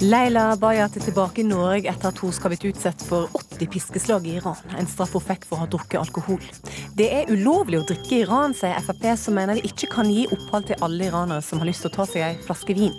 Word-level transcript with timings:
Leila 0.00 0.56
Bayat 0.56 0.94
er 0.96 1.02
tilbake 1.04 1.42
i 1.42 1.44
Norge 1.44 1.90
etter 1.90 2.08
at 2.08 2.20
hun 2.24 2.32
skal 2.32 2.48
ha 2.48 2.54
blitt 2.54 2.62
utsatt 2.70 3.02
for 3.04 3.28
80 3.36 3.68
piskeslag 3.68 4.24
i 4.24 4.38
Iran. 4.38 4.56
En 4.80 4.88
straff 4.88 5.12
hun 5.12 5.20
fikk 5.26 5.44
for 5.44 5.58
å 5.58 5.66
ha 5.66 5.68
drukket 5.68 6.00
alkohol. 6.00 6.40
Det 6.96 7.10
er 7.18 7.28
ulovlig 7.28 7.82
å 7.82 7.84
drikke 7.84 8.14
i 8.16 8.22
Iran, 8.24 8.56
sier 8.56 8.80
Frp, 8.86 9.04
som 9.20 9.36
mener 9.36 9.60
de 9.60 9.68
ikke 9.68 9.90
kan 9.92 10.08
gi 10.08 10.24
opphold 10.32 10.70
til 10.70 10.80
alle 10.86 11.10
iranere 11.10 11.44
som 11.44 11.60
har 11.60 11.68
lyst 11.68 11.84
til 11.84 11.92
å 11.92 11.96
ta 11.98 12.08
seg 12.08 12.24
ei 12.30 12.40
flaske 12.46 12.78
vin. 12.80 12.96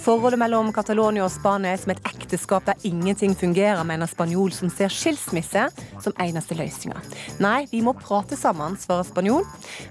Forholdet 0.00 0.40
mellom 0.40 0.72
Catalonia 0.72 1.26
og 1.26 1.32
Spania 1.32 1.76
er 1.76 1.84
som 1.84 1.92
et 1.92 2.00
ekteskap 2.34 2.66
der 2.66 2.74
ingenting 2.82 3.34
fungerer, 3.38 3.82
mener 3.86 4.08
spanjol 4.10 4.50
som 4.52 4.70
ser 4.72 4.90
skilsmisse 4.90 5.68
som 6.02 6.14
eneste 6.20 6.56
løsninga. 6.58 6.98
Nei, 7.42 7.66
vi 7.70 7.82
må 7.84 7.94
prate 7.94 8.36
sammen, 8.38 8.74
svarer 8.80 9.06
spanjol. 9.06 9.44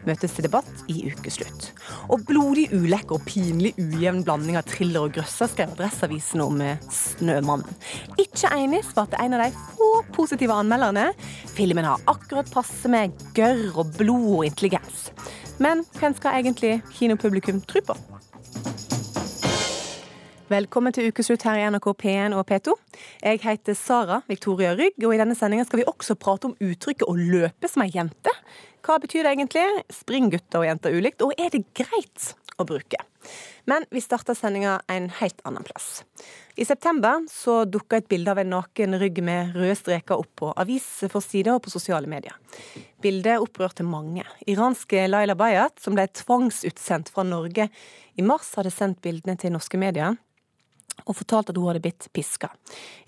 Møtes 0.07 0.35
til 0.35 0.43
debatt 0.47 0.83
i 0.91 1.07
ukeslutt. 1.07 1.69
Og 2.11 2.25
blodig 2.27 2.67
ulekker 2.75 3.15
og 3.15 3.23
pinlig 3.27 3.73
ujevn 3.79 4.23
blanding 4.27 4.59
av 4.59 4.67
thriller 4.67 5.07
og 5.07 5.15
grøsser, 5.15 5.51
skrev 5.51 5.71
Adresseavisen 5.77 6.43
om 6.43 6.59
eh, 6.65 6.83
Snømannen. 6.91 7.79
Ikke 8.19 8.51
enig, 8.57 8.83
svarte 8.89 9.19
en 9.23 9.37
av 9.37 9.45
de 9.45 9.65
få 9.77 9.91
positive 10.15 10.57
anmelderne. 10.59 11.11
Filmen 11.55 11.87
har 11.87 12.03
akkurat 12.11 12.51
passe 12.51 12.91
med 12.91 13.15
gørr 13.37 13.69
og 13.77 13.95
blod 13.99 14.31
og 14.41 14.49
intelligens. 14.49 15.13
Men 15.63 15.85
hvem 15.99 16.17
skal 16.17 16.41
egentlig 16.41 16.81
kinopublikum 16.97 17.63
tro 17.69 17.83
på? 17.87 17.97
Velkommen 20.53 20.93
til 20.93 21.07
ukeslutt 21.09 21.41
her 21.47 21.57
i 21.57 21.61
NRK 21.71 21.85
P1 21.97 22.33
og 22.37 22.43
P2. 22.45 22.73
Jeg 23.23 23.39
heter 23.41 23.73
Sara 23.73 24.19
Victoria 24.27 24.75
Rygg, 24.77 24.99
og 25.01 25.15
i 25.15 25.17
denne 25.17 25.33
sendinga 25.33 25.63
skal 25.65 25.79
vi 25.79 25.85
også 25.89 26.13
prate 26.19 26.45
om 26.45 26.53
uttrykket 26.61 27.07
'å 27.07 27.15
løpe 27.17 27.69
som 27.71 27.81
ei 27.81 27.89
jente'. 27.89 28.33
Hva 28.85 28.99
betyr 29.01 29.23
det 29.23 29.31
egentlig? 29.33 29.65
Springer 29.89 30.29
gutter 30.35 30.59
og 30.59 30.67
jenter 30.67 30.93
ulikt, 30.93 31.23
og 31.25 31.33
er 31.39 31.49
det 31.49 31.63
greit 31.73 32.35
å 32.59 32.65
bruke? 32.69 32.99
Men 33.65 33.85
vi 33.89 34.01
starter 34.01 34.35
sendinga 34.35 34.81
en 34.89 35.09
helt 35.09 35.41
annen 35.43 35.63
plass. 35.63 36.03
I 36.55 36.65
september 36.65 37.25
så 37.31 37.65
dukka 37.65 37.97
et 37.97 38.07
bilde 38.07 38.29
av 38.29 38.37
en 38.37 38.49
naken 38.49 38.99
rygg 38.99 39.23
med 39.23 39.55
røde 39.55 39.75
streker 39.75 40.19
opp 40.19 40.35
på 40.35 40.53
avisforsider 40.53 41.55
og 41.55 41.63
på 41.63 41.71
sosiale 41.71 42.05
medier. 42.05 42.35
Bildet 43.01 43.39
opprørte 43.39 43.81
mange. 43.81 44.23
Iranske 44.45 45.07
Laila 45.07 45.33
Bayat, 45.33 45.79
som 45.79 45.95
ble 45.95 46.05
tvangsutsendt 46.05 47.09
fra 47.09 47.23
Norge 47.23 47.69
i 48.15 48.21
mars, 48.21 48.53
hadde 48.53 48.69
sendt 48.69 49.01
bildene 49.01 49.35
til 49.35 49.51
norske 49.51 49.79
medier 49.79 50.15
og 51.03 51.17
fortalte 51.17 51.51
at 51.51 51.59
hun 51.59 51.71
hadde 51.71 51.83
blitt 51.83 52.07
piska. 52.13 52.51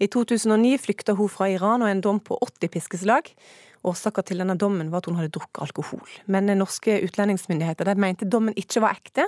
I 0.02 0.10
2009 0.12 0.76
flykta 0.82 1.16
hun 1.16 1.32
fra 1.32 1.48
Iran 1.54 1.86
og 1.86 1.92
en 1.92 2.04
dom 2.04 2.20
på 2.20 2.38
80 2.42 2.74
piskeslag. 2.74 3.32
Årsaken 3.86 4.26
til 4.26 4.42
denne 4.42 4.58
dommen 4.58 4.90
var 4.92 5.04
at 5.04 5.10
hun 5.12 5.20
hadde 5.20 5.34
drukket 5.36 5.62
alkohol. 5.68 6.06
Men 6.26 6.50
norske 6.58 6.98
utlendingsmyndigheter 7.06 7.94
mente 8.02 8.26
dommen 8.26 8.58
ikke 8.58 8.82
var 8.84 8.98
ekte, 8.98 9.28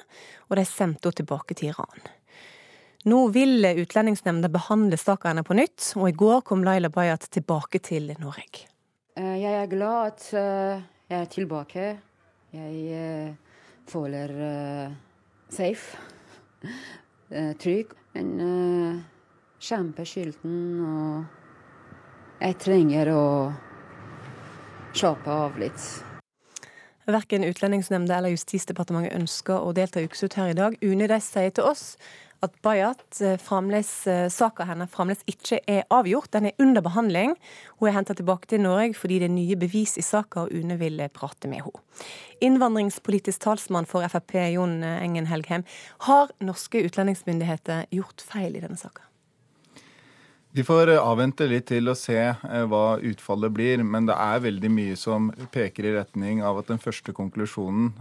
og 0.49 0.57
de 0.57 0.65
sendte 0.65 1.07
henne 1.07 1.21
tilbake 1.21 1.57
til 1.57 1.71
Iran. 1.75 2.07
Nå 3.07 3.19
vil 3.31 3.63
Utlendingsnemnda 3.63 4.49
behandle 4.51 4.97
saken 4.99 5.29
hennes 5.29 5.47
på 5.47 5.55
nytt, 5.55 5.91
og 5.95 6.09
i 6.09 6.15
går 6.17 6.41
kom 6.47 6.65
Laila 6.65 6.89
Bayat 6.91 7.29
tilbake 7.31 7.79
til 7.79 8.09
Norge. 8.19 8.65
Eh, 9.15 9.37
jeg 9.39 9.53
er 9.61 9.69
glad 9.71 10.11
at 10.11 10.25
eh, 10.35 10.81
jeg 11.07 11.21
er 11.21 11.29
tilbake. 11.31 11.85
Jeg 12.57 12.81
eh, 12.97 13.61
føler 13.87 14.33
safe, 15.53 15.97
trygg. 17.63 17.95
Men 18.17 18.29
uh, 18.41 19.01
kjempeskylden, 19.61 20.53
og 20.81 22.41
jeg 22.41 22.55
trenger 22.63 23.11
å 23.13 23.25
slappe 24.97 25.29
av 25.29 25.59
litt. 25.61 25.83
Verken 27.07 27.45
Utlendingsnemnda 27.45 28.17
eller 28.17 28.33
Justisdepartementet 28.33 29.13
ønsker 29.15 29.61
å 29.61 29.69
delta 29.77 30.01
i 30.01 30.09
Ukeslutt 30.09 30.39
her 30.39 30.49
i 30.49 30.57
dag. 30.57 30.79
UNE 30.81 31.07
de 31.07 31.19
sier 31.21 31.53
til 31.53 31.69
oss 31.69 31.93
at 32.45 32.53
Bayat 32.61 33.21
eh, 33.21 33.37
fremdeles, 33.41 33.89
eh, 34.07 34.27
saka 34.29 34.67
hennes 34.69 34.91
fremdeles 34.93 35.23
ikke 35.29 35.59
er 35.69 35.85
avgjort. 35.93 36.31
Den 36.35 36.49
er 36.49 36.61
under 36.61 36.83
behandling. 36.85 37.33
Hun 37.79 37.89
er 37.89 37.97
henta 37.97 38.15
tilbake 38.17 38.49
til 38.51 38.61
Norge 38.61 38.97
fordi 38.97 39.19
det 39.21 39.29
er 39.29 39.35
nye 39.35 39.57
bevis 39.59 39.97
i 39.97 40.05
saka, 40.05 40.45
og 40.45 40.53
UNE 40.53 40.77
vil 40.79 41.01
eh, 41.01 41.11
prate 41.13 41.49
med 41.49 41.63
henne. 41.65 41.83
Innvandringspolitisk 42.45 43.41
talsmann 43.41 43.89
for 43.89 44.05
Frp, 44.05 44.35
Jon 44.53 44.83
Engen 44.85 45.25
Helgheim. 45.29 45.65
Har 46.05 46.29
norske 46.43 46.83
utlendingsmyndigheter 46.85 47.87
gjort 47.95 48.21
feil 48.21 48.53
i 48.57 48.61
denne 48.61 48.77
saka? 48.77 49.07
Vi 50.53 50.63
får 50.65 50.93
avvente 50.97 51.45
litt 51.49 51.67
til 51.69 51.89
å 51.89 51.95
se 51.97 52.17
hva 52.69 52.85
utfallet 53.05 53.53
blir, 53.53 53.81
men 53.85 54.07
det 54.07 54.15
er 54.17 54.45
veldig 54.45 54.71
mye 54.73 54.95
som 54.97 55.27
peker 55.53 55.85
i 55.85 55.95
retning 55.97 56.39
av 56.45 56.61
at 56.61 56.69
den 56.71 56.81
første 56.81 57.13
konklusjonen 57.13 57.91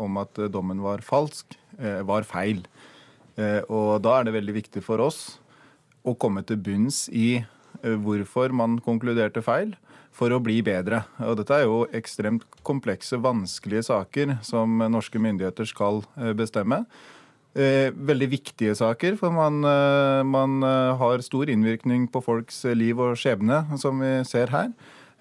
om 0.00 0.18
at 0.20 0.40
dommen 0.52 0.82
var 0.84 1.04
falsk, 1.06 1.56
var 2.04 2.26
feil. 2.28 2.64
Eh, 3.40 3.62
og 3.66 3.98
da 4.04 4.18
er 4.18 4.28
det 4.28 4.36
veldig 4.36 4.54
viktig 4.60 4.82
for 4.84 5.02
oss 5.02 5.40
å 6.06 6.14
komme 6.20 6.44
til 6.46 6.60
bunns 6.60 7.06
i 7.10 7.40
eh, 7.40 7.96
hvorfor 8.04 8.54
man 8.54 8.78
konkluderte 8.84 9.42
feil, 9.44 9.74
for 10.14 10.30
å 10.30 10.38
bli 10.38 10.60
bedre. 10.62 11.00
Og 11.26 11.40
dette 11.40 11.56
er 11.56 11.64
jo 11.66 11.80
ekstremt 11.90 12.44
komplekse, 12.62 13.18
vanskelige 13.18 13.88
saker 13.88 14.36
som 14.46 14.78
norske 14.86 15.18
myndigheter 15.18 15.66
skal 15.66 16.04
eh, 16.20 16.30
bestemme. 16.38 16.84
Veldig 17.54 18.26
viktige 18.32 18.72
saker, 18.74 19.14
for 19.14 19.30
man, 19.30 19.60
man 20.26 20.64
har 20.98 21.20
stor 21.22 21.46
innvirkning 21.52 22.08
på 22.10 22.18
folks 22.18 22.56
liv 22.74 22.98
og 22.98 23.12
skjebne, 23.14 23.60
som 23.78 24.02
vi 24.02 24.10
ser 24.26 24.50
her. 24.50 24.72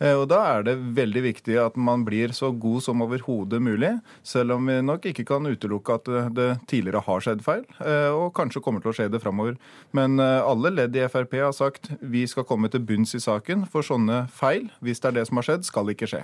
Eh, 0.03 0.17
og 0.19 0.27
Da 0.27 0.41
er 0.57 0.65
det 0.67 0.75
veldig 0.97 1.23
viktig 1.23 1.55
at 1.61 1.77
man 1.79 2.03
blir 2.03 2.33
så 2.35 2.51
god 2.51 2.83
som 2.83 3.01
overhodet 3.05 3.61
mulig, 3.63 3.93
selv 4.23 4.57
om 4.57 4.67
vi 4.67 4.81
nok 4.83 5.05
ikke 5.07 5.25
kan 5.25 5.47
utelukke 5.47 5.95
at 5.95 6.09
det 6.35 6.49
tidligere 6.67 7.03
har 7.05 7.23
skjedd 7.23 7.43
feil, 7.45 7.63
eh, 7.79 8.11
og 8.11 8.33
kanskje 8.35 8.61
kommer 8.63 8.83
til 8.83 8.91
å 8.91 8.95
skje 8.97 9.09
det 9.11 9.21
framover. 9.23 9.55
Men 9.93 10.19
eh, 10.19 10.41
alle 10.43 10.73
ledd 10.73 10.95
i 10.95 11.07
Frp 11.07 11.37
har 11.39 11.53
sagt 11.55 11.91
vi 12.01 12.25
skal 12.27 12.43
komme 12.43 12.69
til 12.69 12.83
bunns 12.83 13.15
i 13.15 13.21
saken, 13.23 13.67
for 13.71 13.85
sånne 13.85 14.27
feil, 14.27 14.67
hvis 14.83 14.99
det 14.99 15.13
er 15.13 15.19
det 15.21 15.27
som 15.29 15.39
har 15.39 15.47
skjedd, 15.47 15.63
skal 15.69 15.93
ikke 15.93 16.09
skje. 16.09 16.23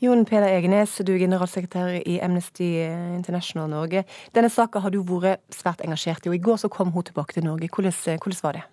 Jon 0.00 0.26
Peder 0.28 0.52
Egenes, 0.52 0.98
du 1.00 1.14
er 1.14 1.22
generalsekretær 1.24 2.02
i 2.04 2.18
Amnesty 2.20 2.68
International 3.16 3.68
Norge. 3.72 4.04
Denne 4.36 4.52
saka 4.52 4.84
har 4.84 4.92
du 4.92 5.00
vært 5.00 5.40
svært 5.56 5.80
engasjert 5.84 6.24
i, 6.24 6.32
og 6.32 6.36
i 6.36 6.44
går 6.44 6.60
så 6.60 6.72
kom 6.72 6.92
hun 6.92 7.04
tilbake 7.08 7.32
til 7.32 7.48
Norge. 7.48 7.72
Hvordan, 7.72 7.96
hvordan 8.20 8.42
var 8.44 8.60
det? 8.60 8.66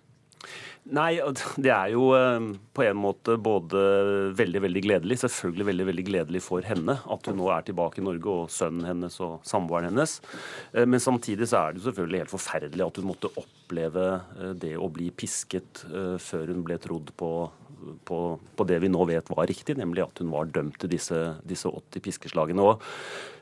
Nei, 0.92 1.16
det 1.64 1.70
er 1.72 1.92
jo 1.94 2.10
eh, 2.16 2.50
på 2.76 2.84
en 2.84 2.98
måte 3.00 3.38
både 3.40 3.80
veldig 4.36 4.60
veldig 4.66 4.82
gledelig, 4.84 5.18
selvfølgelig 5.22 5.68
veldig 5.70 5.86
veldig 5.88 6.04
gledelig 6.10 6.42
for 6.44 6.66
henne 6.68 6.98
at 7.00 7.28
hun 7.30 7.38
nå 7.40 7.48
er 7.54 7.64
tilbake 7.64 8.02
i 8.02 8.04
Norge, 8.04 8.28
og 8.28 8.52
sønnen 8.52 8.84
hennes 8.90 9.16
og 9.24 9.38
samboeren 9.48 9.88
hennes. 9.88 10.18
Eh, 10.74 10.84
men 10.84 11.00
samtidig 11.00 11.48
så 11.48 11.62
er 11.62 11.72
det 11.72 11.80
jo 11.80 11.88
selvfølgelig 11.88 12.24
helt 12.24 12.34
forferdelig 12.34 12.84
at 12.84 13.00
hun 13.00 13.08
måtte 13.08 13.32
oppleve 13.40 14.08
eh, 14.12 14.52
det 14.60 14.74
å 14.76 14.90
bli 14.92 15.08
pisket 15.14 15.84
før 16.20 16.50
hun 16.50 16.62
ble 16.66 16.76
trodd 16.80 17.10
på, 17.18 17.28
på, 18.06 18.18
på 18.56 18.66
det 18.68 18.76
vi 18.82 18.90
nå 18.90 19.04
vet 19.08 19.28
var 19.32 19.48
riktig, 19.48 19.76
nemlig 19.78 20.04
at 20.04 20.20
hun 20.20 20.32
var 20.32 20.50
dømt 20.52 20.76
til 20.82 20.92
disse, 20.92 21.20
disse 21.46 21.70
80 21.70 22.04
piskeslagene. 22.04 22.64
Og 22.64 22.82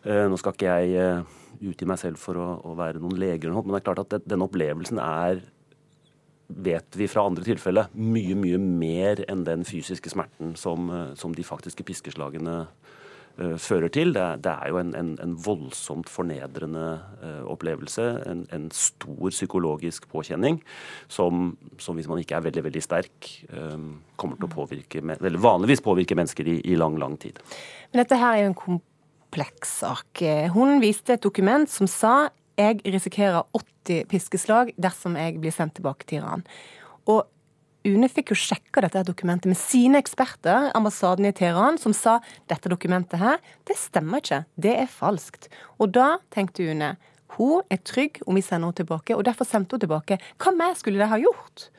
nå 0.07 0.39
skal 0.41 0.55
ikke 0.57 0.77
jeg 0.79 1.25
utgi 1.73 1.89
meg 1.89 2.01
selv 2.01 2.21
for 2.21 2.39
å, 2.41 2.47
å 2.67 2.75
være 2.79 3.03
noen 3.03 3.19
lege, 3.21 3.51
men 3.51 3.75
det 3.75 3.83
er 3.83 3.87
klart 3.87 4.03
at 4.05 4.29
den 4.29 4.45
opplevelsen 4.45 5.01
er 5.03 5.43
vet 6.57 6.97
vi 6.99 7.09
fra 7.11 7.25
andre 7.27 7.45
tilfeller, 7.47 7.91
mye, 7.95 8.37
mye 8.39 8.59
mer 8.61 9.23
enn 9.31 9.45
den 9.47 9.65
fysiske 9.69 10.13
smerten 10.13 10.57
som, 10.59 10.91
eh, 10.91 11.15
som 11.19 11.35
de 11.37 11.45
faktiske 11.47 11.85
piskeslagene 11.87 12.57
uh, 12.65 13.57
fører 13.57 13.93
til. 13.93 14.13
Det, 14.17 14.27
det, 14.45 14.53
er 14.53 14.73
jo 14.73 14.81
en, 14.81 14.93
en, 14.99 15.13
en 15.25 15.35
voldsomt 15.47 16.11
fornedrende 16.13 16.85
uh, 17.23 17.43
opplevelse. 17.53 18.07
En, 18.29 18.45
en, 18.53 18.69
stor 18.77 19.33
psykologisk 19.33 20.09
påkjenning 20.13 20.61
som, 21.09 21.57
som, 21.81 21.99
hvis 21.99 22.11
man 22.11 22.23
ikke 22.23 22.39
er 22.39 22.47
veldig 22.49 22.67
veldig 22.69 22.85
sterk, 22.85 23.33
um, 23.53 23.97
kommer 24.21 24.39
til 24.41 24.51
å 24.51 24.55
påvirke, 24.55 25.03
eller 25.19 25.43
vanligvis 25.43 25.85
påvirke 25.85 26.19
mennesker 26.19 26.49
i, 26.49 26.61
i 26.73 26.79
lang, 26.79 27.01
lang 27.01 27.19
tid. 27.21 27.41
Men 27.93 28.05
dette 28.05 28.21
her 28.21 28.37
er 28.37 28.45
jo 28.45 28.53
en 28.53 28.61
kompleks 28.67 29.81
sak. 29.83 30.25
Hun 30.55 30.79
viste 30.85 31.17
et 31.17 31.25
dokument 31.25 31.69
som 31.71 31.89
sa 31.91 32.31
jeg 32.59 32.83
risikerer 32.85 33.45
80 33.57 34.09
piskeslag 34.11 34.73
dersom 34.81 35.17
jeg 35.19 35.39
blir 35.43 35.55
sendt 35.55 35.77
tilbake 35.79 36.07
til 36.09 36.23
Iran. 36.23 36.45
Og 37.11 37.25
UNE 37.83 38.07
fikk 38.07 38.31
jo 38.31 38.39
sjekka 38.39 38.85
dette 38.85 39.03
dokumentet 39.09 39.51
med 39.51 39.59
sine 39.59 39.99
eksperter, 39.99 40.69
ambassaden 40.79 41.27
i 41.27 41.33
Teheran, 41.35 41.81
som 41.83 41.95
sa 41.97 42.21
dette 42.51 42.71
dokumentet 42.71 43.19
her, 43.19 43.41
det 43.67 43.75
stemmer 43.81 44.23
ikke, 44.23 44.45
det 44.55 44.77
er 44.85 44.91
falskt. 44.91 45.49
Og 45.83 45.91
da 45.97 46.15
tenkte 46.35 46.69
UNE 46.71 46.95
hun 47.39 47.65
er 47.73 47.81
trygg 47.81 48.21
om 48.27 48.37
vi 48.37 48.45
sender 48.45 48.69
henne 48.69 48.79
tilbake, 48.83 49.17
og 49.17 49.25
derfor 49.27 49.49
sendte 49.49 49.75
hun 49.75 49.83
tilbake. 49.83 50.19
Hva 50.39 50.53
mer 50.55 50.77
skulle 50.79 51.01
de 51.01 51.09
ha 51.09 51.19
gjort? 51.19 51.71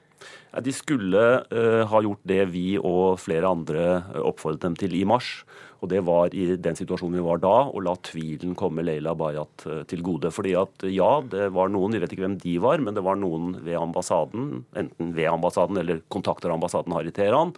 De 0.62 0.74
skulle 0.76 1.22
uh, 1.50 1.84
ha 1.90 2.02
gjort 2.06 2.22
det 2.30 2.44
vi 2.54 2.76
og 2.78 3.18
flere 3.18 3.50
andre 3.50 4.04
oppfordret 4.22 4.68
dem 4.68 4.76
til 4.78 4.94
i 5.00 5.06
mars 5.10 5.40
Og 5.84 5.90
det 5.92 6.00
var 6.08 6.32
i 6.32 6.46
den 6.64 6.78
situasjonen 6.80 7.18
vi 7.20 7.26
var 7.26 7.42
da, 7.44 7.56
å 7.68 7.82
la 7.84 7.94
tvilen 8.08 8.54
komme 8.56 8.86
Leila 8.86 9.12
Bayat 9.20 9.66
eh, 9.68 9.82
til 9.92 10.00
gode. 10.06 10.30
Fordi 10.32 10.54
at 10.56 10.86
ja, 10.88 11.18
det 11.28 11.50
var 11.56 11.74
noen, 11.74 11.92
vi 11.92 12.00
vet 12.00 12.14
ikke 12.16 12.24
hvem 12.24 12.38
de 12.40 12.54
var, 12.64 12.80
men 12.80 12.96
det 12.96 13.04
var 13.04 13.20
noen 13.20 13.58
ved 13.66 13.76
ambassaden, 13.82 14.62
enten 14.80 15.12
ved 15.18 15.28
ambassaden 15.28 15.82
eller 15.82 16.00
kontakter 16.14 16.54
ambassaden 16.56 16.96
har 16.96 17.04
i 17.04 17.12
Teheran, 17.12 17.52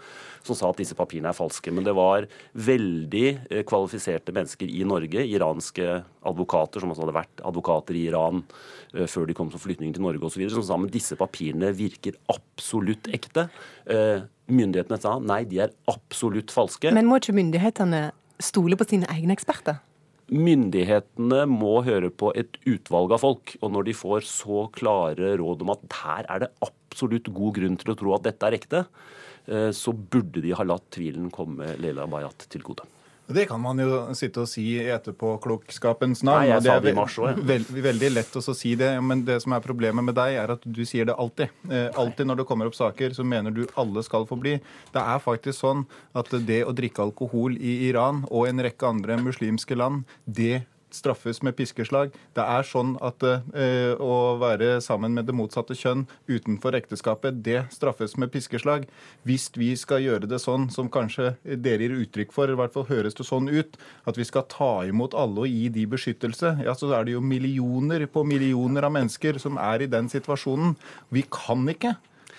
som 0.46 0.58
sa 0.58 0.72
at 0.72 0.82
disse 0.82 0.98
papirene 0.98 1.30
er 1.30 1.38
falske. 1.38 1.70
Men 1.70 1.86
det 1.86 1.94
var 1.98 2.26
veldig 2.58 3.28
eh, 3.46 3.62
kvalifiserte 3.70 4.34
mennesker 4.34 4.74
i 4.74 4.82
Norge, 4.90 5.22
iranske 5.30 6.00
advokater 6.26 6.82
som 6.82 6.96
også 6.96 7.06
hadde 7.06 7.20
vært 7.20 7.46
advokater 7.46 8.00
i 8.00 8.08
Iran 8.10 8.42
eh, 8.96 9.06
før 9.06 9.30
de 9.30 9.38
kom 9.38 9.54
som 9.54 9.62
flyktninger 9.62 10.00
til 10.00 10.08
Norge 10.08 10.26
osv., 10.26 10.48
som 10.50 10.66
sa 10.66 10.82
at 10.82 10.98
disse 10.98 11.20
papirene 11.20 11.70
virker 11.78 12.18
absolutt 12.34 12.85
ekte. 12.94 13.50
Myndighetene 14.46 15.00
sa 15.02 15.16
nei, 15.18 15.42
de 15.50 15.64
er 15.66 15.74
absolutt 15.90 16.54
falske. 16.54 16.92
Men 16.94 17.08
må 17.10 17.18
ikke 17.18 17.34
myndighetene 17.34 18.12
stole 18.44 18.78
på 18.78 18.88
sine 18.90 19.10
egne 19.12 19.34
eksperter? 19.36 19.82
Myndighetene 20.26 21.44
må 21.50 21.84
høre 21.86 22.10
på 22.10 22.32
et 22.38 22.58
utvalg 22.66 23.14
av 23.14 23.22
folk. 23.22 23.56
Og 23.62 23.74
når 23.76 23.90
de 23.90 23.98
får 23.98 24.26
så 24.30 24.66
klare 24.74 25.36
råd 25.42 25.62
om 25.66 25.74
at 25.76 25.86
her 26.02 26.30
er 26.34 26.46
det 26.46 26.52
absolutt 26.66 27.30
god 27.36 27.60
grunn 27.60 27.78
til 27.82 27.94
å 27.94 27.98
tro 28.00 28.16
at 28.16 28.26
dette 28.26 28.50
er 28.50 28.58
ekte, 28.58 28.84
eh, 29.46 29.70
så 29.70 29.94
burde 29.94 30.42
de 30.42 30.56
ha 30.58 30.66
latt 30.66 30.90
tvilen 30.96 31.30
komme 31.34 31.76
Leila 31.82 32.08
Bayat 32.10 32.48
til 32.50 32.66
gode. 32.66 32.88
Det 33.28 33.48
kan 33.50 33.62
man 33.62 33.80
jo 33.82 34.02
sitte 34.18 34.44
og 34.44 34.50
si 34.50 34.64
i 34.76 34.90
etterpåklokskapens 34.94 36.22
navn. 36.26 36.44
Nei, 36.44 36.50
jeg 36.52 36.66
det 36.66 36.70
sa 36.70 36.84
det 36.84 36.92
i 36.94 36.98
mars 36.98 37.16
også, 37.18 37.32
ja. 37.32 37.46
veld, 37.50 37.72
veldig 37.88 38.12
lett 38.14 38.38
å 38.38 38.44
si 38.46 38.76
det, 38.78 38.92
men 39.02 39.24
det 39.26 39.40
som 39.42 39.56
er 39.58 39.64
problemet 39.66 40.06
med 40.06 40.18
deg, 40.18 40.38
er 40.44 40.54
at 40.54 40.66
du 40.66 40.84
sier 40.86 41.10
det 41.10 41.16
alltid. 41.18 41.50
Eh, 41.72 41.88
alltid 41.98 42.30
når 42.30 42.42
det 42.42 42.48
kommer 42.52 42.70
opp 42.70 42.78
saker, 42.78 43.16
så 43.18 43.26
mener 43.26 43.56
du 43.56 43.64
alle 43.82 44.06
skal 44.06 44.28
få 44.30 44.38
bli. 44.38 44.60
Det 44.94 45.02
er 45.02 45.24
faktisk 45.24 45.58
sånn 45.58 45.88
at 46.14 46.30
det 46.46 46.62
å 46.70 46.76
drikke 46.76 47.08
alkohol 47.08 47.58
i 47.58 47.80
Iran 47.90 48.24
og 48.30 48.50
en 48.50 48.62
rekke 48.68 48.94
andre 48.94 49.18
muslimske 49.26 49.78
land, 49.80 50.06
det 50.26 50.66
straffes 50.96 51.42
med 51.46 51.56
piskeslag. 51.58 52.14
Det 52.36 52.44
er 52.44 52.68
sånn 52.68 52.96
at 53.04 53.24
eh, 53.26 53.94
å 54.00 54.36
være 54.42 54.80
sammen 54.84 55.16
med 55.18 55.28
det 55.30 55.36
motsatte 55.36 55.78
kjønn 55.78 56.06
utenfor 56.30 56.78
ekteskapet, 56.80 57.42
det 57.46 57.66
straffes 57.76 58.16
med 58.22 58.32
piskeslag. 58.34 58.88
Hvis 59.28 59.50
vi 59.58 59.74
skal 59.80 60.04
gjøre 60.06 60.30
det 60.32 60.42
sånn 60.44 60.70
som 60.74 60.90
kanskje 60.92 61.36
dere 61.44 61.86
gir 61.86 61.98
uttrykk 62.02 62.34
for, 62.36 62.52
i 62.52 62.58
hvert 62.58 62.74
fall 62.74 62.88
høres 62.90 63.18
det 63.18 63.28
sånn 63.28 63.50
ut, 63.52 63.78
at 64.10 64.18
vi 64.20 64.28
skal 64.28 64.48
ta 64.52 64.72
imot 64.88 65.16
alle 65.18 65.46
og 65.46 65.52
gi 65.52 65.70
de 65.74 65.86
beskyttelse, 65.90 66.56
ja, 66.66 66.76
så 66.78 66.92
er 66.96 67.08
det 67.08 67.16
jo 67.16 67.24
millioner 67.24 68.08
på 68.12 68.26
millioner 68.28 68.88
av 68.88 68.96
mennesker 68.96 69.40
som 69.42 69.60
er 69.62 69.86
i 69.86 69.92
den 69.92 70.10
situasjonen. 70.12 70.76
Vi 71.14 71.26
kan 71.32 71.66
ikke 71.72 71.96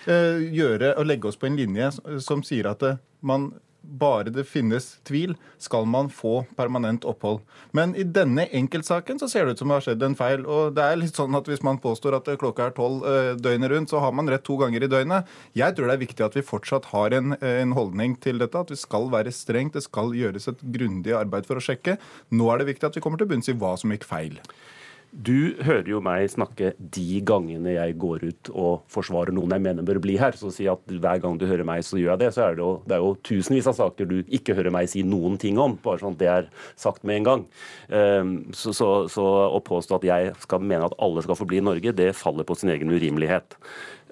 eh, 0.06 0.42
gjøre 0.56 0.94
legge 1.06 1.30
oss 1.30 1.38
på 1.40 1.50
en 1.50 1.58
linje 1.60 1.92
som 2.24 2.44
sier 2.46 2.70
at 2.72 2.84
eh, 2.86 3.00
man 3.26 3.50
bare 3.86 4.32
det 4.34 4.46
finnes 4.48 4.96
tvil, 5.06 5.34
skal 5.62 5.86
man 5.88 6.10
få 6.12 6.44
permanent 6.58 7.06
opphold. 7.08 7.40
Men 7.76 7.94
i 7.96 8.04
denne 8.04 8.46
enkeltsaken 8.54 9.20
så 9.20 9.28
ser 9.30 9.46
det 9.46 9.56
ut 9.56 9.62
som 9.62 9.70
det 9.70 9.78
har 9.78 9.86
skjedd 9.86 10.06
en 10.06 10.18
feil. 10.18 10.44
Og 10.44 10.74
det 10.76 10.84
er 10.84 11.00
litt 11.00 11.18
sånn 11.18 11.36
at 11.38 11.48
hvis 11.50 11.64
man 11.66 11.80
påstår 11.82 12.18
at 12.18 12.30
klokka 12.40 12.68
er 12.68 12.76
tolv 12.76 13.06
eh, 13.06 13.32
døgnet 13.40 13.72
rundt, 13.72 13.92
så 13.92 14.02
har 14.04 14.14
man 14.16 14.30
rett 14.32 14.44
to 14.46 14.58
ganger 14.60 14.84
i 14.84 14.90
døgnet. 14.92 15.32
Jeg 15.56 15.76
tror 15.76 15.90
det 15.90 15.96
er 15.96 16.04
viktig 16.04 16.26
at 16.26 16.38
vi 16.38 16.46
fortsatt 16.46 16.90
har 16.92 17.16
en, 17.16 17.36
en 17.40 17.76
holdning 17.76 18.16
til 18.22 18.42
dette, 18.42 18.64
at 18.66 18.72
vi 18.72 18.80
skal 18.80 19.10
være 19.12 19.34
strengt. 19.34 19.76
Det 19.76 19.86
skal 19.86 20.14
gjøres 20.16 20.50
et 20.52 20.64
grundig 20.76 21.14
arbeid 21.16 21.48
for 21.48 21.60
å 21.60 21.64
sjekke. 21.64 21.98
Nå 22.34 22.50
er 22.52 22.62
det 22.62 22.72
viktig 22.72 22.90
at 22.90 22.98
vi 22.98 23.04
kommer 23.04 23.20
til 23.20 23.30
bunns 23.30 23.50
i 23.52 23.56
hva 23.56 23.76
som 23.80 23.94
gikk 23.94 24.08
feil. 24.08 24.40
Du 25.12 25.56
hører 25.64 25.88
jo 25.88 26.00
meg 26.04 26.26
snakke 26.28 26.72
de 26.78 27.20
gangene 27.24 27.76
jeg 27.76 27.94
går 28.02 28.24
ut 28.26 28.50
og 28.52 28.82
forsvarer 28.92 29.32
noen 29.34 29.54
jeg 29.54 29.64
mener 29.64 29.86
bør 29.86 30.00
bli 30.04 30.16
her. 30.20 30.36
Så 30.36 30.50
å 30.50 30.54
si 30.54 30.66
at 30.70 30.82
hver 30.90 31.22
gang 31.22 31.38
du 31.40 31.46
hører 31.48 31.66
meg, 31.68 31.84
så 31.86 32.00
gjør 32.00 32.14
jeg 32.14 32.22
det. 32.24 32.30
Så 32.36 32.44
er 32.44 32.58
det 32.58 32.64
jo, 32.64 32.70
det 32.84 32.98
er 32.98 33.04
jo 33.04 33.14
tusenvis 33.24 33.70
av 33.70 33.78
saker 33.78 34.10
du 34.10 34.16
ikke 34.26 34.56
hører 34.58 34.74
meg 34.74 34.90
si 34.92 35.04
noen 35.06 35.38
ting 35.40 35.60
om. 35.62 35.78
Bare 35.84 36.02
sånn 36.02 36.18
at 36.18 36.22
det 36.22 36.30
er 36.32 36.50
sagt 36.74 37.06
med 37.06 37.22
en 37.22 37.28
gang. 37.30 37.44
Um, 37.88 38.36
så, 38.56 38.74
så, 38.76 38.90
så, 39.12 39.26
å 39.56 39.62
påstå 39.64 40.00
at 40.00 40.08
jeg 40.10 40.32
skal 40.44 40.64
mene 40.64 40.90
at 40.90 40.96
alle 41.02 41.24
skal 41.24 41.38
få 41.38 41.48
bli 41.48 41.62
i 41.62 41.66
Norge, 41.66 41.96
det 41.96 42.12
faller 42.18 42.46
på 42.46 42.58
sin 42.58 42.74
egen 42.74 42.92
urimelighet. 42.92 43.56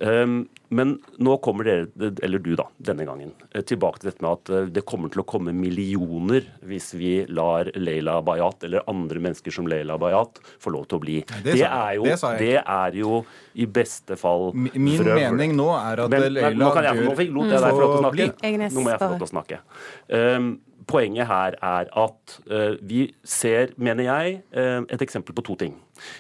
Um, 0.03 0.49
men 0.75 0.97
nå 1.23 1.37
kommer 1.39 1.69
dere, 1.69 2.11
eller 2.23 2.41
du 2.43 2.55
da, 2.59 2.67
denne 2.83 3.05
gangen, 3.07 3.31
eh, 3.53 3.63
tilbake 3.63 4.01
til 4.01 4.11
dette 4.11 4.25
med 4.25 4.31
at 4.33 4.51
eh, 4.51 4.67
det 4.75 4.83
kommer 4.89 5.13
til 5.13 5.23
å 5.23 5.27
komme 5.29 5.53
millioner 5.55 6.49
hvis 6.67 6.89
vi 6.99 7.13
lar 7.31 7.71
Leila 7.79 8.17
Bayat 8.27 8.67
eller 8.67 8.83
andre 8.91 9.23
mennesker 9.23 9.55
som 9.55 9.69
Leila 9.71 9.95
Bayat 10.03 10.41
få 10.43 10.75
lov 10.75 10.89
til 10.91 10.99
å 10.99 11.05
bli. 11.05 11.17
Det, 11.31 11.55
det, 11.61 11.69
er, 11.69 11.93
jo, 12.01 12.09
det, 12.09 12.33
det 12.41 12.59
er 12.59 12.99
jo 12.99 13.23
i 13.55 13.69
beste 13.71 14.19
fall 14.19 14.51
Min 14.57 14.99
vrøvl. 14.99 15.15
mening 15.21 15.55
nå 15.61 15.71
er 15.77 16.07
at 16.09 16.17
men, 16.17 16.27
Leila 16.41 16.55
nå 16.59 16.75
kan 16.75 16.91
jeg, 16.91 17.07
nå 17.07 17.17
fikk, 17.23 17.35
lot 17.39 17.55
jeg 17.55 17.65
deg 17.69 17.79
få 17.79 17.85
lov 17.85 17.95
til 17.95 17.99
å 18.01 18.05
snakke. 18.05 18.31
Nå 18.65 18.81
må 18.81 18.95
jeg 18.97 19.05
få 19.05 19.13
lov 19.13 19.19
til 19.21 19.29
å 19.29 19.33
snakke. 19.37 19.63
Um, 20.11 20.53
poenget 20.91 21.31
her 21.31 21.61
er 21.63 21.95
at 22.03 22.39
uh, 22.51 22.75
vi 22.83 23.07
ser, 23.23 23.77
mener 23.79 24.11
jeg, 24.11 24.41
uh, 24.57 24.81
et 24.89 25.07
eksempel 25.07 25.37
på 25.37 25.47
to 25.47 25.61
ting. 25.67 25.79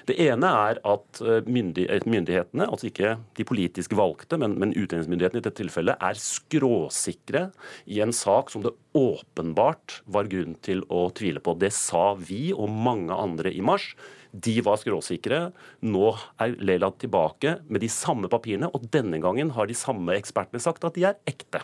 Det 0.09 0.17
ene 0.23 0.51
er 0.69 0.81
at 0.87 1.21
uh, 1.25 1.41
myndighetene, 1.47 2.67
altså 2.67 2.89
ikke 2.91 3.17
de 3.37 3.47
politisk 3.47 3.95
valgte, 3.99 4.39
men, 4.41 4.57
men 4.61 4.75
utlendingsmyndighetene 4.75 5.43
i 5.43 5.45
dette 5.45 5.59
tilfellet, 5.63 5.99
er 5.99 6.21
skråsikre 6.21 7.47
i 7.91 8.01
en 8.05 8.15
sak 8.15 8.53
som 8.53 8.65
det 8.65 8.75
åpenbart 8.95 10.01
var 10.07 10.31
grunn 10.31 10.55
til 10.65 10.85
å 10.93 11.09
tvile 11.17 11.43
på. 11.43 11.57
Det 11.59 11.73
sa 11.75 12.13
vi 12.19 12.53
og 12.55 12.71
mange 12.71 13.15
andre 13.15 13.53
i 13.55 13.65
mars. 13.65 13.93
De 14.35 14.57
var 14.67 14.81
skråsikre. 14.83 15.49
Nå 15.87 16.15
er 16.43 16.57
Leila 16.63 16.91
tilbake 16.99 17.59
med 17.69 17.85
de 17.85 17.91
samme 17.93 18.31
papirene, 18.31 18.71
og 18.75 18.89
denne 18.95 19.21
gangen 19.23 19.53
har 19.55 19.71
de 19.71 19.79
samme 19.79 20.17
ekspertene 20.19 20.63
sagt 20.63 20.87
at 20.87 20.97
de 20.99 21.07
er 21.11 21.21
ekte. 21.31 21.63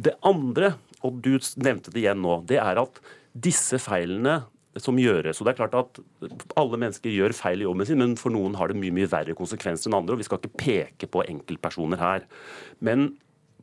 Det 0.00 0.16
andre, 0.24 0.74
og 1.04 1.20
du 1.24 1.34
nevnte 1.60 1.92
det 1.92 2.04
igjen 2.04 2.22
nå, 2.24 2.40
det 2.48 2.60
er 2.62 2.80
at 2.80 3.02
disse 3.32 3.78
feilene 3.82 4.40
som 4.82 4.98
gjøres. 5.00 5.40
Og 5.40 5.46
det 5.46 5.54
er 5.54 5.60
klart 5.62 5.78
at 5.78 6.00
Alle 6.60 6.80
mennesker 6.80 7.12
gjør 7.12 7.36
feil 7.36 7.62
i 7.62 7.66
jobben 7.66 7.88
sin, 7.88 8.00
men 8.02 8.16
for 8.20 8.34
noen 8.34 8.56
har 8.58 8.70
det 8.70 8.80
mye 8.80 8.94
mye 8.94 9.10
verre 9.10 9.36
konsekvenser 9.38 9.90
enn 9.90 10.00
andre. 10.00 10.16
og 10.16 10.22
Vi 10.22 10.28
skal 10.28 10.40
ikke 10.40 10.62
peke 10.64 11.10
på 11.10 11.24
enkeltpersoner 11.28 12.00
her. 12.00 12.26
Men 12.80 13.12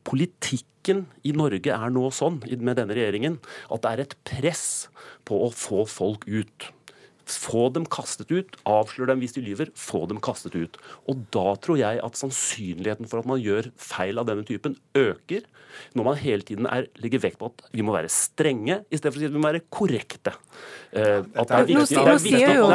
politikken 0.08 1.04
i 1.26 1.34
Norge 1.36 1.74
er 1.74 1.92
nå 1.92 2.08
sånn 2.14 2.40
med 2.40 2.78
denne 2.78 2.96
regjeringen 2.96 3.38
at 3.68 3.84
det 3.84 3.90
er 3.90 4.04
et 4.06 4.18
press 4.28 4.66
på 5.28 5.42
å 5.44 5.52
få 5.52 5.84
folk 5.90 6.24
ut. 6.30 6.70
Få 7.28 7.68
dem 7.74 7.84
kastet 7.86 8.30
ut. 8.32 8.56
Avslør 8.68 9.10
dem 9.12 9.20
hvis 9.20 9.34
de 9.36 9.42
lyver. 9.44 9.68
Få 9.76 10.06
dem 10.08 10.20
kastet 10.24 10.54
ut. 10.56 10.78
Og 11.08 11.24
da 11.34 11.54
tror 11.60 11.78
jeg 11.80 12.00
at 12.04 12.16
sannsynligheten 12.18 13.08
for 13.10 13.20
at 13.20 13.28
man 13.28 13.40
gjør 13.42 13.70
feil 13.76 14.18
av 14.18 14.26
denne 14.30 14.46
typen, 14.48 14.76
øker. 14.96 15.44
Når 15.94 16.04
man 16.08 16.16
hele 16.18 16.42
tiden 16.42 16.66
er, 16.66 16.86
legger 16.98 17.20
vekt 17.22 17.38
på 17.38 17.50
at 17.52 17.62
vi 17.76 17.84
må 17.84 17.92
være 17.94 18.08
strenge, 18.10 18.80
i 18.90 18.96
stedet 18.98 19.12
for 19.12 19.18
å 19.18 19.22
si 19.22 19.28
at 19.28 19.34
vi 19.36 19.38
må 19.42 19.46
være 19.50 19.60
korrekte. 19.70 20.32
Uh, 20.96 21.22
at 21.36 21.50
det 21.52 21.58
er 21.58 21.68
viktig, 21.68 21.98
Nå 21.98 22.14
er 22.14 22.18
sier 22.24 22.54
jo- 22.56 22.66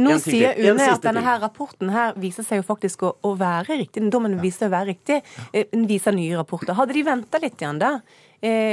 Nå- 0.00 0.18
sier 0.24 0.56
UNE 0.72 0.88
at 0.96 1.02
denne 1.04 1.22
her 1.22 1.38
rapporten 1.44 1.90
her 1.92 2.12
viser 2.16 2.42
seg 2.48 2.62
jo 2.62 2.66
faktisk 2.74 3.04
å, 3.06 3.12
å 3.22 3.36
være 3.38 3.78
riktig. 3.84 4.00
Den 4.02 4.10
dommen 4.10 4.40
viser 4.40 4.66
å 4.68 4.72
være 4.72 4.94
riktig. 4.94 5.22
Eh, 5.52 5.64
Den 5.72 5.86
viser 5.86 6.12
nye 6.16 6.36
rapporter. 6.40 6.74
Hadde 6.74 6.92
de 6.96 7.02
venta 7.06 7.38
litt 7.38 7.56
igjen 7.60 7.78
da, 7.78 8.00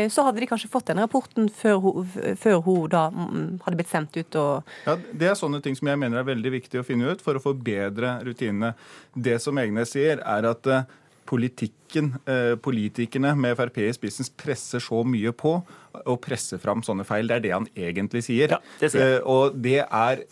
så 0.09 0.23
hadde 0.25 0.41
de 0.41 0.47
kanskje 0.49 0.69
fått 0.71 0.87
den 0.89 1.01
rapporten 1.03 1.49
før 1.53 1.81
hun, 1.83 2.13
før 2.41 2.61
hun 2.65 2.87
da 2.89 3.03
mm, 3.13 3.59
hadde 3.65 3.77
blitt 3.77 3.91
sendt 3.91 4.17
ut 4.17 4.37
og 4.41 4.71
Ja, 4.87 4.95
Det 4.97 5.29
er 5.29 5.37
sånne 5.37 5.61
ting 5.61 5.77
som 5.77 5.91
jeg 5.91 5.99
mener 6.01 6.21
er 6.21 6.29
veldig 6.31 6.53
viktig 6.55 6.81
å 6.81 6.85
finne 6.87 7.11
ut 7.13 7.21
for 7.21 7.37
å 7.37 7.43
forbedre 7.43 8.15
rutinene. 8.25 8.73
Det 9.13 9.37
som 9.43 9.59
Egnes 9.61 9.93
sier, 9.93 10.23
er 10.25 10.47
at 10.49 10.69
eh, 10.73 10.87
politikken, 11.29 12.15
eh, 12.25 12.55
politikerne 12.57 13.35
med 13.37 13.57
Frp 13.59 13.83
i 13.85 13.93
spissen 13.93 14.25
presser 14.39 14.81
så 14.81 15.03
mye 15.05 15.33
på 15.37 15.59
og 16.05 16.19
presse 16.23 16.59
fram 16.61 16.83
sånne 16.85 17.05
feil. 17.07 17.29
Det 17.29 17.39
er 17.39 17.45
det 17.45 17.55
han 17.55 17.67
egentlig 17.75 18.23
sier. 18.27 18.55
Ja, 18.55 18.61
det 18.81 18.91
sier. 18.93 19.17
Eh, 19.17 19.27
og 19.29 19.57
det 19.59 19.81
er 19.83 20.23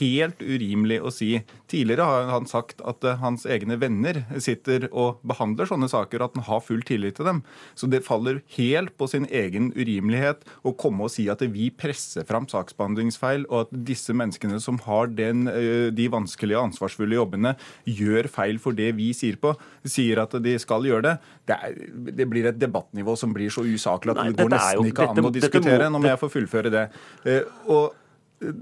helt 0.00 0.42
urimelig 0.42 1.00
å 1.02 1.12
si. 1.14 1.30
Tidligere 1.70 2.06
har 2.06 2.30
han 2.32 2.48
sagt 2.50 2.82
at 2.86 3.04
uh, 3.06 3.16
hans 3.20 3.46
egne 3.48 3.78
venner 3.80 4.22
sitter 4.42 4.88
og 4.90 5.20
behandler 5.26 5.68
sånne 5.70 5.88
saker, 5.90 6.20
og 6.20 6.30
at 6.30 6.38
han 6.38 6.46
har 6.48 6.64
full 6.64 6.82
tillit 6.86 7.16
til 7.18 7.28
dem. 7.28 7.42
Så 7.78 7.88
det 7.90 8.02
faller 8.06 8.42
helt 8.56 8.96
på 9.00 9.08
sin 9.10 9.26
egen 9.26 9.70
urimelighet 9.76 10.44
å 10.66 10.74
komme 10.78 11.06
og 11.06 11.14
si 11.14 11.28
at 11.32 11.42
vi 11.54 11.70
presser 11.70 12.26
fram 12.28 12.48
saksbehandlingsfeil, 12.50 13.46
og 13.48 13.66
at 13.66 13.74
disse 13.90 14.14
menneskene 14.16 14.60
som 14.62 14.80
har 14.86 15.12
den, 15.14 15.46
uh, 15.48 15.88
de 15.94 16.10
vanskelige 16.12 16.58
og 16.58 16.70
ansvarsfulle 16.70 17.18
jobbene, 17.18 17.56
gjør 17.88 18.30
feil 18.30 18.60
for 18.62 18.76
det 18.76 18.92
vi 18.98 19.10
sier 19.16 19.40
på, 19.40 19.54
sier 19.88 20.22
at 20.24 20.36
de 20.42 20.56
skal 20.60 20.86
gjøre 20.88 21.06
det. 21.06 21.16
Det, 21.50 21.56
er, 21.58 21.78
det 22.20 22.26
blir 22.30 22.46
et 22.52 22.58
debattnivå 22.62 23.16
som 23.18 23.32
blir 23.34 23.50
så 23.50 23.64
usaklig 23.66 24.14
at 24.14 24.20
Nei, 24.22 24.28
det 24.30 24.44
går 24.44 24.52
dette 24.54 24.62
er 24.68 24.76
jo- 24.76 24.84
nesten 24.84 24.92
ikke 24.94 25.08
an 25.10 25.24
å 25.26 25.32
diskutere. 25.34 25.78
må-. 25.88 25.92
Nå 25.96 26.02
må 26.04 26.10
jeg 26.12 26.20
få 26.22 26.30
fullføre 26.36 26.70
det. 26.76 26.84
Eh, 27.26 27.42
Og 27.66 27.94
eh, 28.42 28.52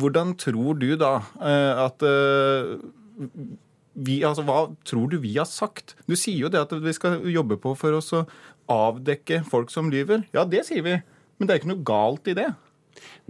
hvordan 0.00 0.34
tror 0.38 0.78
du 0.78 0.88
da 1.00 1.14
eh, 1.40 1.84
at 1.86 2.06
vi, 3.96 4.18
altså, 4.28 4.44
Hva 4.44 4.58
tror 4.84 5.08
du 5.10 5.18
vi 5.22 5.34
har 5.38 5.48
sagt? 5.48 5.94
Du 6.06 6.14
sier 6.18 6.44
jo 6.46 6.50
det 6.52 6.60
at 6.66 6.72
vi 6.84 6.92
skal 6.96 7.22
jobbe 7.32 7.56
på 7.62 7.72
for 7.78 7.96
oss 7.96 8.12
å 8.16 8.26
avdekke 8.68 9.42
folk 9.48 9.70
som 9.72 9.88
lyver. 9.92 10.24
Ja, 10.36 10.44
det 10.44 10.64
sier 10.68 10.82
vi. 10.84 10.96
Men 11.38 11.48
det 11.48 11.54
er 11.54 11.60
ikke 11.62 11.70
noe 11.72 11.84
galt 11.86 12.28
i 12.28 12.34
det. 12.36 12.48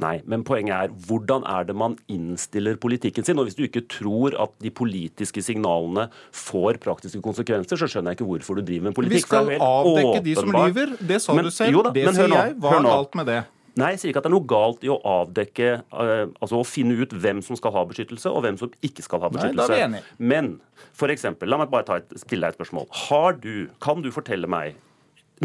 Nei, 0.02 0.18
men 0.28 0.44
poenget 0.46 0.74
er 0.76 0.94
hvordan 1.08 1.46
er 1.48 1.66
det 1.68 1.76
man 1.78 1.96
innstiller 2.12 2.76
politikken 2.80 3.24
sin? 3.26 3.38
Og 3.40 3.48
Hvis 3.48 3.58
du 3.58 3.64
ikke 3.66 3.86
tror 3.88 4.36
at 4.42 4.54
de 4.62 4.70
politiske 4.70 5.42
signalene 5.44 6.08
får 6.34 6.80
praktiske 6.84 7.22
konsekvenser, 7.24 7.80
så 7.80 7.88
skjønner 7.90 8.12
jeg 8.12 8.20
ikke 8.20 8.30
hvorfor 8.30 8.60
du 8.60 8.64
driver 8.66 8.90
med 8.90 8.96
politikk. 8.98 9.24
Vi 9.24 9.26
skal 9.26 9.52
avdekke 9.56 10.24
de 10.24 10.38
som 10.38 10.56
lyver. 10.56 10.96
Det 11.00 11.20
sa 11.22 11.36
men, 11.36 11.48
du 11.48 11.54
selv. 11.54 11.82
Da, 11.88 11.94
det 11.96 12.08
sier 12.16 12.34
jeg. 12.34 12.56
Hva 12.60 12.78
er 12.78 12.90
galt 12.90 13.20
med 13.20 13.30
det? 13.32 13.42
Nei, 13.76 13.90
jeg 13.92 14.00
sier 14.00 14.12
ikke 14.14 14.22
at 14.22 14.24
det 14.24 14.30
er 14.30 14.36
noe 14.38 14.48
galt 14.48 14.84
i 14.86 14.88
å 14.88 14.96
avdekke, 15.04 15.72
uh, 15.92 16.30
altså 16.40 16.62
å 16.62 16.64
finne 16.64 16.96
ut 16.96 17.12
hvem 17.12 17.42
som 17.44 17.58
skal 17.60 17.74
ha 17.74 17.82
beskyttelse, 17.90 18.30
og 18.32 18.46
hvem 18.46 18.56
som 18.56 18.72
ikke 18.80 19.04
skal 19.04 19.20
ha 19.20 19.28
beskyttelse. 19.34 19.66
Nei, 19.68 19.68
da 19.68 19.76
er 19.76 19.82
vi 19.82 19.84
enige. 19.84 20.14
Men 20.32 20.48
for 20.96 21.12
eksempel, 21.12 21.50
la 21.52 21.60
meg 21.60 21.68
bare 21.72 22.00
et, 22.00 22.16
stille 22.22 22.46
deg 22.46 22.54
et 22.54 22.60
spørsmål. 22.60 22.88
Har 23.04 23.36
du, 23.42 23.68
kan 23.84 24.00
du 24.00 24.08
fortelle 24.14 24.48
meg 24.48 24.80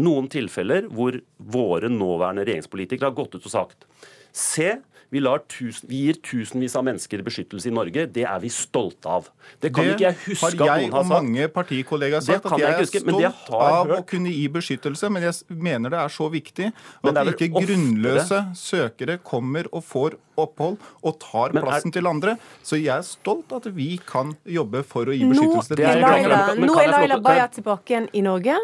noen 0.00 0.30
tilfeller 0.32 0.88
hvor 0.92 1.18
våre 1.36 1.90
nåværende 1.92 2.46
regjeringspolitikere 2.46 3.10
har 3.10 3.18
gått 3.18 3.36
ut 3.36 3.44
og 3.44 3.52
sagt 3.52 3.86
Se, 4.32 4.78
vi, 5.12 5.20
tusen, 5.52 5.88
vi, 5.90 5.98
gir 6.06 6.16
tusenvis 6.24 6.72
av 6.78 6.86
mennesker 6.86 7.20
beskyttelse 7.20 7.68
i 7.68 7.72
Norge. 7.74 8.06
Det 8.08 8.22
er 8.24 8.38
vi 8.40 8.48
stolte 8.48 9.10
av. 9.12 9.26
Det 9.60 9.68
kan 9.68 9.84
det 9.84 9.92
ikke 9.98 10.06
jeg 10.06 10.16
huske 10.22 10.48
at 10.48 10.56
noen 10.56 10.62
har 10.64 10.64
sagt. 10.64 10.70
har 10.72 10.80
jeg 10.80 10.94
og 10.96 11.10
mange 11.10 11.48
partikollegaer 11.52 12.24
sagt. 12.24 12.48
At 12.48 12.62
jeg, 12.62 12.72
jeg 12.72 12.86
er 12.86 13.02
stolt 13.02 13.52
av 13.58 13.90
hørt. 13.90 13.98
å 13.98 14.06
kunne 14.08 14.32
gi 14.32 14.48
beskyttelse, 14.56 15.12
men 15.12 15.28
jeg 15.28 15.60
mener 15.68 15.92
det 15.92 16.00
er 16.00 16.16
så 16.16 16.30
viktig 16.32 16.72
at 16.72 17.22
ikke 17.34 17.50
grunnløse 17.58 18.40
søkere 18.56 19.20
kommer 19.20 19.68
og 19.68 19.84
får 19.84 20.16
opphold 20.40 20.80
og 21.04 21.18
tar 21.20 21.52
men 21.52 21.68
plassen 21.68 21.92
er... 21.92 21.98
til 21.98 22.08
andre. 22.08 22.38
Så 22.64 22.80
jeg 22.80 22.96
er 22.96 23.04
stolt 23.04 23.52
at 23.52 23.68
vi 23.76 23.98
kan 24.08 24.32
jobbe 24.48 24.80
for 24.80 25.12
å 25.12 25.18
gi 25.18 25.28
beskyttelse. 25.28 25.76
Nå 25.76 25.90
er 25.92 26.06
Laila, 26.08 26.44
nå 26.56 26.78
er 26.80 26.96
Laila 26.96 27.20
Bayat 27.20 27.60
tilbake 27.60 27.92
igjen 27.92 28.08
i 28.16 28.24
Norge. 28.24 28.56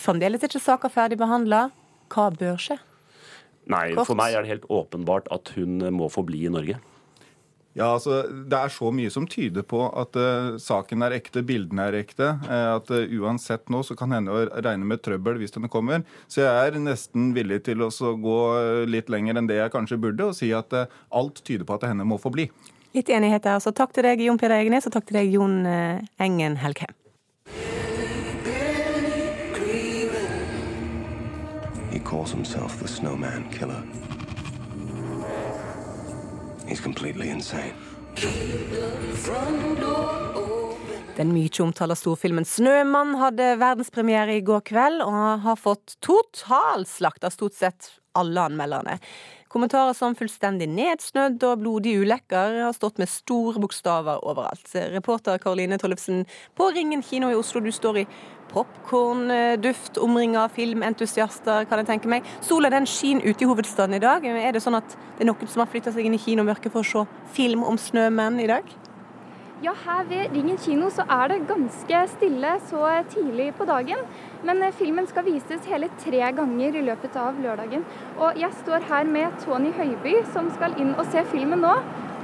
Fremdeles 0.00 0.42
er 0.42 0.52
ikke 0.52 0.62
saka 0.62 0.90
ferdig 0.92 1.18
behandla. 1.20 1.66
Hva 2.12 2.30
bør 2.34 2.60
skje? 2.60 2.78
Nei, 3.70 3.92
Kort. 3.94 4.08
for 4.08 4.18
meg 4.18 4.34
er 4.34 4.44
det 4.44 4.56
helt 4.56 4.70
åpenbart 4.72 5.28
at 5.34 5.52
hun 5.56 5.82
må 5.94 6.08
få 6.10 6.24
bli 6.26 6.46
i 6.46 6.52
Norge. 6.52 6.80
Ja, 7.72 7.94
altså, 7.94 8.22
Det 8.28 8.58
er 8.58 8.68
så 8.68 8.90
mye 8.92 9.10
som 9.10 9.26
tyder 9.26 9.64
på 9.64 9.80
at 9.96 10.16
uh, 10.20 10.58
saken 10.60 11.06
er 11.06 11.14
ekte, 11.16 11.40
bildene 11.46 11.86
er 11.88 11.96
ekte. 12.02 12.34
Uh, 12.44 12.76
at 12.76 12.90
uh, 12.92 13.14
uansett 13.22 13.72
nå 13.72 13.80
så 13.86 13.96
kan 13.96 14.12
hende 14.12 14.34
å 14.34 14.44
regne 14.60 14.84
med 14.84 15.00
trøbbel 15.04 15.40
hvis 15.40 15.56
den 15.56 15.70
kommer. 15.72 16.04
Så 16.28 16.44
jeg 16.44 16.52
er 16.52 16.76
nesten 16.82 17.32
villig 17.36 17.62
til 17.70 17.84
å 17.86 17.88
gå 17.88 18.38
litt 18.92 19.08
lenger 19.12 19.40
enn 19.40 19.48
det 19.48 19.62
jeg 19.62 19.72
kanskje 19.72 20.00
burde, 20.04 20.28
og 20.28 20.36
si 20.36 20.52
at 20.52 20.74
alt 20.76 21.40
tyder 21.46 21.64
på 21.68 21.80
at 21.80 21.88
henne 21.88 22.04
må 22.04 22.20
få 22.20 22.34
bli. 22.34 22.50
Litt 22.92 23.08
enighet 23.08 23.46
der. 23.48 23.62
Så 23.64 23.72
takk 23.72 23.94
til 23.96 24.04
deg, 24.04 24.20
Jon 24.20 24.40
Peder 24.40 24.60
Egenes, 24.60 24.84
og 24.88 24.92
takk 24.92 25.08
til 25.08 25.22
deg, 25.22 25.32
Jon 25.32 25.62
Engen 26.20 26.60
Helgheim. 26.60 26.92
Calls 32.12 32.32
himself 32.32 32.78
the 32.78 32.88
Snowman 32.88 33.48
Killer. 33.50 33.82
He's 36.68 36.80
completely 36.80 37.30
insane. 37.30 37.72
Den 41.16 41.32
mye 41.32 41.48
omtalte 41.64 41.96
storfilmen 41.96 42.44
'Snømann' 42.44 43.16
hadde 43.16 43.46
verdenspremiere 43.60 44.36
i 44.36 44.44
går 44.44 44.60
kveld 44.60 45.00
og 45.06 45.40
har 45.46 45.56
fått 45.56 45.96
totalslakt 46.04 47.24
av 47.24 47.32
stort 47.32 47.56
sett 47.56 47.88
alle 48.12 48.44
anmelderne. 48.44 48.98
Kommentarer 49.52 49.92
som 49.92 50.14
'fullstendig 50.16 50.64
nedsnødd' 50.64 51.44
og 51.44 51.58
'blodige 51.60 52.00
ulekker' 52.00 52.62
har 52.64 52.72
stått 52.72 52.98
med 52.98 53.08
store 53.08 53.60
bokstaver 53.60 54.24
overalt. 54.24 54.64
Reporter 54.94 55.36
Karoline 55.36 55.76
Tollefsen 55.78 56.24
på 56.56 56.70
Ringen 56.72 57.02
kino 57.02 57.28
i 57.28 57.34
Oslo, 57.34 57.60
du 57.60 57.68
står 57.70 57.96
i 57.96 58.06
popkornduft 58.48 59.98
omringa 59.98 60.44
av 60.44 60.54
filmentusiaster, 60.56 61.68
kan 61.68 61.78
jeg 61.78 61.86
tenke 61.86 62.08
meg. 62.08 62.24
Sola 62.40 62.70
den 62.70 62.86
skinner 62.86 63.28
ute 63.28 63.44
i 63.44 63.48
hovedstaden 63.48 63.94
i 63.94 63.98
dag. 63.98 64.24
Er 64.24 64.52
det 64.52 64.62
sånn 64.62 64.76
at 64.76 64.88
det 65.18 65.20
er 65.20 65.28
noen 65.28 65.48
som 65.48 65.60
har 65.60 65.72
flytta 65.72 65.92
seg 65.92 66.06
inn 66.06 66.14
i 66.14 66.18
kinomørket 66.18 66.72
for 66.72 66.80
å 66.80 66.84
se 66.84 67.06
film 67.36 67.62
om 67.62 67.76
snømenn 67.76 68.40
i 68.40 68.46
dag? 68.46 68.64
Ja, 69.62 69.72
her 69.84 70.06
ved 70.10 70.32
Ringen 70.34 70.56
kino 70.58 70.88
så 70.90 71.04
er 71.06 71.28
det 71.30 71.44
ganske 71.46 71.98
stille 72.10 72.48
så 72.66 72.80
tidlig 73.12 73.52
på 73.54 73.66
dagen. 73.68 74.00
Men 74.42 74.58
eh, 74.66 74.72
filmen 74.74 75.06
skal 75.06 75.22
vises 75.28 75.68
hele 75.70 75.86
tre 76.02 76.32
ganger 76.34 76.78
i 76.80 76.82
løpet 76.82 77.14
av 77.14 77.38
lørdagen. 77.44 77.84
Og 78.16 78.40
jeg 78.42 78.50
står 78.64 78.82
her 78.88 79.06
med 79.06 79.36
Tony 79.44 79.70
Høiby, 79.76 80.16
som 80.34 80.50
skal 80.56 80.74
inn 80.82 80.90
og 80.96 81.06
se 81.14 81.22
filmen 81.30 81.62
nå. 81.62 81.76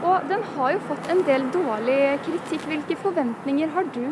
Og 0.02 0.26
den 0.32 0.42
har 0.56 0.74
jo 0.74 0.82
fått 0.90 1.14
en 1.14 1.22
del 1.30 1.46
dårlig 1.54 2.00
kritikk. 2.26 2.66
Hvilke 2.72 2.98
forventninger 3.06 3.70
har 3.76 3.86
du? 3.94 4.02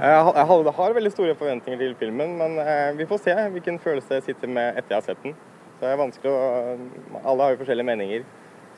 Jeg 0.00 0.74
har 0.82 0.98
veldig 0.98 1.14
store 1.14 1.38
forventninger 1.38 1.78
til 1.86 1.96
filmen, 2.02 2.34
men 2.42 2.58
eh, 2.66 2.90
vi 2.98 3.06
får 3.06 3.26
se 3.28 3.40
hvilken 3.54 3.78
følelse 3.78 4.18
jeg 4.18 4.32
sitter 4.32 4.56
med 4.58 4.74
etter 4.74 4.96
jeg 4.96 5.04
har 5.04 5.10
sett 5.12 5.22
den. 5.22 5.38
Så 5.78 5.86
det 5.86 5.94
er 5.94 6.02
vanskelig 6.02 6.34
å 6.34 7.18
Alle 7.22 7.42
har 7.44 7.54
jo 7.54 7.62
forskjellige 7.62 7.92
meninger. 7.94 8.30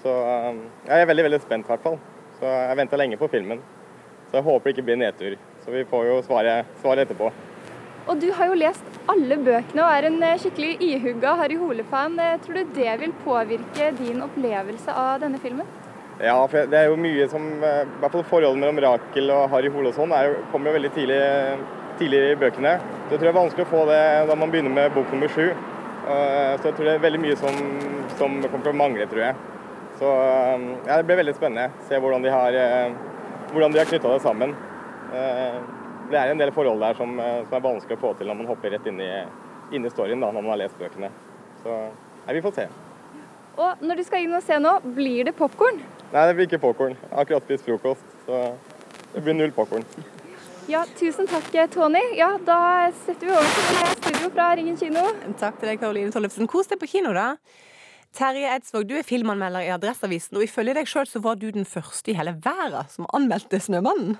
Så 0.04 0.22
eh, 0.28 0.66
jeg 0.90 0.98
er 0.98 1.14
veldig 1.14 1.30
veldig 1.30 1.46
spent, 1.48 1.64
i 1.64 1.72
hvert 1.72 1.88
fall. 1.88 2.02
Så 2.42 2.50
jeg 2.50 2.78
venta 2.80 2.99
lenge 2.99 3.16
på 3.20 3.28
filmen. 3.30 3.61
Så 4.26 4.40
jeg 4.40 4.46
håper 4.49 4.66
det 4.66 4.72
ikke 4.75 4.87
blir 4.88 4.96
nedtur. 4.99 5.34
Så 5.62 5.70
vi 5.70 5.84
får 5.87 6.08
jo 6.08 6.16
svaret, 6.26 6.70
svaret 6.82 7.04
etterpå. 7.04 7.28
Og 8.11 8.18
du 8.18 8.32
har 8.34 8.49
jo 8.50 8.56
lest 8.58 8.96
alle 9.12 9.37
bøkene 9.38 9.84
og 9.84 9.92
er 9.94 10.08
en 10.08 10.16
eh, 10.26 10.40
skikkelig 10.42 10.72
ihugga 10.82 11.37
Harry 11.38 11.54
Hole-fan. 11.61 12.18
Tror 12.42 12.58
du 12.58 12.72
det 12.75 12.96
vil 12.99 13.14
påvirke 13.22 13.92
din 14.00 14.25
opplevelse 14.25 14.96
av 15.04 15.22
denne 15.22 15.38
filmen? 15.38 15.68
Ja, 16.18 16.34
for 16.50 16.66
det 16.66 16.80
er 16.80 16.90
jo 16.90 16.99
mye 16.99 17.28
som 17.30 17.46
eh, 17.62 17.84
I 17.87 18.02
hvert 18.02 18.16
fall 18.16 18.26
forholdet 18.26 18.58
mellom 18.58 18.82
Rakel 18.88 19.30
og 19.37 19.46
Harry 19.54 19.70
Hole 19.70 19.92
og 19.92 20.00
sånn 20.00 20.16
kommer 20.50 20.72
jo 20.72 20.80
veldig 20.80 20.92
tidlig, 20.99 21.22
tidlig, 22.02 22.25
i 22.32 22.40
bøkene. 22.42 22.75
Så 23.06 23.14
jeg 23.14 23.22
tror 23.22 23.28
det 23.28 23.32
er 23.37 23.38
vanskelig 23.38 23.68
å 23.68 23.72
få 23.76 23.87
det 23.92 24.02
da 24.32 24.40
man 24.42 24.50
begynner 24.50 24.75
med 24.80 24.99
bok 24.99 25.14
nummer 25.14 25.30
sju. 25.30 25.52
Eh, 25.52 26.52
så 26.58 26.72
jeg 26.72 26.75
tror 26.75 26.90
det 26.90 26.99
er 26.99 27.06
veldig 27.06 27.22
mye 27.22 27.38
som, 27.38 27.64
som 28.18 28.40
kommer 28.49 28.66
til 28.66 28.75
å 28.75 28.80
mangle, 28.82 29.06
tror 29.14 29.28
jeg. 29.28 29.50
Så 30.00 30.11
eh, 30.11 30.68
ja, 30.87 30.96
det 30.96 31.06
blir 31.08 31.20
veldig 31.22 31.34
spennende. 31.37 31.84
Se 31.88 32.00
hvordan 32.00 32.25
de 32.25 32.32
har, 32.32 32.58
hvordan 33.52 33.75
de 33.75 33.82
har 33.82 33.90
knytta 33.90 34.14
det 34.14 34.22
sammen. 34.25 34.54
Det 35.12 36.18
er 36.18 36.30
en 36.32 36.40
del 36.40 36.52
forhold 36.56 36.80
der 36.80 36.96
som, 36.96 37.18
som, 37.18 37.56
er 37.56 37.64
vanskelig 37.64 37.99
å 37.99 38.00
få 38.00 38.14
til 38.16 38.28
når 38.28 38.38
man 38.40 38.49
hopper 38.49 38.72
rett 38.72 38.87
inn 38.88 39.00
i, 39.00 39.11
inn 39.76 39.84
i 39.84 39.92
storyen 39.92 40.20
da, 40.20 40.30
når 40.32 40.44
man 40.44 40.54
har 40.54 40.62
lest 40.64 40.80
bøkene. 40.80 41.12
Så 41.62 41.76
ja, 42.26 42.32
vi 42.32 42.42
får 42.44 42.56
se. 42.56 42.66
Og 43.61 43.84
når 43.84 44.00
du 44.00 44.04
skal 44.06 44.25
inn 44.25 44.32
og 44.37 44.44
se 44.44 44.56
nå, 44.61 44.78
blir 44.96 45.28
det 45.28 45.34
popkorn? 45.37 45.82
Nei, 46.12 46.25
det 46.28 46.37
blir 46.37 46.49
ikke 46.49 46.62
popkorn. 46.62 46.96
Jeg 46.96 47.12
har 47.12 47.26
akkurat 47.26 47.46
spist 47.49 47.68
frokost, 47.68 48.16
så 48.26 48.40
det 49.12 49.25
blir 49.25 49.37
null 49.37 49.52
popkorn. 49.56 49.84
Ja, 50.70 50.84
tusen 50.96 51.26
takk, 51.28 51.50
Tony. 51.75 52.00
Ja, 52.16 52.37
da 52.46 52.88
setter 53.04 53.26
vi 53.26 53.34
over 53.34 53.50
til 53.50 53.96
studio 53.99 54.30
fra 54.32 54.52
Ringen 54.56 54.78
kino. 54.78 55.02
Takk 55.40 55.58
til 55.61 55.72
deg, 55.72 55.80
Karoline 55.82 56.14
Tollefsen. 56.14 56.49
Kos 56.49 56.70
deg 56.70 56.80
på 56.80 56.88
kino, 56.88 57.12
da. 57.16 57.34
Terje 58.12 58.50
Eidsvåg, 58.52 58.85
du 58.90 58.99
er 58.99 59.07
filmanmelder 59.09 59.64
i 59.64 59.73
Adresseavisen, 59.73 60.37
og 60.37 60.45
ifølge 60.45 60.75
deg 60.76 60.88
sjøl 60.90 61.09
så 61.09 61.23
var 61.25 61.38
du 61.40 61.49
den 61.54 61.64
første 61.69 62.12
i 62.12 62.16
hele 62.19 62.35
verden 62.45 62.90
som 62.92 63.09
anmeldte 63.16 63.61
Snømannen. 63.62 64.19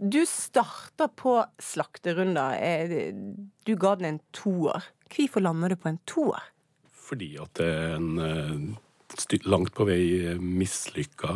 Du 0.00 0.22
starta 0.26 1.10
på 1.12 1.36
slakterunder. 1.60 2.56
Eh, 2.56 3.12
du 3.68 3.74
ga 3.76 3.94
den 4.00 4.14
en 4.14 4.20
toer. 4.32 4.86
Hvorfor 5.12 5.44
lander 5.44 5.74
du 5.74 5.76
på 5.76 5.90
en 5.92 6.00
toer? 6.08 6.46
Fordi 6.88 7.34
at 7.42 7.52
det 7.60 7.68
er 7.68 7.98
en 7.98 8.10
eh, 8.24 8.62
langt 9.44 9.74
på 9.74 9.84
vei 9.88 10.36
mislykka 10.38 11.32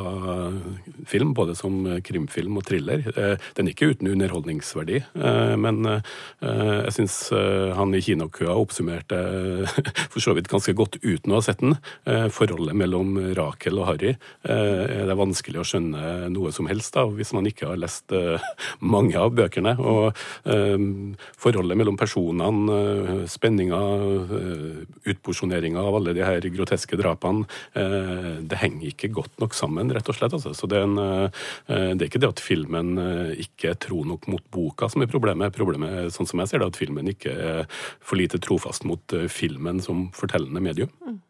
film, 1.07 1.35
både 1.35 1.55
som 1.59 1.85
krimfilm 2.05 2.59
og 2.59 2.67
thriller. 2.69 3.05
Eh, 3.15 3.37
den 3.57 3.69
er 3.69 3.75
ikke 3.75 3.91
uten 3.93 4.11
underholdningsverdi, 4.13 5.01
eh, 5.03 5.55
men 5.61 5.87
eh, 5.91 6.13
jeg 6.41 6.95
syns 6.99 7.17
han 7.77 7.95
i 7.95 8.03
kinokøa 8.05 8.55
oppsummerte 8.55 9.19
for 10.13 10.21
så 10.23 10.35
vidt 10.37 10.51
ganske 10.51 10.75
godt 10.77 10.99
uten 11.03 11.33
å 11.33 11.41
ha 11.41 11.45
sett 11.45 11.63
den. 11.63 11.77
Forholdet 12.35 12.77
mellom 12.79 13.17
Rakel 13.37 13.79
og 13.81 13.89
Harry 13.89 14.15
er 14.43 15.07
det 15.09 15.17
vanskelig 15.19 15.61
å 15.61 15.67
skjønne 15.67 16.29
noe 16.33 16.53
som 16.55 16.69
helst 16.71 16.97
av 17.01 17.15
hvis 17.17 17.33
man 17.37 17.49
ikke 17.49 17.69
har 17.71 17.81
lest 17.81 18.13
mange 18.81 19.19
av 19.21 19.35
bøkene. 19.37 19.75
Og 19.81 20.19
forholdet 21.41 21.79
mellom 21.81 21.99
personene, 22.01 23.27
spenninga, 23.31 23.81
utporsjoneringa 25.15 25.83
av 25.83 25.99
alle 26.01 26.17
de 26.17 26.25
her 26.27 26.49
groteske 26.55 26.99
drapene, 27.01 27.49
det 27.75 28.59
henger 28.61 28.91
ikke 28.91 29.11
godt 29.15 29.41
nok 29.43 29.57
sammen, 29.57 29.93
rett 29.95 30.09
og 30.11 30.17
slett. 30.19 30.37
Altså. 30.37 30.55
Så 30.57 30.69
det 30.71 30.79
er, 30.81 30.87
en, 30.89 30.99
eh, 30.99 31.93
det 31.95 32.03
er, 32.03 32.09
ikke 32.09 32.23
det 32.23 32.33
at 32.35 32.43
filmen 32.43 32.99
eh, 33.01 33.45
ikke 33.45 33.73
er 33.73 33.81
tro 33.81 34.03
nok 34.07 34.29
mot 34.31 34.45
boka 34.55 34.89
som 34.93 35.05
er 35.05 35.11
problemet. 35.11 35.57
Problemet 35.57 36.15
sånn 36.15 36.29
som 36.31 36.43
jeg 36.43 36.53
ser 36.53 36.63
det, 36.63 36.73
at 36.73 36.81
filmen 36.81 37.11
ikke 37.11 37.35
er 37.35 37.69
for 38.01 38.21
lite 38.21 38.41
trofast 38.43 38.87
mot 38.89 39.17
filmen 39.33 39.83
som 39.85 40.09
fortellende 40.17 40.63
medium. 40.65 40.93
Mm. 41.05 41.21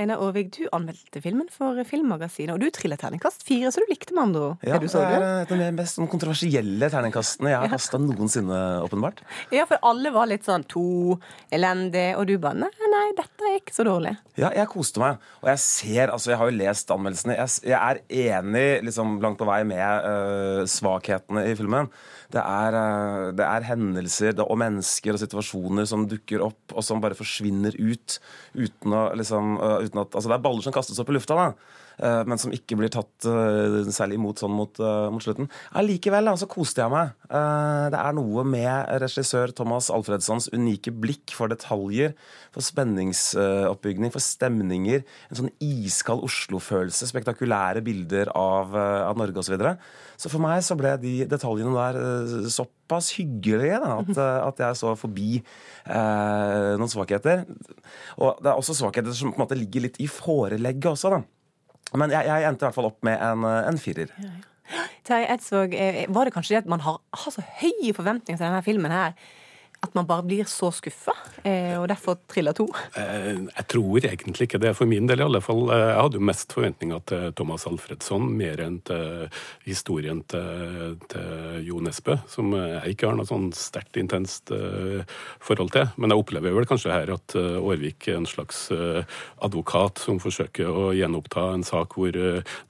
Einar 0.00 0.22
Aarvik, 0.22 0.52
du 0.56 0.68
anmeldte 0.76 1.22
filmen 1.24 1.48
for 1.52 1.78
Filmmagasinet, 1.88 2.54
og 2.54 2.62
du 2.62 2.70
triller 2.74 3.00
terningkast 3.00 3.44
fire, 3.46 3.72
så 3.72 3.82
du 3.82 3.90
likte 3.90 4.16
med 4.16 4.28
andre 4.28 4.42
ord 4.50 4.66
ja, 4.66 4.78
det 4.80 4.90
er 5.00 5.24
et 5.44 5.52
av 5.54 5.60
de 5.62 5.68
mest 5.76 5.98
sånn 5.98 6.08
kontroversielle 6.10 6.90
terningkastene 6.92 7.52
jeg 7.52 7.62
har 7.62 7.72
kasta 7.72 8.00
noensinne, 8.02 8.60
åpenbart. 8.84 9.22
Ja, 9.54 9.66
for 9.70 9.80
alle 9.86 10.12
var 10.14 10.28
litt 10.30 10.46
sånn 10.48 10.66
to, 10.70 11.16
elendig, 11.54 12.10
og 12.18 12.26
du 12.28 12.36
bare 12.42 12.58
nei, 12.66 12.70
nei, 12.92 13.06
dette 13.18 13.48
er 13.48 13.58
ikke 13.60 13.76
så 13.76 13.86
dårlig. 13.86 14.14
Ja, 14.40 14.52
jeg 14.56 14.70
koste 14.72 15.02
meg, 15.02 15.20
og 15.42 15.50
jeg 15.52 15.62
ser, 15.64 16.12
altså 16.14 16.34
jeg 16.34 16.40
har 16.40 16.50
jo 16.50 16.58
lest 16.60 16.94
anmeldelsene, 16.94 17.36
jeg, 17.38 17.56
jeg 17.72 17.78
er 17.78 18.38
enig 18.40 18.66
liksom 18.88 19.18
langt 19.22 19.40
på 19.40 19.48
vei 19.48 19.62
med 19.68 20.06
uh, 20.06 20.62
svakhetene 20.68 21.46
i 21.50 21.56
filmen. 21.58 21.90
Det 22.30 22.42
er, 22.42 22.76
uh, 22.76 23.30
det 23.36 23.46
er 23.46 23.68
hendelser 23.70 24.44
og 24.44 24.58
mennesker 24.60 25.16
og 25.16 25.22
situasjoner 25.22 25.88
som 25.88 26.06
dukker 26.10 26.44
opp, 26.44 26.74
og 26.74 26.86
som 26.86 27.02
bare 27.02 27.18
forsvinner 27.18 27.76
ut 27.78 28.18
uten 28.54 28.96
å 28.96 29.04
liksom 29.18 29.56
uten 29.60 30.02
at, 30.02 30.14
altså 30.14 30.28
Det 30.28 30.36
er 30.36 30.44
baller 30.44 30.66
som 30.66 30.74
kastes 30.74 31.00
opp 31.02 31.12
i 31.12 31.16
lufta, 31.16 31.36
da. 31.38 31.79
Uh, 32.00 32.22
men 32.28 32.40
som 32.40 32.52
ikke 32.54 32.78
blir 32.78 32.92
tatt 32.92 33.26
uh, 33.28 33.80
særlig 33.92 34.18
imot 34.20 34.40
sånn 34.40 34.54
mot, 34.54 34.80
mot 35.12 35.24
slutten. 35.24 35.50
Allikevel 35.76 36.30
så 36.40 36.48
koste 36.50 36.82
jeg 36.82 36.92
meg. 36.92 37.14
det 37.30 37.98
er 37.98 38.14
noe 38.16 38.44
med 38.46 38.88
regissør 39.02 39.52
Thomas 39.56 39.90
Alfredssons 39.92 40.48
unike 40.54 40.92
blikk 40.94 41.34
for 41.36 41.50
detaljer, 41.50 42.14
for 42.54 42.64
spenningsoppbygning, 42.64 44.12
for 44.14 44.24
stemninger. 44.24 45.04
En 45.30 45.40
sånn 45.40 45.52
iskald 45.64 46.24
Oslo-følelse, 46.26 47.08
spektakulære 47.10 47.82
bilder 47.86 48.32
av, 48.36 48.76
av 48.76 49.20
Norge 49.20 49.40
osv. 49.40 49.50
Så, 49.50 49.56
videre. 49.56 49.72
så 50.14 50.30
for 50.30 50.42
meg 50.44 50.60
så 50.62 50.76
ble 50.78 50.92
de 51.02 51.14
detaljene 51.26 51.74
der 51.74 52.46
såpass 52.54 53.10
hyggelige 53.16 53.80
da, 53.82 53.96
at, 53.98 54.22
at 54.48 54.62
jeg 54.62 54.78
så 54.78 54.94
forbi 54.98 55.40
eh, 55.40 56.70
noen 56.78 56.90
svakheter. 56.90 57.44
Og 58.18 58.40
det 58.42 58.52
er 58.52 58.56
også 58.56 58.76
svakheter 58.78 59.14
som 59.16 59.32
på 59.32 59.40
en 59.40 59.44
måte 59.44 59.58
ligger 59.58 59.86
litt 59.86 60.00
i 60.02 60.08
forelegget 60.10 60.92
også, 60.94 61.14
da. 61.16 61.22
Men 61.94 62.14
jeg, 62.14 62.26
jeg 62.28 62.46
endte 62.48 62.64
i 62.64 62.68
hvert 62.68 62.76
fall 62.76 62.90
opp 62.90 63.02
med 63.06 63.18
en, 63.18 63.44
en 63.44 63.80
firer. 63.80 64.12
Terje 65.06 65.30
Eidsvåg, 65.32 65.74
eh, 65.74 66.04
var 66.14 66.28
det 66.28 66.34
kanskje 66.36 66.54
det 66.54 66.64
at 66.64 66.70
man 66.70 66.84
har, 66.84 67.00
har 67.22 67.34
så 67.34 67.42
høye 67.62 67.94
forventninger 67.96 68.38
til 68.38 68.46
denne 68.46 68.62
filmen 68.66 68.94
her? 68.94 69.16
At 69.80 69.94
man 69.96 70.06
bare 70.06 70.22
blir 70.22 70.44
så 70.44 70.68
skuffa, 70.74 71.14
eh, 71.42 71.72
og 71.80 71.86
derfor 71.88 72.18
triller 72.28 72.52
to? 72.56 72.66
Eh, 73.00 73.46
jeg 73.48 73.66
tror 73.72 74.04
egentlig 74.04 74.46
ikke 74.46 74.60
det, 74.60 74.74
for 74.76 74.88
min 74.88 75.06
del 75.08 75.22
i 75.22 75.24
alle 75.24 75.40
fall. 75.40 75.70
Eh, 75.72 75.84
jeg 75.94 76.02
hadde 76.02 76.18
jo 76.20 76.26
mest 76.28 76.52
forventninger 76.52 77.00
til 77.08 77.32
Thomas 77.38 77.64
Alfredsson, 77.66 78.26
mer 78.36 78.60
enn 78.60 78.76
til 78.84 79.30
historien 79.64 80.20
til, 80.28 80.98
til 81.08 81.64
Jo 81.64 81.80
Nesbø, 81.80 82.18
som 82.28 82.52
jeg 82.58 82.92
ikke 82.94 83.08
har 83.08 83.16
noe 83.16 83.28
sånn 83.28 83.48
sterkt 83.56 83.96
intenst 84.00 84.52
forhold 85.40 85.72
til. 85.72 85.88
Men 85.96 86.12
jeg 86.12 86.22
opplever 86.22 86.54
vel 86.54 86.68
kanskje 86.68 86.92
her 86.92 87.12
at 87.14 87.34
Aarvik 87.38 88.08
er 88.10 88.18
en 88.18 88.28
slags 88.28 88.66
advokat 89.40 90.02
som 90.02 90.20
forsøker 90.22 90.68
å 90.68 90.90
gjenoppta 90.96 91.46
en 91.54 91.64
sak 91.66 91.96
hvor 91.96 92.16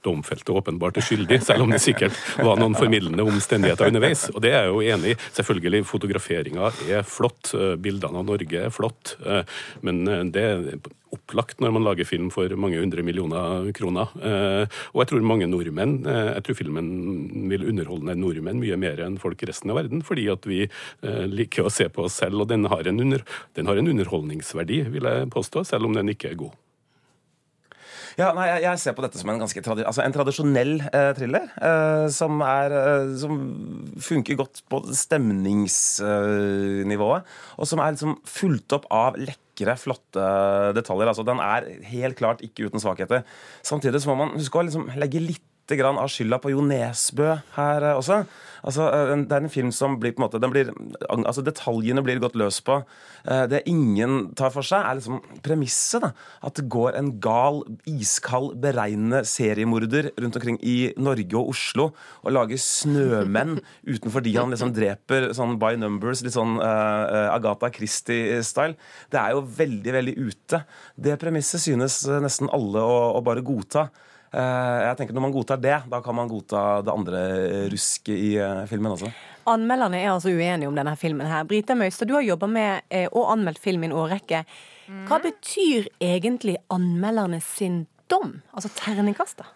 domfelte 0.05 0.55
åpenbart 0.55 0.99
er 1.01 1.05
skyldig, 1.05 1.41
selv 1.43 1.65
om 1.65 1.73
det 1.73 1.81
sikkert 1.83 2.15
var 2.39 2.59
noen 2.61 2.77
formildende 2.77 3.25
omstendigheter 3.27 3.91
underveis. 3.91 4.27
Og 4.33 4.41
det 4.45 4.53
er 4.53 4.67
jeg 4.67 4.73
jo 4.73 4.83
enig 4.95 5.13
i. 5.15 5.19
Selvfølgelig, 5.37 5.85
fotograferinga 5.89 6.71
er 6.87 7.00
flott, 7.07 7.53
eh, 7.57 7.75
bildene 7.81 8.21
av 8.21 8.27
Norge 8.27 8.65
er 8.67 8.73
flott, 8.73 9.15
eh, 9.25 9.43
men 9.85 10.01
eh, 10.07 10.23
det 10.33 10.43
er 10.47 10.89
opplagt 11.11 11.59
når 11.59 11.73
man 11.75 11.85
lager 11.85 12.07
film 12.07 12.29
for 12.31 12.51
mange 12.55 12.79
hundre 12.79 13.03
millioner 13.03 13.67
kroner. 13.75 14.13
Og 14.15 15.01
jeg 15.01 15.09
tror 15.09 15.25
mange 15.27 15.43
nordmenn 15.49 15.97
Jeg 16.07 16.43
tror 16.47 16.55
filmen 16.55 16.87
vil 17.51 17.65
underholde 17.67 18.15
nordmenn 18.15 18.61
mye 18.63 18.79
mer 18.79 19.03
enn 19.03 19.19
folk 19.19 19.43
i 19.43 19.49
resten 19.49 19.73
av 19.73 19.81
verden, 19.81 20.05
fordi 20.07 20.29
at 20.31 20.47
vi 20.47 20.63
liker 21.03 21.67
å 21.67 21.73
se 21.73 21.89
på 21.91 22.07
oss 22.07 22.21
selv, 22.23 22.45
og 22.45 22.53
den 22.53 22.63
har 22.71 22.87
en, 22.87 23.03
under, 23.03 23.27
den 23.59 23.67
har 23.67 23.75
en 23.75 23.91
underholdningsverdi, 23.91 24.85
vil 24.95 25.11
jeg 25.11 25.31
påstå, 25.35 25.67
selv 25.67 25.91
om 25.91 25.99
den 25.99 26.15
ikke 26.15 26.31
er 26.31 26.39
god. 26.45 26.55
Ja, 28.19 28.33
nei, 28.35 28.47
jeg, 28.63 28.79
ser 28.81 28.93
på 28.97 29.03
dette 29.05 29.19
som 29.19 29.29
en 29.31 29.41
ganske 29.41 29.61
tradi 29.63 29.83
altså 29.87 30.01
en 30.03 30.13
tradisjonell 30.15 30.73
eh, 30.89 31.11
thriller. 31.17 31.45
Eh, 31.55 32.07
som, 32.13 32.41
er, 32.45 32.69
eh, 32.75 33.15
som 33.21 33.33
funker 34.01 34.35
godt 34.41 34.55
på 34.71 34.77
stemningsnivået. 34.97 37.21
og 37.57 37.65
som 37.69 37.79
er 37.79 37.91
liksom 37.95 38.13
fulgt 38.27 38.71
opp 38.77 38.85
av 38.91 39.11
lekre, 39.19 39.75
flotte 39.79 40.23
detaljer. 40.77 41.07
altså 41.11 41.23
Den 41.27 41.39
er 41.43 41.61
helt 41.91 42.15
klart 42.19 42.43
ikke 42.45 42.65
uten 42.67 42.81
svakheter. 42.83 43.19
Samtidig 43.63 43.99
så 44.01 44.07
må 44.11 44.15
man 44.25 44.37
huske 44.39 44.57
å 44.59 44.65
liksom 44.67 44.83
legge 44.99 45.19
litt 45.23 45.50
grann 45.69 45.99
av 46.01 46.09
skylda 46.11 46.39
på 46.41 46.51
Jo 46.53 46.63
Nesbø 46.65 47.35
her 47.55 47.85
eh, 47.85 47.97
også. 47.97 48.23
Altså, 48.61 48.87
eh, 48.93 49.13
det 49.25 49.35
er 49.35 49.45
en 49.45 49.51
film 49.53 49.71
som 49.73 49.97
blir 50.01 50.13
på 50.15 50.21
en 50.21 50.27
måte 50.27 50.51
blir, 50.51 50.71
altså 51.09 51.43
Detaljene 51.45 52.03
blir 52.05 52.21
gått 52.21 52.37
løs 52.39 52.59
på. 52.65 52.81
Eh, 53.25 53.45
det 53.49 53.63
ingen 53.69 54.33
tar 54.37 54.53
for 54.53 54.65
seg, 54.65 54.83
er 54.83 54.99
liksom 54.99 55.21
premisset. 55.45 56.03
da, 56.03 56.11
At 56.45 56.59
det 56.59 56.67
går 56.71 56.97
en 56.99 57.13
gal, 57.23 57.61
iskald, 57.89 58.57
beregnende 58.61 59.23
seriemorder 59.27 60.11
rundt 60.19 60.37
omkring 60.39 60.59
i 60.61 60.93
Norge 60.97 61.37
og 61.39 61.53
Oslo 61.55 61.89
og 62.21 62.35
lager 62.35 62.59
snømenn 62.61 63.59
utenfor 63.91 64.25
de 64.25 64.35
han 64.37 64.53
liksom 64.53 64.73
dreper 64.75 65.31
sånn 65.37 65.57
by 65.61 65.75
numbers, 65.79 66.21
litt 66.25 66.35
sånn 66.35 66.57
uh, 66.61 67.31
Agatha 67.33 67.71
Christie-style. 67.73 68.77
Det 69.11 69.19
er 69.19 69.35
jo 69.35 69.43
veldig, 69.45 69.93
veldig 69.97 70.15
ute. 70.19 70.61
Det 70.95 71.17
premisset 71.21 71.63
synes 71.63 72.01
nesten 72.23 72.49
alle 72.53 72.83
å, 72.83 72.97
å 73.17 73.25
bare 73.25 73.43
godta. 73.45 73.89
Eh, 74.31 74.79
jeg 74.85 74.97
tenker 74.97 75.17
Når 75.17 75.25
man 75.25 75.33
godtar 75.35 75.59
det, 75.59 75.77
da 75.91 75.99
kan 76.03 76.15
man 76.15 76.29
godta 76.31 76.81
det 76.85 76.93
andre 76.93 77.21
rusket 77.71 78.15
i 78.15 78.33
eh, 78.39 78.63
filmen 78.71 78.95
også. 78.95 79.11
Anmelderne 79.51 79.99
er 79.99 80.11
altså 80.13 80.31
uenige 80.31 80.69
om 80.69 80.77
denne 80.77 80.95
filmen. 80.95 81.27
her. 81.27 81.47
Brita 81.49 81.75
Møystad, 81.75 82.07
du 82.07 82.15
har 82.15 82.23
jobba 82.23 82.47
med 82.47 82.85
eh, 82.89 83.07
og 83.11 83.33
anmeldt 83.33 83.59
film 83.59 83.83
i 83.83 83.89
en 83.89 83.97
årrekke. 83.97 84.45
Hva 85.07 85.17
mm. 85.17 85.25
betyr 85.25 85.89
egentlig 86.03 86.59
anmelderne 86.71 87.41
sin 87.43 87.85
dom? 88.11 88.39
Altså 88.53 88.71
terningkastet? 88.77 89.49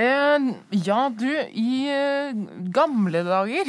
Eh, 0.00 0.48
ja, 0.86 1.00
du, 1.10 1.28
i 1.50 1.90
gamle 2.70 3.24
dager 3.26 3.66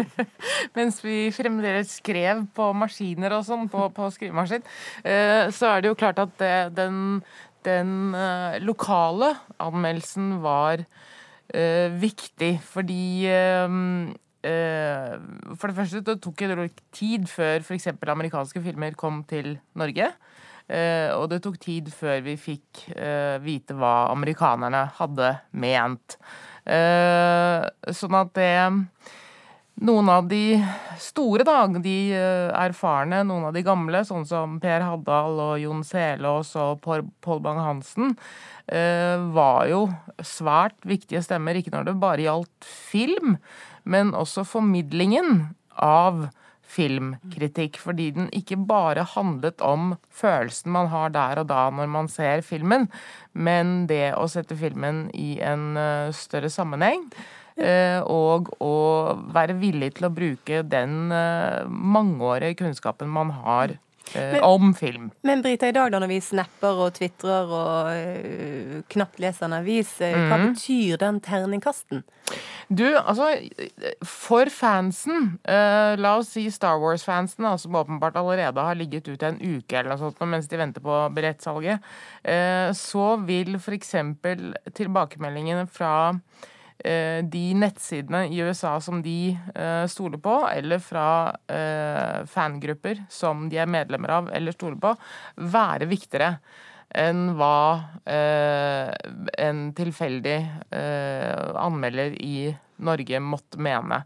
Mens 0.78 1.02
vi 1.04 1.26
fremdeles 1.36 1.98
skrev 1.98 2.46
på 2.56 2.70
maskiner 2.72 3.36
og 3.36 3.44
sånn, 3.44 3.68
på, 3.70 3.84
på 3.92 4.08
skrivemaskin, 4.14 4.64
eh, 5.04 5.52
så 5.52 5.74
er 5.74 5.84
det 5.84 5.92
jo 5.92 5.98
klart 6.00 6.22
at 6.24 6.32
det, 6.40 6.54
den 6.78 7.20
den 7.66 8.12
uh, 8.16 8.58
lokale 8.62 9.32
anmeldelsen 9.62 10.36
var 10.42 10.82
uh, 10.84 11.88
viktig, 12.02 12.56
fordi 12.64 13.28
uh, 13.30 14.08
For 14.42 15.70
det 15.70 15.76
første 15.76 16.00
det 16.02 16.16
tok 16.18 16.40
det 16.42 16.70
tid 16.90 17.28
før 17.30 17.62
f.eks. 17.62 17.92
amerikanske 18.02 18.62
filmer 18.62 18.96
kom 18.98 19.22
til 19.22 19.60
Norge. 19.78 20.08
og 21.14 21.30
det 21.30 21.42
tok 21.44 21.60
tid 21.60 21.90
før 21.94 22.20
vi 22.26 22.34
fikk 22.36 22.80
vite 23.44 23.74
hva 23.78 24.10
amerikanerne 24.10 24.80
hadde 24.98 25.28
ment. 25.52 26.16
sånn 26.66 28.18
at 28.18 28.34
det 28.34 28.50
noen 29.82 30.08
av 30.12 30.28
de 30.30 30.56
store, 31.02 31.44
da, 31.46 31.66
de 31.82 31.96
eh, 32.14 32.50
erfarne, 32.62 33.22
noen 33.26 33.48
av 33.48 33.56
de 33.56 33.64
gamle, 33.66 34.04
sånn 34.06 34.26
som 34.28 34.58
Per 34.62 34.84
Haddal 34.84 35.40
og 35.42 35.56
Jon 35.62 35.82
Selås 35.86 36.54
og 36.60 36.82
Pål 36.84 37.42
Bang-Hansen, 37.44 38.14
eh, 38.66 39.18
var 39.34 39.66
jo 39.70 39.86
svært 40.22 40.78
viktige 40.86 41.24
stemmer, 41.24 41.58
ikke 41.58 41.74
når 41.74 41.90
det 41.90 41.98
bare 42.02 42.28
gjaldt 42.28 42.68
film, 42.68 43.36
men 43.82 44.14
også 44.14 44.46
formidlingen 44.46 45.50
av 45.74 46.28
filmkritikk. 46.72 47.76
Fordi 47.82 48.10
den 48.16 48.30
ikke 48.32 48.56
bare 48.56 49.04
handlet 49.14 49.60
om 49.64 49.96
følelsen 50.14 50.72
man 50.72 50.88
har 50.92 51.12
der 51.12 51.42
og 51.42 51.50
da 51.50 51.66
når 51.74 51.90
man 51.90 52.08
ser 52.12 52.44
filmen, 52.46 52.88
men 53.32 53.86
det 53.90 54.14
å 54.16 54.28
sette 54.30 54.56
filmen 54.58 55.08
i 55.12 55.36
en 55.42 55.72
eh, 55.76 56.10
større 56.16 56.52
sammenheng. 56.52 57.08
Eh, 57.56 58.00
og 58.08 58.52
å 58.64 58.74
være 59.32 59.58
villig 59.60 59.92
til 59.98 60.08
å 60.08 60.14
bruke 60.14 60.62
den 60.64 61.12
eh, 61.12 61.62
mangeårige 61.68 62.62
kunnskapen 62.62 63.10
man 63.12 63.32
har 63.42 63.74
eh, 64.14 64.38
men, 64.38 64.44
om 64.46 64.70
film. 64.76 65.10
Men 65.26 65.42
Brita, 65.44 65.68
i 65.68 65.74
dag 65.76 65.90
da 65.92 66.00
når 66.00 66.14
vi 66.14 66.20
snapper 66.24 66.80
og 66.86 66.94
tvitrer 66.96 67.52
og 67.52 67.90
uh, 67.92 68.78
knapt 68.94 69.20
leser 69.20 69.50
en 69.50 69.58
avis, 69.58 69.90
uh, 70.00 70.08
mm. 70.08 70.24
hva 70.30 70.38
mhm. 70.38 70.54
betyr 70.54 71.02
den 71.02 71.20
terningkasten? 71.26 72.00
Du, 72.72 72.86
altså 72.96 73.26
For 74.08 74.48
fansen, 74.48 75.34
uh, 75.44 75.92
la 76.00 76.14
oss 76.22 76.32
si 76.32 76.46
Star 76.54 76.80
Wars-fansen, 76.80 77.50
som 77.60 77.76
åpenbart 77.82 78.16
allerede 78.16 78.64
har 78.64 78.80
ligget 78.80 79.12
ute 79.12 79.28
en 79.28 79.42
uke 79.42 79.76
eller 79.76 79.92
noe 79.92 80.00
sånt 80.06 80.24
mens 80.24 80.48
de 80.48 80.62
venter 80.62 80.84
på 80.84 81.02
billettsalget, 81.12 81.84
så 82.78 83.06
vil 83.26 83.58
f.eks. 83.58 83.90
tilbakemeldingene 84.78 85.66
fra 85.68 85.92
de 86.82 87.42
nettsidene 87.54 88.24
i 88.32 88.40
USA 88.42 88.80
som 88.82 89.02
de 89.04 89.36
eh, 89.54 89.84
stoler 89.86 90.18
på, 90.22 90.34
eller 90.50 90.80
fra 90.82 91.06
eh, 91.46 92.24
fangrupper 92.26 93.04
som 93.12 93.46
de 93.52 93.60
er 93.62 93.70
medlemmer 93.70 94.10
av 94.16 94.30
eller 94.34 94.56
stoler 94.56 94.80
på, 94.82 94.94
være 95.54 95.86
viktigere 95.90 96.34
enn 96.92 97.30
hva 97.38 97.88
en 98.04 99.60
tilfeldig 99.72 100.34
anmelder 101.56 102.18
i 102.20 102.50
Norge 102.84 103.20
måtte 103.24 103.56
mene. 103.64 104.02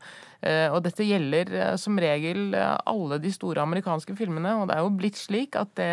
Og 0.70 0.76
dette 0.84 1.02
gjelder 1.02 1.74
som 1.82 1.98
regel 1.98 2.54
alle 2.54 3.18
de 3.18 3.32
store 3.34 3.64
amerikanske 3.66 4.14
filmene, 4.14 4.52
og 4.60 4.70
det 4.70 4.76
er 4.76 4.84
jo 4.86 4.92
blitt 5.00 5.18
slik 5.18 5.58
at 5.58 5.74
det 5.80 5.90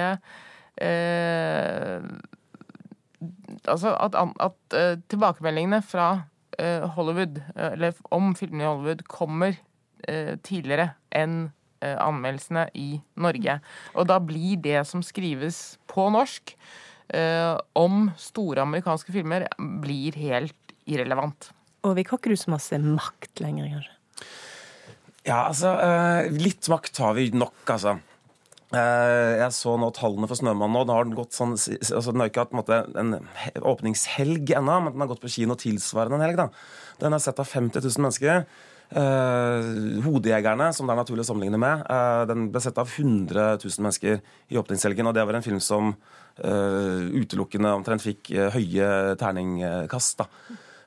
Altså 3.73 3.95
at, 3.97 4.21
at 4.21 4.77
tilbakemeldingene 5.09 5.81
fra 5.81 6.11
Eh, 6.13 6.32
Hollywood, 6.95 7.41
eh, 7.55 7.73
eller 7.73 7.97
om 8.13 8.33
filmene 8.37 8.63
i 8.65 8.69
Hollywood, 8.69 9.03
kommer 9.11 9.57
eh, 10.07 10.35
tidligere 10.45 10.93
enn 11.11 11.51
anmeldelsene 11.83 12.61
i 12.79 13.01
Norge. 13.19 13.57
Og 13.99 14.05
da 14.07 14.15
blir 14.23 14.55
det 14.63 14.85
som 14.87 15.01
skrives 15.03 15.57
på 15.91 16.05
norsk 16.15 16.53
om 17.75 18.05
store 18.15 18.63
amerikanske 18.63 19.11
filmer, 19.11 19.43
blir 19.83 20.15
helt 20.15 20.71
irrelevant. 20.87 21.49
Og 21.83 21.97
vi 21.97 22.05
kan 22.07 22.21
ikke 22.21 22.31
ruse 22.31 22.53
masse 22.53 22.79
makt 22.79 23.43
lenger, 23.43 23.67
kanskje? 23.75 24.23
Ja, 25.27 25.41
altså 25.41 25.75
Litt 26.31 26.71
makt 26.71 27.03
har 27.03 27.19
vi 27.19 27.27
nok, 27.35 27.59
altså. 27.67 27.97
Eh, 28.73 29.31
jeg 29.37 29.53
så 29.53 29.75
nå 29.77 29.91
tallene 29.93 30.27
for 30.29 30.39
'Snømannen' 30.39 30.73
nå. 30.73 30.83
Den 30.87 30.95
har 30.95 31.09
gått 31.13 31.37
sånn, 31.37 31.53
altså 31.53 32.11
den 32.11 32.23
har 32.23 32.31
ikke 32.31 32.47
hatt 32.47 32.69
en, 32.97 33.13
en 33.13 33.67
åpningshelg 33.69 34.49
ennå, 34.57 34.77
men 34.81 34.93
den 34.95 35.03
har 35.03 35.11
gått 35.11 35.21
på 35.21 35.29
kino 35.29 35.53
tilsvarende 35.53 36.17
en 36.17 36.25
helg. 36.25 36.37
da. 36.41 36.49
Den 36.99 37.13
er 37.13 37.21
sett 37.21 37.39
av 37.39 37.45
50 37.45 37.85
000 37.85 38.01
mennesker. 38.01 38.45
Uh, 38.93 40.01
'Hodejegerne', 40.01 40.73
som 40.73 40.85
det 40.85 40.93
er 40.93 41.01
naturlig 41.01 41.23
å 41.25 41.29
sammenligne 41.31 41.57
med, 41.57 41.85
uh, 41.89 42.25
den 42.29 42.51
ble 42.53 42.61
sett 42.61 42.77
av 42.77 42.89
100 42.89 43.57
000 43.61 43.85
mennesker 43.85 44.21
i 44.49 44.57
åpningshelgen. 44.57 45.07
Og 45.07 45.13
det 45.13 45.25
var 45.25 45.33
en 45.33 45.45
film 45.45 45.61
som 45.61 45.93
uh, 45.93 47.01
utelukkende 47.13 47.73
omtrent 47.73 48.05
fikk 48.05 48.33
høye 48.53 49.15
terningkast. 49.17 50.17
da. 50.21 50.29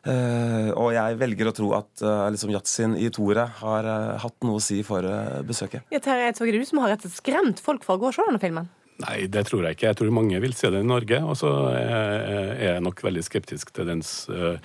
Uh, 0.07 0.71
og 0.79 0.92
jeg 0.95 1.19
velger 1.19 1.49
å 1.51 1.55
tro 1.57 1.73
at 1.75 2.03
uh, 2.05 2.29
liksom 2.31 2.53
yatzyen 2.55 2.95
i 2.95 3.09
Tore 3.11 3.49
har 3.59 3.88
uh, 3.90 4.14
hatt 4.23 4.37
noe 4.47 4.61
å 4.61 4.62
si 4.62 4.79
for 4.87 5.03
besøket. 5.47 5.87
Ja, 5.90 5.99
Terje, 6.03 6.29
Eidsvåg, 6.31 6.51
er 6.53 6.59
det 6.59 6.62
du 6.62 6.69
som 6.69 6.83
har 6.85 6.95
rett 6.95 7.03
og 7.03 7.11
slett 7.11 7.23
skremt 7.25 7.62
folk 7.62 7.87
fra 7.87 7.97
å 7.97 8.03
gå 8.03 8.12
og 8.12 8.14
se 8.14 8.27
denne 8.29 8.42
filmen? 8.42 8.71
Nei, 8.97 9.27
det 9.29 9.43
tror 9.45 9.67
jeg 9.67 9.77
ikke. 9.77 9.91
Jeg 9.91 9.97
tror 9.99 10.13
mange 10.15 10.39
vil 10.41 10.55
se 10.57 10.71
det 10.73 10.81
i 10.81 10.87
Norge. 10.89 11.19
Og 11.29 11.37
så 11.37 11.51
er 11.77 12.63
jeg 12.63 12.85
nok 12.85 13.03
veldig 13.05 13.25
skeptisk 13.27 13.75
til 13.77 13.91
dens 13.91 14.13
uh, 14.33 14.57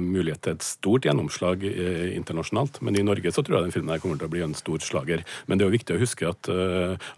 mulighet 0.00 0.40
til 0.46 0.56
et 0.56 0.64
stort 0.64 1.04
gjennomslag 1.04 1.66
uh, 1.66 2.06
internasjonalt. 2.16 2.80
Men 2.80 2.96
i 2.96 3.04
Norge 3.04 3.32
så 3.36 3.44
tror 3.44 3.58
jeg 3.58 3.68
den 3.68 3.74
filmen 3.74 3.92
her 3.92 4.00
kommer 4.00 4.16
til 4.16 4.30
å 4.30 4.32
bli 4.32 4.44
en 4.46 4.56
stor 4.56 4.80
slager. 4.84 5.26
Men 5.44 5.60
det 5.60 5.66
er 5.66 5.68
jo 5.68 5.76
viktig 5.76 5.96
å 5.96 6.00
huske 6.00 6.30
at 6.30 6.48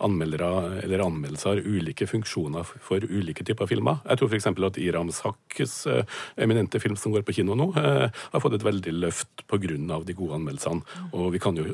anmeldere 0.03 0.81
eller 0.83 1.03
anmeldelser 1.05 1.53
har 1.53 1.63
ulike 1.63 2.07
funksjoner 2.11 2.67
for 2.83 3.05
ulike 3.07 3.45
typer 3.47 3.69
filmer. 3.71 4.01
Jeg 4.09 4.19
tror 4.19 4.33
f.eks. 4.33 4.49
at 4.51 4.81
Iram 4.83 5.13
Sakkes 5.15 5.75
eminente 6.41 6.81
film 6.83 6.99
som 6.99 7.15
går 7.15 7.25
på 7.27 7.37
kino 7.37 7.55
nå, 7.59 7.69
har 7.77 8.43
fått 8.43 8.57
et 8.59 8.67
veldig 8.67 8.95
løft 8.99 9.45
pga. 9.51 9.77
de 10.07 10.17
gode 10.17 10.39
anmeldelsene. 10.41 10.83
Og 11.13 11.33
vi 11.37 11.43
kan 11.43 11.57
jo 11.57 11.67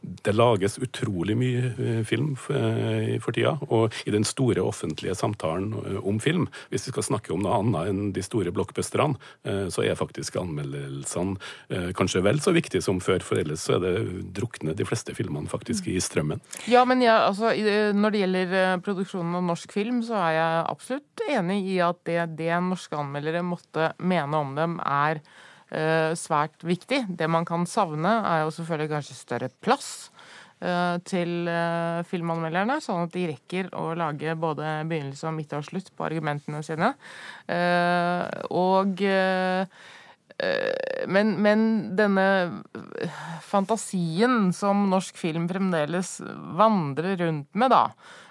Det 0.00 0.34
lages 0.34 0.78
utrolig 0.80 1.36
mye 1.36 2.04
film 2.08 2.34
for 2.40 3.32
tida. 3.36 3.58
og 3.68 3.89
i 4.04 4.14
den 4.14 4.24
store 4.26 4.62
offentlige 4.64 5.14
samtalen 5.18 5.72
eh, 5.74 5.98
om 6.06 6.20
film, 6.22 6.46
hvis 6.70 6.88
vi 6.88 6.94
skal 6.94 7.06
snakke 7.06 7.34
om 7.34 7.42
noe 7.44 7.58
annet 7.60 7.90
enn 7.90 8.12
de 8.16 8.24
store 8.24 8.52
blockbusterne, 8.54 9.18
eh, 9.44 9.66
så 9.72 9.84
er 9.86 9.98
faktisk 9.98 10.38
anmeldelsene 10.40 11.36
eh, 11.70 11.90
kanskje 11.96 12.24
vel 12.26 12.40
så 12.42 12.54
viktige 12.56 12.84
som 12.84 13.00
før, 13.04 13.24
for 13.24 13.40
ellers 13.40 13.66
så 13.66 13.78
er 13.78 13.84
det 13.84 14.24
drukne 14.36 14.74
de 14.76 14.86
fleste 14.88 15.14
filmene 15.16 15.50
faktisk 15.50 15.90
i 15.90 15.98
strømmen. 16.02 16.42
Ja, 16.70 16.84
men 16.88 17.04
ja, 17.04 17.20
altså, 17.28 17.52
når 17.96 18.14
det 18.14 18.24
gjelder 18.24 18.56
produksjonen 18.84 19.38
av 19.40 19.46
norsk 19.50 19.72
film, 19.74 20.02
så 20.06 20.18
er 20.20 20.38
jeg 20.38 20.64
absolutt 20.70 21.24
enig 21.30 21.60
i 21.74 21.78
at 21.84 22.00
det, 22.08 22.20
det 22.40 22.52
norske 22.64 22.96
anmeldere 22.98 23.44
måtte 23.46 23.92
mene 23.98 24.40
om 24.40 24.56
dem, 24.58 24.80
er 24.84 25.22
svært 26.18 26.64
viktig. 26.66 27.04
Det 27.14 27.28
man 27.30 27.44
kan 27.46 27.62
savne, 27.70 28.10
er 28.26 28.40
jo 28.42 28.54
selvfølgelig 28.56 28.90
kanskje 28.90 29.14
større 29.14 29.48
plass. 29.62 30.10
Eh, 30.60 30.96
til 31.08 31.48
eh, 31.48 32.02
filmanmelderne, 32.04 32.74
sånn 32.84 33.06
at 33.06 33.14
de 33.14 33.30
rekker 33.30 33.70
å 33.80 33.94
lage 33.96 34.34
både 34.36 34.74
begynnelse, 34.90 35.24
og 35.30 35.38
midt 35.38 35.54
og 35.56 35.64
slutt 35.64 35.88
på 35.96 36.04
argumentene 36.04 36.60
sine. 36.66 36.92
Eh, 37.48 38.26
og 38.52 39.00
men, 41.12 41.34
men, 41.44 41.62
denne 41.98 42.22
fantasien 43.44 44.54
som 44.56 44.86
norsk 44.88 45.18
film 45.20 45.44
fremdeles 45.50 46.14
vandrer 46.56 47.18
rundt 47.20 47.50
med, 47.60 47.74
da, 47.74 47.82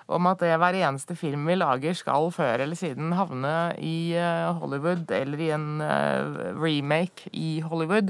om 0.09 0.27
at 0.29 0.41
det 0.41 0.55
hver 0.57 0.77
eneste 0.79 1.15
film 1.17 1.45
vi 1.49 1.57
lager 1.59 1.97
skal 1.97 2.29
før 2.33 2.63
eller 2.63 2.77
siden 2.77 3.13
havne 3.17 3.53
i 3.77 4.13
eh, 4.17 4.47
Hollywood 4.57 5.11
eller 5.13 5.43
i 5.45 5.51
en 5.55 5.83
eh, 5.85 6.39
remake 6.57 7.29
i 7.37 7.59
Hollywood, 7.65 8.09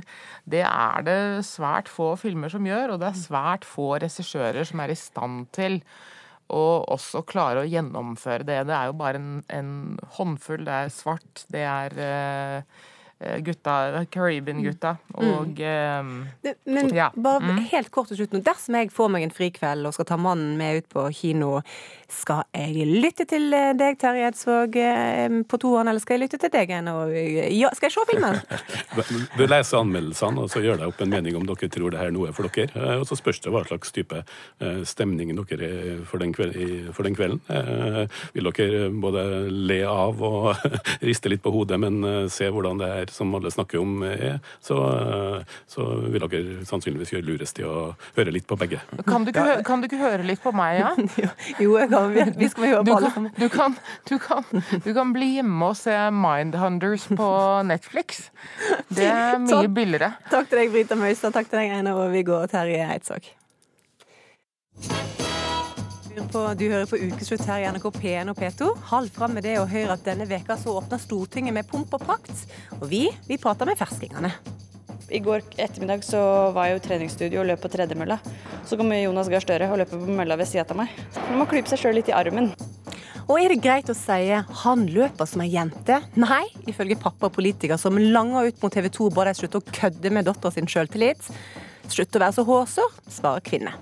det 0.49 0.63
er 0.67 1.03
det 1.07 1.19
svært 1.47 1.91
få 1.91 2.13
filmer 2.19 2.51
som 2.51 2.67
gjør, 2.67 2.95
og 2.95 3.01
det 3.01 3.12
er 3.12 3.19
svært 3.19 3.67
få 3.67 3.97
regissører 3.99 4.67
som 4.67 4.83
er 4.83 4.95
i 4.95 4.99
stand 4.99 5.49
til 5.55 5.81
å 6.49 6.63
også 6.89 7.21
klare 7.29 7.62
å 7.62 7.69
gjennomføre 7.69 8.47
det. 8.47 8.63
Det 8.69 8.73
er 8.73 8.89
jo 8.89 8.95
bare 8.97 9.19
en, 9.19 9.33
en 9.53 9.73
håndfull. 10.17 10.63
Det 10.65 10.77
er 10.85 10.93
svart, 10.93 11.43
det 11.53 11.62
er 11.62 11.99
uh, 11.99 12.88
gutta, 13.19 14.05
Caribbean-gutta. 14.05 14.95
Mm. 15.19 15.27
Og 15.27 15.60
mm. 15.60 16.27
det, 16.41 16.53
Men 16.63 16.95
ja. 16.95 17.12
bare 17.15 17.43
mm. 17.43 17.58
helt 17.71 17.91
kort 17.91 18.08
til 18.08 18.21
slutt 18.21 18.36
nå. 18.36 18.39
Dersom 18.45 18.77
jeg 18.79 18.91
får 18.95 19.10
meg 19.12 19.25
en 19.27 19.34
frikveld 19.36 19.89
og 19.89 19.95
skal 19.95 20.08
ta 20.08 20.17
mannen 20.19 20.55
med 20.60 20.79
ut 20.79 20.88
på 20.93 21.03
kino, 21.15 21.60
skal 22.10 22.45
jeg 22.55 22.88
lytte 22.88 23.27
til 23.29 23.51
eh, 23.53 23.73
deg, 23.77 23.99
Terje 23.99 24.29
Eidsvåg, 24.29 24.77
på 25.49 25.60
toeren, 25.62 25.91
eller 25.91 26.01
skal 26.01 26.17
jeg 26.17 26.23
lytte 26.23 26.39
til 26.41 26.53
deg? 26.53 26.71
Ja, 27.53 27.71
skal 27.75 27.89
jeg 27.89 27.95
se 27.97 28.05
filmen? 28.10 28.39
du 29.38 29.43
leser 29.45 29.82
anmeldelsene, 29.82 30.45
og 30.45 30.53
så 30.53 30.63
gjør 30.63 30.79
deg 30.79 30.93
opp 30.93 31.03
en 31.03 31.12
mening 31.12 31.38
om 31.38 31.45
dere 31.49 31.69
tror 31.69 31.93
det 31.93 31.99
her 32.01 32.13
er 32.13 32.15
noe 32.15 32.32
for 32.36 32.47
dere. 32.47 32.95
Og 33.01 33.05
så 33.10 33.19
spørs 33.19 33.43
det 33.43 33.53
hva 33.53 33.65
slags 33.67 33.91
type 33.95 34.23
stemning 34.88 35.36
dere 35.36 35.69
er 35.69 36.01
for 36.08 36.23
den, 36.23 36.32
kvelden, 36.36 36.89
for 36.95 37.05
den 37.05 37.17
kvelden. 37.17 37.43
Vil 38.34 38.51
dere 38.55 38.89
både 39.03 39.25
le 39.51 39.82
av 39.89 40.23
og 40.23 40.49
riste 41.08 41.32
litt 41.32 41.43
på 41.43 41.53
hodet, 41.53 41.79
men 41.82 42.01
se 42.32 42.49
hvordan 42.49 42.82
det 42.82 43.09
er 43.10 43.15
som 43.15 43.34
alle 43.36 43.52
snakker 43.52 43.82
om 43.82 44.04
er, 44.06 44.39
så, 44.63 44.78
så 45.69 45.86
vil 46.06 46.26
dere 46.26 46.65
sannsynligvis 46.67 47.13
gjøre 47.15 47.28
lurest 47.28 47.60
i 47.62 47.65
å 47.67 47.91
høre 48.17 48.34
litt 48.36 48.48
på 48.50 48.58
begge. 48.60 48.82
Kan 49.08 49.26
du 49.26 49.34
ikke, 49.34 49.60
kan 49.67 49.82
du 49.82 49.89
ikke 49.89 50.02
høre 50.02 50.26
litt 50.28 50.43
på 50.43 50.54
meg, 50.56 50.82
ja? 50.82 50.93
jo, 51.63 51.76
jeg 51.80 51.91
kan, 51.91 52.13
vi 52.38 52.52
skal 52.52 52.67
høre 52.69 52.84
på 52.88 53.00
alle. 53.00 53.34
Du 53.39 53.48
kan, 53.54 53.78
du, 54.10 54.15
kan, 54.22 54.45
du 54.86 54.91
kan 54.95 55.15
bli 55.15 55.34
hjemme 55.39 55.72
og 55.72 55.78
se 55.80 55.95
Mindhunters 56.15 57.10
på 57.19 57.32
Netflix. 57.69 58.30
Det 58.88 59.10
er 59.10 59.39
mye 59.48 59.67
billigere. 59.74 60.13
Takk 60.32 60.52
til 60.52 60.63
deg, 60.63 60.74
Brita 60.76 61.00
Møystad. 61.00 61.36
Takk 61.36 61.52
til 61.52 61.63
deg, 61.63 61.76
Einar 61.80 62.00
Aavig 62.06 62.28
og 62.34 62.48
Terje 62.52 62.86
Eidsvåg 62.93 63.34
på, 66.17 66.41
du 66.58 66.65
hører 66.69 66.88
på 66.89 66.98
Ukeslutt 66.98 67.45
her 67.48 67.63
i 67.63 67.67
NRK 67.69 67.86
P1 67.95 68.32
og 68.32 68.39
P2. 68.39 68.69
Halv 68.91 69.12
fram 69.13 69.36
med 69.38 69.45
det 69.45 69.58
og 69.62 69.69
hør 69.69 69.93
at 69.95 70.06
denne 70.06 70.28
veka 70.30 70.58
så 70.58 70.74
åpna 70.80 71.00
Stortinget 71.02 71.54
med 71.54 71.67
pomp 71.69 71.93
og 71.93 72.04
prakt. 72.04 72.45
Og 72.80 72.88
vi, 72.91 73.08
vi 73.28 73.38
prater 73.41 73.69
med 73.69 73.80
ferskingene. 73.80 74.32
I 75.10 75.22
går 75.26 75.41
ettermiddag 75.58 76.04
så 76.06 76.22
var 76.54 76.69
jeg 76.69 76.80
i 76.80 76.84
treningsstudio 76.86 77.41
og 77.41 77.50
løp 77.50 77.63
på 77.63 77.72
tredemølla. 77.74 78.19
Så 78.69 78.78
kommer 78.78 79.02
Jonas 79.02 79.30
Gahr 79.32 79.43
Støre 79.43 79.69
og 79.72 79.80
løper 79.82 80.02
på 80.02 80.17
mølla 80.19 80.38
ved 80.38 80.50
sida 80.50 80.67
av 80.67 80.78
meg. 80.78 80.93
Man 81.30 81.41
må 81.41 81.50
klype 81.50 81.72
seg 81.72 81.82
sjøl 81.82 81.98
litt 81.98 82.12
i 82.12 82.15
armen. 82.17 82.52
Og 83.30 83.38
er 83.38 83.54
det 83.54 83.62
greit 83.62 83.89
å 83.89 83.98
si 83.98 84.32
han 84.63 84.88
løper 84.89 85.30
som 85.30 85.43
ei 85.45 85.52
jente? 85.54 86.00
Nei, 86.17 86.45
ifølge 86.69 86.98
pappa 86.98 87.30
og 87.30 87.36
politiker 87.36 87.78
som 87.78 87.98
langer 87.98 88.50
ut 88.50 88.63
mot 88.63 88.74
TV 88.74 88.89
2 88.93 89.12
ba 89.13 89.28
de 89.30 89.36
slutte 89.38 89.62
å 89.62 89.69
kødde 89.69 90.13
med 90.13 90.30
dattera 90.30 90.54
sin 90.54 90.69
sjøltillit. 90.69 91.30
Slutt 91.89 92.17
å 92.17 92.26
være 92.26 92.38
så 92.38 92.45
hårsår, 92.50 93.00
svarer 93.19 93.45
kvinne. 93.45 93.78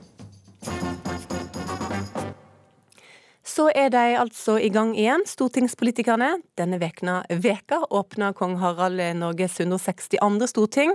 Så 3.57 3.71
er 3.73 3.87
de 3.89 4.01
altså 4.19 4.59
i 4.61 4.67
gang 4.69 4.91
igjen, 4.93 5.23
stortingspolitikerne. 5.25 6.27
Denne 6.59 6.77
vekna, 6.77 7.23
veka 7.41 7.79
åpna 7.89 8.29
kong 8.37 8.53
Harald 8.61 9.01
Norges 9.17 9.55
162. 9.57 10.19
storting. 10.51 10.91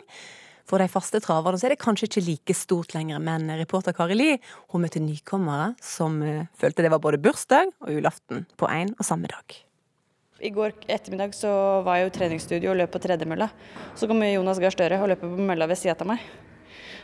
For 0.69 0.79
de 0.79 0.87
faste 0.87 1.19
traverne 1.25 1.59
så 1.59 1.67
er 1.67 1.75
det 1.75 1.81
kanskje 1.83 2.07
ikke 2.07 2.23
like 2.23 2.55
stort 2.55 2.93
lenger, 2.95 3.19
men 3.19 3.51
reporter 3.59 3.97
Kari 3.97 4.15
Li 4.15 4.29
hun 4.71 4.85
møtte 4.85 5.03
nykommere 5.03 5.73
som 5.83 6.21
uh, 6.23 6.45
følte 6.55 6.85
det 6.87 6.93
var 6.93 7.03
både 7.03 7.19
bursdag 7.25 7.73
og 7.83 7.91
julaften 7.97 8.45
på 8.55 8.69
én 8.71 8.93
og 8.95 9.09
samme 9.09 9.27
dag. 9.33 9.57
I 10.39 10.53
går 10.55 10.77
ettermiddag 10.87 11.35
så 11.35 11.51
var 11.83 11.99
jeg 11.99 12.13
i 12.13 12.15
treningsstudio 12.15 12.71
og 12.71 12.79
løp 12.79 12.95
på 12.95 13.03
tredemølla. 13.03 13.51
Så 13.99 14.07
kom 14.07 14.23
Jonas 14.23 14.63
Gahr 14.63 14.75
Støre 14.75 15.03
og 15.03 15.11
løper 15.11 15.35
på 15.35 15.49
mølla 15.51 15.67
ved 15.67 15.83
sida 15.83 15.99
av 15.99 16.13
meg. 16.15 16.23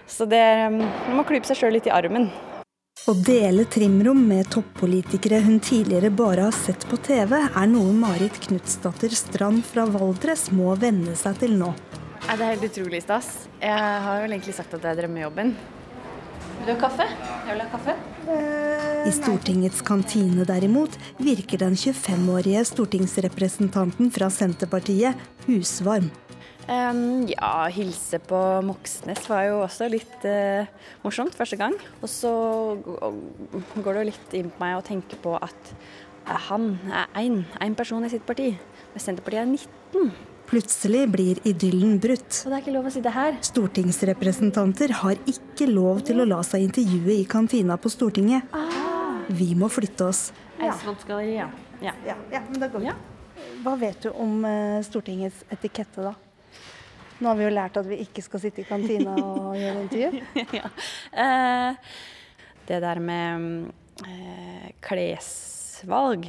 Så 0.06 0.28
det, 0.30 0.44
um, 0.70 0.78
man 0.84 1.18
må 1.18 1.26
klype 1.26 1.50
seg 1.50 1.58
sjøl 1.58 1.74
litt 1.80 1.90
i 1.90 1.94
armen. 1.98 2.30
Å 3.06 3.12
dele 3.14 3.62
trimrom 3.70 4.18
med 4.26 4.48
toppolitikere 4.50 5.38
hun 5.44 5.60
tidligere 5.62 6.10
bare 6.10 6.48
har 6.48 6.56
sett 6.56 6.82
på 6.90 6.98
TV, 7.06 7.36
er 7.38 7.70
noe 7.70 7.94
Marit 7.94 8.40
Knutsdatter 8.48 9.14
Strand 9.14 9.62
fra 9.64 9.86
Valdres 9.86 10.48
må 10.50 10.74
venne 10.80 11.14
seg 11.16 11.38
til 11.44 11.54
nå. 11.60 11.70
Det 12.26 12.34
er 12.34 12.42
helt 12.42 12.66
utrolig 12.66 13.00
stas. 13.04 13.30
Jeg 13.62 14.02
har 14.04 14.24
vel 14.24 14.34
egentlig 14.34 14.56
sagt 14.58 14.74
at 14.74 14.82
det 14.82 14.90
er 14.90 15.02
drømmejobben. 15.04 15.54
Vil 16.58 16.66
du 16.66 16.74
ha 16.74 16.78
kaffe? 16.82 17.06
Jeg 17.46 17.54
vil 17.54 17.62
ha 17.62 17.68
kaffe. 17.72 17.94
I 19.08 19.12
Stortingets 19.14 19.80
kantine 19.86 20.44
derimot 20.48 20.98
virker 21.22 21.62
den 21.62 21.78
25-årige 21.78 22.66
stortingsrepresentanten 22.74 24.10
fra 24.12 24.28
Senterpartiet 24.34 25.28
husvarm. 25.46 26.10
Um, 26.68 27.24
ja, 27.30 27.52
hilse 27.72 28.18
på 28.28 28.38
Moxnes 28.66 29.22
var 29.30 29.46
jo 29.46 29.62
også 29.62 29.86
litt 29.88 30.24
uh, 30.28 30.68
morsomt 31.00 31.36
første 31.36 31.56
gang. 31.56 31.76
Og 32.02 32.10
så 32.12 32.30
går 32.84 33.88
det 33.88 34.00
jo 34.02 34.08
litt 34.10 34.36
inn 34.36 34.50
på 34.52 34.60
meg 34.60 34.76
å 34.76 34.84
tenke 34.84 35.16
på 35.22 35.32
at 35.40 35.72
han 36.50 36.74
er 36.92 37.08
én 37.16 37.76
person 37.76 38.04
i 38.04 38.10
sitt 38.12 38.26
parti. 38.28 38.50
Men 38.92 39.04
Senterpartiet 39.04 39.46
er 39.46 39.48
19. 39.48 40.12
Plutselig 40.48 41.02
blir 41.12 41.40
idyllen 41.48 41.96
brutt. 42.00 42.42
Og 42.44 42.52
det 42.52 42.58
er 42.58 42.62
ikke 42.62 42.76
lov 42.76 42.88
å 42.88 42.92
si 42.92 43.02
det 43.04 43.14
her. 43.16 43.40
Stortingsrepresentanter 43.48 44.94
har 45.02 45.18
ikke 45.28 45.68
lov 45.68 46.04
til 46.08 46.20
å 46.20 46.28
la 46.28 46.42
seg 46.44 46.64
intervjue 46.68 47.18
i 47.18 47.26
kantina 47.28 47.76
på 47.80 47.92
Stortinget. 47.92 48.48
Ah. 48.56 49.24
Vi 49.28 49.54
må 49.56 49.68
flytte 49.72 50.08
oss. 50.08 50.28
Ja. 50.60 50.72
Ja. 51.32 51.50
Ja. 51.80 51.92
ja, 52.32 52.40
men 52.48 52.60
da 52.60 52.68
går 52.72 52.86
vi. 52.86 52.94
Hva 53.64 53.76
vet 53.80 54.00
du 54.04 54.12
om 54.12 54.40
uh, 54.44 54.80
Stortingets 54.84 55.44
etikette, 55.52 56.04
da? 56.04 56.16
Nå 57.18 57.30
har 57.30 57.38
vi 57.38 57.46
jo 57.48 57.54
lært 57.54 57.78
at 57.80 57.88
vi 57.88 58.00
ikke 58.04 58.22
skal 58.22 58.42
sitte 58.42 58.62
i 58.62 58.68
kantina 58.68 59.16
og 59.18 59.56
gjøre 59.62 59.86
intervju. 59.86 60.22
ja. 60.60 60.70
Eh, 61.24 61.94
det 62.68 62.82
der 62.84 63.00
med 63.00 63.70
eh, 64.06 64.68
klesvalg. 64.84 66.28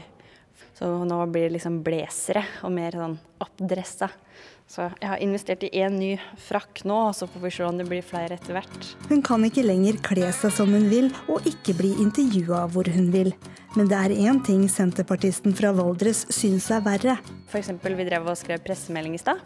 Så 0.80 0.88
nå 1.04 1.20
blir 1.28 1.50
det 1.50 1.58
liksom 1.58 1.82
blazere 1.84 2.46
og 2.64 2.72
mer 2.72 2.96
sånn 2.96 3.18
oppdressa. 3.44 4.08
Så 4.70 4.86
jeg 5.02 5.10
har 5.10 5.22
investert 5.26 5.64
i 5.66 5.72
én 5.82 5.96
ny 5.98 6.12
frakk 6.46 6.84
nå, 6.86 6.98
så 7.18 7.26
får 7.28 7.42
vi 7.42 7.52
se 7.52 7.64
om 7.66 7.80
det 7.80 7.88
blir 7.90 8.06
flere 8.06 8.38
etter 8.38 8.54
hvert. 8.54 8.92
Hun 9.10 9.24
kan 9.26 9.42
ikke 9.48 9.66
lenger 9.66 9.98
kle 10.06 10.30
seg 10.38 10.54
som 10.54 10.70
hun 10.72 10.86
vil, 10.92 11.10
og 11.26 11.48
ikke 11.50 11.74
bli 11.80 11.96
intervjua 12.04 12.68
hvor 12.70 12.88
hun 12.94 13.10
vil. 13.12 13.34
Men 13.74 13.90
det 13.90 13.98
er 13.98 14.14
én 14.30 14.40
ting 14.46 14.68
senterpartisten 14.70 15.58
fra 15.58 15.74
Valdres 15.76 16.22
syns 16.32 16.70
er 16.72 16.86
verre. 16.86 17.18
F.eks. 17.50 17.74
vi 17.82 18.08
drev 18.08 18.30
og 18.30 18.38
skrev 18.38 18.62
pressemelding 18.64 19.18
i 19.18 19.22
stad. 19.26 19.42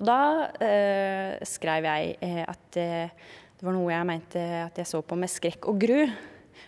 Og 0.00 0.08
da 0.08 0.20
eh, 0.64 1.36
skrev 1.44 1.84
jeg 1.84 2.16
eh, 2.24 2.42
at 2.48 2.80
eh, 2.80 3.12
det 3.60 3.66
var 3.66 3.76
noe 3.76 3.92
jeg 3.92 4.08
mente 4.08 4.42
at 4.64 4.78
jeg 4.80 4.88
så 4.88 5.02
på 5.04 5.18
med 5.20 5.28
skrekk 5.28 5.68
og 5.68 5.80
gru. 5.82 6.06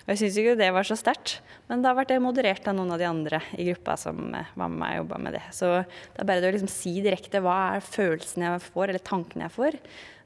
Og 0.03 0.11
jeg 0.13 0.19
syns 0.19 0.39
ikke 0.41 0.57
det 0.59 0.69
var 0.75 0.87
så 0.87 0.97
sterkt, 0.99 1.37
men 1.71 1.83
da 1.85 1.93
ble 1.95 2.05
det 2.09 2.19
moderert 2.21 2.67
av 2.69 2.75
noen 2.77 2.91
av 2.93 2.99
de 3.01 3.07
andre 3.07 3.39
i 3.55 3.69
gruppa 3.71 3.95
som 4.01 4.19
eh, 4.37 4.51
var 4.59 4.73
med 4.73 4.83
meg 4.83 4.97
og 4.97 5.05
jobba 5.05 5.21
med 5.25 5.37
det. 5.39 5.45
Så 5.57 5.71
det 5.79 6.25
er 6.25 6.29
bare 6.29 6.43
det 6.45 6.51
å 6.51 6.57
liksom 6.59 6.73
si 6.73 6.97
direkte 7.05 7.41
hva 7.45 7.59
er 7.77 7.87
følelsen 7.87 8.45
jeg 8.45 8.65
får, 8.67 8.91
eller 8.91 9.07
tankene 9.07 9.47
jeg 9.49 9.57
får. 9.57 9.79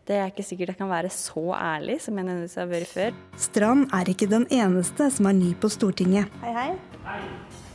Det 0.06 0.18
er 0.22 0.30
ikke 0.30 0.46
sikkert 0.46 0.72
jeg 0.74 0.80
kan 0.80 0.90
være 0.90 1.10
så 1.10 1.44
ærlig 1.58 1.98
som 2.02 2.18
jeg 2.18 2.28
nødvendigvis 2.28 2.58
har 2.62 2.70
vært 2.70 2.90
før. 2.94 3.22
Strand 3.46 3.86
er 4.00 4.10
ikke 4.10 4.30
den 4.30 4.48
eneste 4.54 5.10
som 5.14 5.30
er 5.30 5.38
ny 5.38 5.52
på 5.58 5.70
Stortinget. 5.70 6.34
Hei, 6.42 6.56
Hei, 6.56 6.68
hei. 7.06 7.65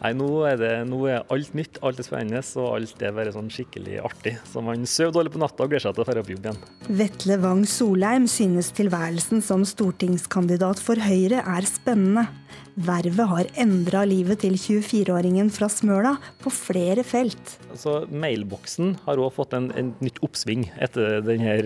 Nei, 0.00 0.14
nå 0.16 0.28
er, 0.48 0.56
det, 0.56 0.70
nå 0.88 0.98
er 1.12 1.26
alt 1.28 1.52
nytt, 1.52 1.76
alt 1.84 1.98
er 2.00 2.06
spennende 2.06 2.40
og 2.56 2.68
alt 2.72 3.02
er 3.04 3.12
bare 3.12 3.34
sånn 3.34 3.50
skikkelig 3.52 3.98
artig. 4.00 4.32
Så 4.48 4.62
man 4.64 4.86
sover 4.88 5.12
dårlig 5.12 5.34
på 5.34 5.42
natta 5.42 5.66
og 5.66 5.74
gleder 5.74 5.84
seg 5.84 5.98
til 5.98 6.04
å 6.06 6.06
dra 6.08 6.22
på 6.24 6.32
jobb 6.32 6.46
igjen. 6.46 6.62
Vetle 7.02 7.36
Wang 7.42 7.66
Solheim 7.68 8.24
synes 8.30 8.72
tilværelsen 8.78 9.44
som 9.44 9.66
stortingskandidat 9.68 10.80
for 10.80 11.00
Høyre 11.04 11.44
er 11.44 11.68
spennende. 11.68 12.30
Vervet 12.78 13.28
har 13.30 13.48
endra 13.60 14.02
livet 14.08 14.42
til 14.44 14.54
24-åringen 14.54 15.50
fra 15.52 15.66
Smøla 15.72 16.14
på 16.42 16.52
flere 16.54 17.02
felt. 17.06 17.56
Altså, 17.70 18.04
Mailboksen 18.10 18.94
har 19.06 19.20
òg 19.20 19.32
fått 19.34 19.56
en, 19.58 19.70
en, 19.78 19.90
nytt 20.04 20.20
oppsving 20.24 20.68
etter, 20.78 21.18
denne, 21.26 21.56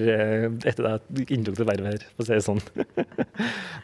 etter 0.65 0.87
det 0.87 0.95
jeg 1.21 1.29
inntok 1.37 1.59
til 1.61 1.69
vervet 1.69 1.91
her, 1.93 2.07
for 2.15 2.25
å 2.25 2.29
si 2.29 2.39
det 2.39 2.47
sånn. 2.47 2.63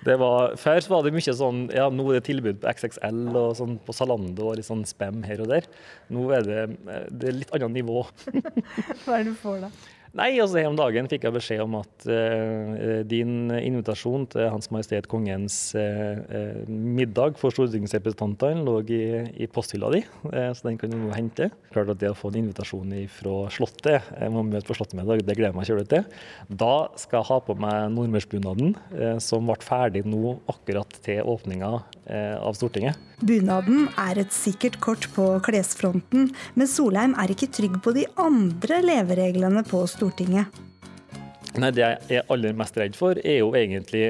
Det 0.00 0.14
var, 0.16 0.54
før 0.56 0.80
var 0.88 1.02
det 1.04 1.10
mye 1.12 1.32
sånn 1.36 1.66
ja, 1.76 1.90
nå 1.92 2.06
er 2.08 2.16
det 2.16 2.22
tilbud 2.30 2.60
på 2.62 2.70
XXL 2.70 3.34
og 3.36 3.50
sånn 3.58 3.74
på 3.84 3.92
Zalando 3.92 4.46
og 4.48 4.56
litt 4.56 4.68
sånn 4.68 4.86
spam 4.88 5.20
her 5.26 5.42
og 5.44 5.50
der. 5.52 5.68
Nå 6.08 6.24
er 6.32 6.46
det, 6.46 6.60
eh, 6.88 7.06
det 7.12 7.28
er 7.28 7.36
litt 7.42 7.52
annet 7.56 7.76
nivå. 7.82 8.06
Hva 9.04 9.18
er 9.18 9.26
det 9.26 9.34
du 9.34 9.36
får 9.42 9.66
da? 9.66 9.70
Nei, 10.10 10.32
altså 10.42 10.58
her 10.58 10.66
om 10.66 10.74
dagen 10.74 11.06
fikk 11.06 11.22
jeg 11.28 11.34
beskjed 11.36 11.60
om 11.62 11.76
at 11.78 12.06
uh, 12.10 13.02
din 13.06 13.52
invitasjon 13.54 14.24
til 14.32 14.48
Hans 14.50 14.66
Majestet 14.74 15.06
Kongens 15.10 15.58
uh, 15.78 16.64
middag 16.66 17.38
for 17.38 17.54
stortingsrepresentantene 17.54 18.64
lå 18.66 18.80
i, 18.90 18.98
i 19.38 19.46
posthylla 19.46 19.92
di, 19.94 20.00
uh, 20.32 20.50
så 20.50 20.66
den 20.66 20.80
kan 20.80 20.90
du 20.90 20.98
nå 20.98 21.12
hente. 21.14 21.46
Klart 21.70 21.92
at 21.94 22.00
det 22.02 22.10
å 22.10 22.16
få 22.18 22.32
en 22.32 22.40
invitasjon 22.42 22.96
fra 23.20 23.36
Slottet, 23.54 24.10
jeg 24.18 24.34
må 24.34 24.42
møte 24.48 24.66
på 24.66 24.74
Slottet 24.80 24.98
det 24.98 25.36
gleder 25.38 25.52
jeg 25.52 25.58
meg 25.60 25.70
kjølig 25.70 25.86
til. 25.92 26.08
Da 26.50 26.74
skal 26.98 27.20
jeg 27.20 27.30
ha 27.30 27.38
på 27.46 27.54
meg 27.62 27.94
nordmørsbunaden, 27.94 28.74
som 29.22 29.46
ble 29.46 29.60
ferdig 29.62 30.02
nå 30.08 30.40
akkurat 30.50 30.98
til 31.06 31.22
åpninga 31.30 31.70
av 32.10 32.58
Stortinget. 32.58 32.98
Bunaden 33.20 33.84
er 34.00 34.22
et 34.22 34.32
sikkert 34.32 34.78
kort 34.80 35.06
på 35.14 35.26
klesfronten, 35.44 36.30
men 36.56 36.70
Solheim 36.70 37.12
er 37.20 37.34
ikke 37.34 37.50
trygg 37.52 37.76
på 37.84 37.92
de 37.94 38.06
andre 38.18 38.80
levereglene 38.82 39.62
på 39.68 39.84
Stortinget. 39.84 39.99
Nei, 41.60 41.70
Det 41.74 41.82
jeg 41.82 42.20
er 42.20 42.28
aller 42.30 42.56
mest 42.56 42.76
redd 42.78 42.98
for, 42.98 43.18
er 43.18 43.40
jo 43.40 43.54
egentlig 43.58 44.04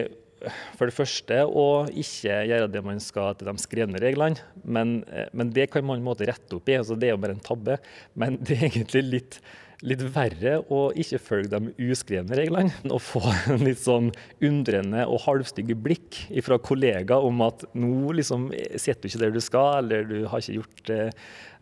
for 0.78 0.88
det 0.88 0.96
første 0.96 1.40
å 1.44 1.64
ikke 1.88 2.36
gjøre 2.48 2.68
det 2.72 2.82
man 2.84 3.00
skal 3.02 3.34
til 3.36 3.50
de 3.50 3.60
skrevne 3.60 4.00
reglene. 4.00 4.40
Men, 4.64 5.00
men 5.36 5.50
det 5.56 5.70
kan 5.72 5.84
man 5.86 6.04
måte 6.04 6.28
rette 6.28 6.56
opp 6.56 6.70
i. 6.70 6.78
altså 6.80 6.96
Det 6.96 7.10
er 7.10 7.16
jo 7.16 7.24
bare 7.24 7.36
en 7.36 7.44
tabbe. 7.44 7.80
Men 8.14 8.38
det 8.44 8.58
er 8.58 8.70
egentlig 8.70 9.04
litt 9.08 9.42
litt 9.80 10.02
verre 10.12 10.58
å 10.68 10.90
ikke 10.92 11.16
følge 11.24 11.56
de 11.56 11.88
uskrevne 11.88 12.36
reglene. 12.36 12.74
Og 12.92 13.00
få 13.00 13.22
en 13.48 13.64
litt 13.64 13.80
sånn 13.80 14.10
undrende 14.44 15.06
og 15.08 15.22
halvstygge 15.24 15.76
blikk 15.80 16.18
fra 16.44 16.60
kollegaer 16.60 17.24
om 17.24 17.40
at 17.46 17.64
nå 17.72 18.12
liksom 18.18 18.50
sitter 18.52 19.00
du 19.00 19.08
ikke 19.08 19.22
der 19.24 19.32
du 19.32 19.40
skal, 19.44 19.80
eller 19.80 20.04
du 20.04 20.18
har 20.28 20.44
ikke 20.44 20.58
gjort 20.58 20.92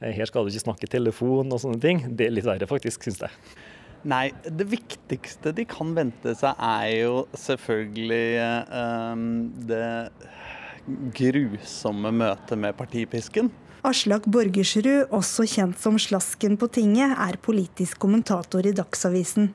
her 0.02 0.30
skal 0.30 0.46
du 0.46 0.50
ikke 0.50 0.66
snakke 0.66 0.90
telefon 0.90 1.54
og 1.54 1.62
sånne 1.62 1.82
ting. 1.82 2.02
Det 2.18 2.26
er 2.26 2.34
litt 2.34 2.48
verre 2.48 2.66
faktisk, 2.70 3.06
syns 3.06 3.22
jeg. 3.22 3.54
Nei, 4.06 4.28
det 4.44 4.68
viktigste 4.70 5.50
de 5.56 5.64
kan 5.66 5.90
vente 5.96 6.34
seg 6.38 6.58
er 6.62 6.90
jo 7.00 7.14
selvfølgelig 7.34 8.26
um, 8.70 9.24
det 9.68 9.88
grusomme 11.18 12.12
møtet 12.14 12.60
med 12.60 12.76
partipisken. 12.78 13.50
Aslak 13.86 14.26
Borgersrud, 14.26 15.08
også 15.14 15.46
kjent 15.46 15.78
som 15.78 15.98
Slasken 16.02 16.56
på 16.58 16.68
tinget, 16.74 17.14
er 17.14 17.38
politisk 17.42 18.00
kommentator 18.02 18.66
i 18.66 18.74
Dagsavisen. 18.74 19.52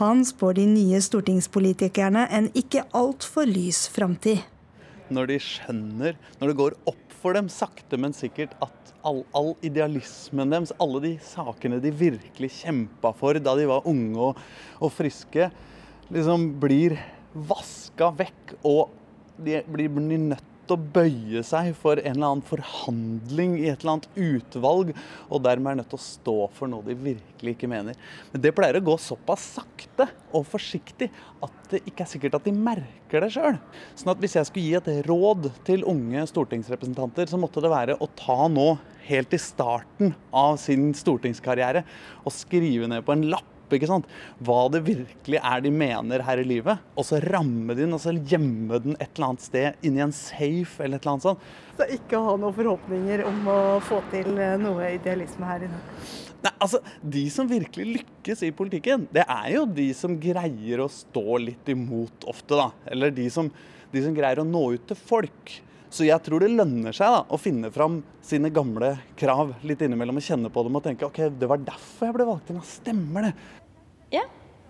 Han 0.00 0.24
spår 0.26 0.58
de 0.58 0.66
nye 0.68 1.00
stortingspolitikerne 1.00 2.26
en 2.34 2.50
ikke 2.58 2.82
altfor 2.96 3.48
lys 3.48 3.86
framtid. 3.94 4.42
Når 5.14 5.30
de 5.30 5.38
skjønner, 5.40 6.18
når 6.40 6.50
det 6.50 6.58
går 6.58 6.76
opp 6.90 7.16
for 7.22 7.36
dem 7.36 7.48
sakte, 7.52 7.96
men 8.00 8.16
sikkert 8.16 8.56
at 8.64 8.83
all, 9.04 9.22
all 9.36 9.52
idealismen 9.64 10.52
deres, 10.52 10.72
alle 10.80 11.02
de 11.04 11.12
sakene 11.24 11.80
de 11.82 11.92
virkelig 11.94 12.50
kjempa 12.62 13.12
for 13.16 13.38
da 13.42 13.54
de 13.58 13.68
var 13.70 13.86
unge 13.90 14.30
og, 14.30 14.40
og 14.80 14.92
friske, 14.94 15.50
liksom 16.14 16.50
blir 16.62 16.96
vaska 17.34 18.10
vekk, 18.14 18.58
og 18.64 18.92
de 19.44 19.60
blir, 19.66 19.90
nødt 19.90 20.50
å 20.72 20.78
bøye 20.78 21.42
seg 21.44 21.74
for 21.76 22.00
en 22.00 22.14
eller 22.14 22.30
annen 22.30 22.46
forhandling 22.46 23.58
i 23.58 23.66
et 23.68 23.82
eller 23.82 23.98
annet 23.98 24.06
utvalg, 24.16 24.94
og 25.28 25.42
dermed 25.44 25.74
er 25.74 25.78
nødt 25.82 25.90
til 25.92 25.98
å 25.98 26.04
stå 26.04 26.36
for 26.56 26.70
noe 26.72 26.86
de 26.86 26.96
virkelig 26.96 27.52
ikke 27.52 27.68
mener. 27.68 27.98
Men 28.32 28.44
det 28.46 28.54
pleier 28.56 28.78
å 28.78 28.86
gå 28.86 28.94
såpass 29.02 29.44
sakte 29.58 30.06
og 30.32 30.46
forsiktig 30.48 31.10
at 31.44 31.58
det 31.68 31.82
ikke 31.84 32.06
er 32.06 32.12
sikkert 32.14 32.38
at 32.38 32.48
de 32.48 32.54
merker 32.56 33.26
det 33.26 33.34
sjøl. 33.34 33.60
Sånn 33.92 34.14
at 34.14 34.24
hvis 34.24 34.38
jeg 34.38 34.48
skulle 34.48 34.70
gi 34.70 34.78
et 34.78 35.08
råd 35.10 35.50
til 35.68 35.84
unge 35.90 36.24
stortingsrepresentanter, 36.32 37.28
så 37.28 37.40
måtte 37.40 37.60
det 37.64 37.74
være 37.74 37.98
å 38.00 38.08
ta 38.16 38.46
nå 38.48 38.70
helt 39.08 39.34
i 39.36 39.40
starten 39.40 40.14
av 40.34 40.58
sin 40.62 40.92
stortingskarriere 40.96 41.84
og 42.24 42.34
skrive 42.34 42.88
ned 42.90 43.04
på 43.06 43.14
en 43.16 43.28
lapp 43.32 43.50
ikke 43.74 43.88
sant? 43.88 44.08
hva 44.44 44.66
det 44.72 44.82
virkelig 44.86 45.40
er 45.40 45.62
de 45.64 45.70
mener 45.74 46.24
her 46.26 46.40
i 46.42 46.46
livet. 46.46 46.82
Og 46.98 47.06
så 47.08 47.20
ramme 47.24 47.76
den 47.78 47.94
og 47.96 48.02
så 48.02 48.14
gjemme 48.14 48.80
den 48.84 48.98
et 48.98 49.14
eller 49.14 49.30
annet 49.30 49.46
sted 49.46 49.86
inni 49.86 50.02
en 50.04 50.14
safe 50.14 50.84
eller 50.84 50.98
et 50.98 51.04
eller 51.04 51.14
annet 51.14 51.26
sånt. 51.28 51.48
Så 51.78 51.88
ikke 51.96 52.20
ha 52.22 52.36
noen 52.38 52.56
forhåpninger 52.56 53.24
om 53.28 53.48
å 53.50 53.58
få 53.84 54.00
til 54.12 54.36
eh, 54.38 54.56
noe 54.60 54.92
idealisme 54.94 55.48
her 55.48 55.66
inne? 55.66 55.80
Nei, 56.44 56.52
altså, 56.60 56.80
De 57.00 57.24
som 57.32 57.48
virkelig 57.48 58.02
lykkes 58.02 58.44
i 58.44 58.52
politikken, 58.54 59.06
det 59.14 59.24
er 59.24 59.48
jo 59.54 59.64
de 59.66 59.88
som 59.96 60.18
greier 60.20 60.84
å 60.84 60.90
stå 60.92 61.38
litt 61.40 61.70
imot 61.72 62.26
ofte, 62.28 62.58
da. 62.58 62.68
Eller 62.92 63.14
de 63.16 63.30
som, 63.32 63.48
de 63.94 64.02
som 64.04 64.16
greier 64.16 64.42
å 64.42 64.48
nå 64.48 64.66
ut 64.76 64.84
til 64.90 64.98
folk. 64.98 65.54
Så 65.94 66.02
jeg 66.08 66.18
tror 66.26 66.42
det 66.42 66.50
lønner 66.50 66.94
seg 66.96 67.12
da, 67.12 67.20
å 67.30 67.38
finne 67.38 67.68
fram 67.70 68.00
sine 68.24 68.50
gamle 68.54 68.96
krav 69.18 69.52
litt 69.62 69.82
innimellom 69.84 70.18
og 70.18 70.24
kjenne 70.26 70.50
på 70.50 70.64
dem 70.66 70.78
og 70.78 70.82
tenke 70.82 71.06
OK, 71.06 71.20
det 71.38 71.46
var 71.50 71.60
derfor 71.62 72.08
jeg 72.08 72.16
ble 72.16 72.26
valgt 72.26 72.50
inn. 72.50 72.62
Stemmer 72.66 73.28
det? 73.28 73.34
Ja. 74.16 74.24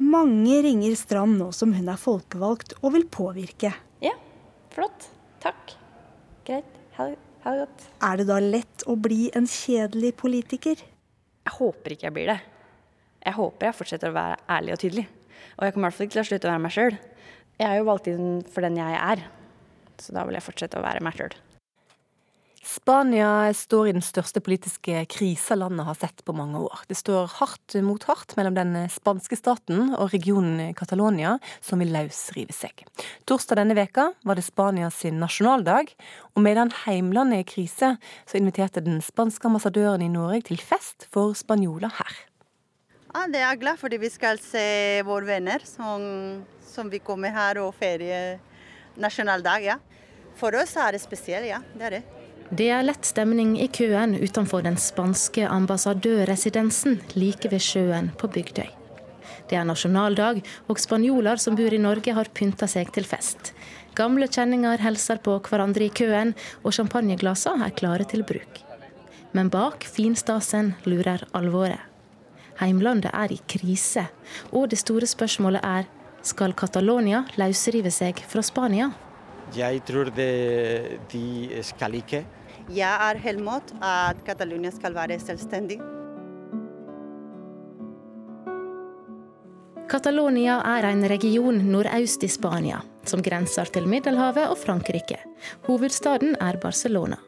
Mange 0.04 0.58
ringer 0.66 0.92
Strand 0.98 1.38
nå 1.40 1.46
som 1.56 1.72
hun 1.72 1.88
er 1.88 2.00
folkevalgt 2.00 2.74
og 2.82 2.92
vil 2.96 3.06
påvirke. 3.08 3.70
Ja, 4.04 4.12
flott. 4.74 5.06
Takk. 5.40 5.76
Greit. 6.44 6.68
Ha 6.98 7.06
det 7.08 7.62
godt. 7.62 7.86
Er 8.04 8.20
det 8.20 8.26
da 8.28 8.36
lett 8.40 8.84
å 8.88 8.96
bli 9.00 9.30
en 9.36 9.48
kjedelig 9.48 10.12
politiker? 10.20 10.80
Jeg 11.44 11.56
håper 11.56 11.94
ikke 11.94 12.08
jeg 12.08 12.16
blir 12.18 12.30
det. 12.34 12.38
Jeg 13.24 13.36
håper 13.38 13.70
jeg 13.70 13.78
fortsetter 13.80 14.12
å 14.12 14.16
være 14.16 14.36
ærlig 14.58 14.76
og 14.76 14.82
tydelig. 14.84 15.06
Og 15.56 15.64
jeg 15.64 15.74
kommer 15.74 15.86
i 15.86 15.88
hvert 15.88 15.98
fall 15.98 16.08
ikke 16.08 16.16
til 16.18 16.24
å 16.24 16.28
slutte 16.28 16.48
å 16.48 16.52
være 16.52 16.64
meg 16.66 16.76
sjøl. 16.76 17.00
Jeg 17.60 17.70
er 17.70 17.80
jo 17.80 17.88
valgt 17.88 18.12
inn 18.12 18.28
for 18.52 18.66
den 18.66 18.78
jeg 18.80 19.00
er. 19.00 19.24
Så 20.00 20.14
da 20.16 20.24
vil 20.26 20.38
jeg 20.38 20.46
fortsette 20.46 20.80
å 20.80 20.84
være 20.84 21.04
meg 21.04 21.18
sjøl. 21.18 21.36
Spania 22.64 23.52
står 23.52 23.88
i 23.88 23.92
den 23.92 24.02
største 24.02 24.40
politiske 24.40 25.02
krisa 25.12 25.56
landet 25.58 25.84
har 25.84 25.96
sett 26.00 26.22
på 26.24 26.32
mange 26.32 26.62
år. 26.64 26.80
Det 26.88 26.96
står 26.96 27.28
hardt 27.36 27.76
mot 27.84 28.02
hardt 28.08 28.32
mellom 28.38 28.56
den 28.56 28.72
spanske 28.90 29.36
staten 29.36 29.92
og 29.92 30.14
regionen 30.14 30.72
Catalonia, 30.76 31.36
som 31.60 31.82
vil 31.84 31.92
løsrive 31.92 32.56
seg. 32.56 32.86
Torsdag 33.28 33.60
denne 33.60 33.76
veka 33.76 34.06
var 34.24 34.40
det 34.40 34.46
Spanias 34.46 35.02
nasjonaldag, 35.12 35.92
og 36.32 36.44
medan 36.46 36.72
heimlandet 36.86 37.42
er 37.42 37.44
i 37.44 37.50
krise, 37.52 37.90
så 38.24 38.40
inviterte 38.40 38.84
den 38.84 39.04
spanske 39.04 39.50
ambassadøren 39.50 40.06
i 40.06 40.08
Norge 40.08 40.46
til 40.48 40.64
fest 40.64 41.04
for 41.12 41.36
spanjoler 41.36 41.92
her. 42.00 42.16
Ja, 43.12 43.28
det 43.28 43.44
er 43.44 43.60
glad 43.60 43.78
fordi 43.78 44.00
vi 44.02 44.10
skal 44.10 44.40
se 44.42 45.04
våre 45.06 45.28
venner 45.28 45.62
som, 45.68 46.40
som 46.64 46.88
vi 46.90 47.04
kommer 47.04 47.36
her 47.36 47.60
og 47.62 47.76
ferie 47.76 48.40
nasjonaldag. 49.00 49.64
Ja. 49.64 49.78
For 50.38 50.54
oss 50.58 50.76
er 50.76 50.96
det 50.96 51.02
spesielt, 51.02 51.48
ja. 51.48 51.60
Det 51.74 51.88
er 51.88 51.98
det. 51.98 52.02
Det 52.54 52.68
er 52.70 52.84
lett 52.84 53.06
stemning 53.08 53.54
i 53.58 53.68
køen 53.72 54.18
utenfor 54.20 54.62
den 54.66 54.76
spanske 54.78 55.46
ambassadørresidensen 55.48 57.00
like 57.16 57.48
ved 57.50 57.62
sjøen 57.64 58.10
på 58.20 58.28
Bygdøy. 58.28 58.68
Det 59.48 59.56
er 59.58 59.64
nasjonaldag, 59.68 60.42
og 60.68 60.80
spanjoler 60.80 61.40
som 61.40 61.56
bor 61.56 61.72
i 61.72 61.80
Norge 61.80 62.14
har 62.16 62.30
pynta 62.36 62.68
seg 62.70 62.92
til 62.94 63.08
fest. 63.08 63.52
Gamle 63.96 64.28
kjenninger 64.28 64.80
hilser 64.82 65.20
på 65.24 65.38
hverandre 65.48 65.88
i 65.88 65.92
køen, 65.92 66.34
og 66.62 66.76
champagneglassene 66.76 67.68
er 67.68 67.74
klare 67.76 68.06
til 68.08 68.24
bruk. 68.26 68.60
Men 69.34 69.50
bak 69.50 69.84
finstasen 69.88 70.74
lurer 70.86 71.24
alvoret. 71.34 71.80
Heimlandet 72.60 73.10
er 73.10 73.32
i 73.34 73.40
krise, 73.50 74.06
og 74.52 74.68
det 74.70 74.78
store 74.78 75.08
spørsmålet 75.10 75.64
er 75.66 75.88
skal 76.24 76.54
Catalonia 76.56 77.24
løsrive 77.38 77.92
seg 77.92 78.20
fra 78.28 78.42
Spania? 78.44 78.90
Jeg 79.54 79.82
tror 79.86 80.08
det, 80.14 81.00
de 81.12 81.60
skal 81.62 82.00
ikke. 82.00 82.24
Jeg 82.72 83.10
er 83.10 83.20
helt 83.20 83.44
mot 83.44 83.74
at 83.84 84.22
Catalonia 84.26 84.72
skal 84.72 84.96
være 84.96 85.18
selvstendig. 85.20 85.78
Catalonia 89.84 90.56
er 90.64 90.88
en 90.88 91.04
region 91.06 91.60
nordøst 91.70 92.24
i 92.24 92.30
Spania, 92.32 92.80
som 93.06 93.22
grenser 93.22 93.68
til 93.70 93.84
Middelhavet 93.86 94.48
og 94.48 94.56
Frankrike. 94.58 95.20
Hovedstaden 95.68 96.34
er 96.40 96.56
Barcelona. 96.58 97.20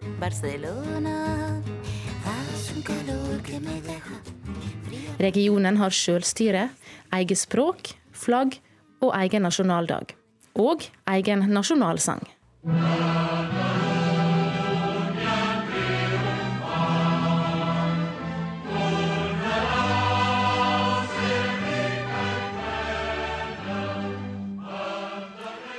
Regionen 5.21 5.77
har 5.77 5.95
sjølstyre, 5.95 6.71
eget 7.13 7.39
språk, 7.39 7.93
flagg 8.17 8.57
og 9.03 9.13
egen 9.19 9.47
nasjonaldag. 9.47 10.15
Og 10.57 10.87
egen 11.13 11.49
nasjonalsang. 11.53 12.25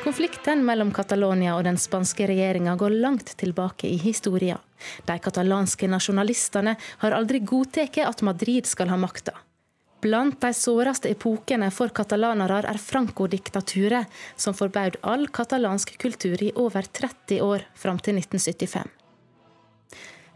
Konflikten 0.08 0.62
mellom 0.64 0.94
Catalonia 0.96 1.58
og 1.58 1.66
den 1.68 1.76
spanske 1.76 2.30
regjeringa 2.30 2.78
går 2.80 2.94
langt 3.02 3.34
tilbake 3.42 3.90
i 3.92 3.98
historien. 4.00 4.62
De 5.04 5.18
katalanske 5.20 5.90
nasjonalistene 5.92 6.78
har 7.02 7.16
aldri 7.18 7.42
godtatt 7.44 8.00
at 8.06 8.24
Madrid 8.24 8.70
skal 8.70 8.88
ha 8.94 8.96
makta. 8.96 9.34
Blant 10.02 10.42
de 10.42 10.54
såreste 10.54 11.10
epokene 11.10 11.72
for 11.74 11.90
katalanere 11.90 12.60
er 12.70 12.78
Franco-diktaturet, 12.78 14.06
som 14.38 14.54
forbød 14.54 15.00
all 15.02 15.26
katalansk 15.34 15.96
kultur 16.02 16.44
i 16.44 16.52
over 16.56 16.86
30 16.86 17.42
år 17.42 17.66
fram 17.74 17.98
til 18.00 18.20
1975. 18.22 18.94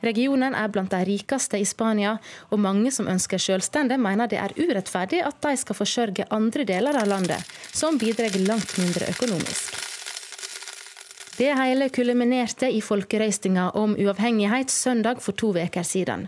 Regionen 0.02 0.56
er 0.58 0.72
blant 0.74 0.90
de 0.90 1.04
rikeste 1.06 1.60
i 1.62 1.66
Spania, 1.70 2.16
og 2.50 2.60
mange 2.64 2.90
som 2.92 3.10
ønsker 3.12 3.38
selvstendig, 3.38 4.00
mener 4.02 4.28
det 4.32 4.40
er 4.42 4.56
urettferdig 4.58 5.22
at 5.22 5.38
de 5.46 5.54
skal 5.62 5.78
forsørge 5.78 6.26
andre 6.34 6.66
deler 6.66 6.98
av 6.98 7.06
landet, 7.12 7.54
som 7.70 8.02
bidrar 8.02 8.34
langt 8.48 8.74
mindre 8.82 9.14
økonomisk. 9.14 9.78
Det 11.38 11.54
hele 11.58 11.88
kulminerte 11.94 12.68
i 12.70 12.82
folkerøystinga 12.82 13.72
om 13.78 13.94
uavhengighet 13.94 14.74
søndag 14.74 15.22
for 15.22 15.38
to 15.38 15.54
uker 15.54 15.86
siden. 15.86 16.28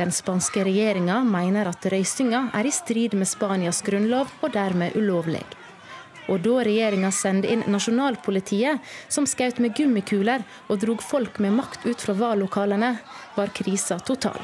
Den 0.00 0.12
spanske 0.16 0.62
regjeringa 0.64 1.18
mener 1.28 1.68
at 1.68 1.84
røystinga 1.92 2.46
er 2.56 2.64
i 2.64 2.70
strid 2.72 3.12
med 3.20 3.28
Spanias 3.28 3.82
grunnlov 3.84 4.30
og 4.40 4.54
dermed 4.54 4.96
ulovlig. 4.96 5.42
Og 6.32 6.40
da 6.40 6.62
regjeringa 6.64 7.10
sendte 7.12 7.50
inn 7.52 7.66
nasjonalpolitiet, 7.68 8.80
som 9.12 9.28
skjøt 9.28 9.60
med 9.60 9.74
gummikuler 9.76 10.46
og 10.72 10.80
drog 10.86 11.04
folk 11.04 11.36
med 11.44 11.52
makt 11.58 11.84
ut 11.84 12.00
fra 12.00 12.16
valglokalene, 12.16 12.94
var 13.36 13.52
krisa 13.52 14.00
total. 14.00 14.40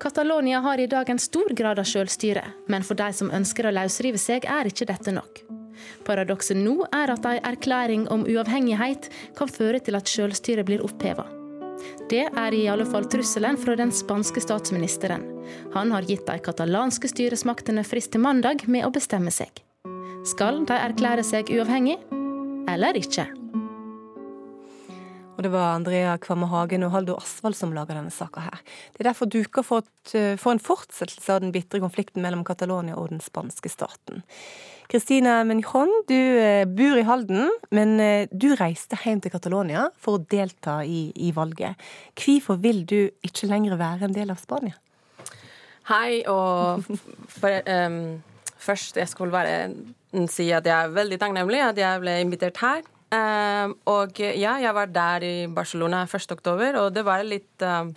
Catalonia 0.00 0.62
har 0.62 0.78
i 0.78 0.86
dag 0.86 1.10
en 1.10 1.18
stor 1.18 1.50
grad 1.58 1.82
av 1.82 1.90
selvstyre, 1.90 2.52
men 2.70 2.86
for 2.86 2.94
de 2.94 3.10
som 3.18 3.34
ønsker 3.34 3.66
å 3.66 3.74
løsrive 3.82 4.20
seg, 4.30 4.46
er 4.46 4.70
ikke 4.70 4.86
dette 4.94 5.18
nok. 5.18 5.42
Paradokset 6.06 6.58
nå 6.58 6.76
er 6.92 7.12
at 7.14 7.26
en 7.28 7.44
erklæring 7.52 8.06
om 8.12 8.26
uavhengighet 8.28 9.10
kan 9.38 9.50
føre 9.50 9.82
til 9.84 9.98
at 9.98 10.08
selvstyret 10.10 10.68
blir 10.68 10.84
oppheva. 10.86 11.26
Det 12.10 12.26
er 12.26 12.54
i 12.56 12.66
alle 12.68 12.84
fall 12.88 13.06
trusselen 13.08 13.56
fra 13.60 13.76
den 13.78 13.92
spanske 13.94 14.42
statsministeren. 14.42 15.24
Han 15.74 15.92
har 15.94 16.08
gitt 16.08 16.26
de 16.28 16.38
katalanske 16.42 17.08
styresmaktene 17.10 17.84
frist 17.86 18.12
til 18.14 18.24
mandag 18.24 18.66
med 18.68 18.86
å 18.86 18.94
bestemme 18.94 19.32
seg. 19.34 19.62
Skal 20.28 20.64
de 20.68 20.76
erklære 20.76 21.24
seg 21.24 21.52
uavhengig, 21.54 21.96
eller 22.68 22.98
ikke? 23.00 23.30
Og 25.40 25.44
det 25.46 25.54
var 25.54 25.70
Andrea 25.72 26.18
Kvamme 26.20 26.50
Hagen 26.52 26.82
og 26.84 26.90
Haldo 26.92 27.14
Asvald 27.16 27.56
som 27.56 27.70
laga 27.72 27.94
denne 27.96 28.12
saka 28.12 28.42
her. 28.44 28.58
Det 28.92 29.00
er 29.00 29.08
derfor 29.08 29.30
duka 29.30 29.62
for, 29.64 29.86
for 30.12 30.52
en 30.52 30.60
fortsettelse 30.60 31.32
av 31.32 31.40
den 31.40 31.54
bitre 31.54 31.80
konflikten 31.80 32.20
mellom 32.20 32.42
Catalonia 32.44 32.98
og 33.00 33.08
den 33.08 33.22
spanske 33.24 33.72
staten. 33.72 34.20
Kristina 34.90 35.44
Menjon, 35.46 35.90
du 36.08 36.16
eh, 36.18 36.64
bor 36.66 36.98
i 36.98 37.04
Halden, 37.06 37.46
men 37.70 37.92
eh, 38.02 38.26
du 38.34 38.48
reiste 38.58 38.98
hjem 38.98 39.20
til 39.22 39.30
Catalonia 39.30 39.84
for 39.94 40.18
å 40.18 40.22
delta 40.32 40.80
i, 40.82 41.12
i 41.14 41.30
valget. 41.36 41.78
Hvorfor 42.18 42.58
vil 42.58 42.82
du 42.90 42.98
ikke 43.22 43.46
lenger 43.46 43.78
være 43.78 44.08
en 44.08 44.16
del 44.16 44.32
av 44.34 44.40
Spania? 44.42 44.74
Hei, 45.92 46.24
og 46.30 46.82
for, 47.30 47.54
um, 47.70 48.18
først 48.58 48.98
jeg 48.98 49.10
skulle 49.12 49.34
bare 49.34 50.26
si 50.30 50.48
at 50.54 50.66
jeg 50.66 50.74
er 50.74 50.92
veldig 50.98 51.20
takknemlig 51.22 51.62
at 51.68 51.78
jeg 51.78 52.02
ble 52.02 52.18
invitert 52.24 52.58
her. 52.62 52.82
Um, 53.14 53.78
og 53.90 54.18
ja, 54.18 54.58
jeg 54.62 54.74
var 54.74 54.90
der 54.90 55.26
i 55.26 55.34
Barcelona 55.54 56.02
1. 56.06 56.34
oktober, 56.34 56.82
og 56.82 56.92
det 56.98 57.06
var 57.06 57.22
litt 57.26 57.62
um, 57.62 57.94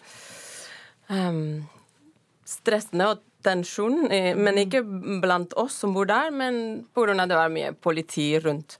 stressende 2.46 3.16
og 3.16 3.30
tensjon, 3.44 4.08
men 4.10 4.60
ikke 4.62 4.84
blant 5.24 5.54
oss 5.60 5.82
som 5.84 5.94
bor 5.96 6.08
der, 6.10 6.32
men 6.32 6.86
pga. 6.96 7.26
det 7.28 7.38
var 7.38 7.52
mye 7.54 7.74
politi 7.76 8.32
rundt. 8.40 8.78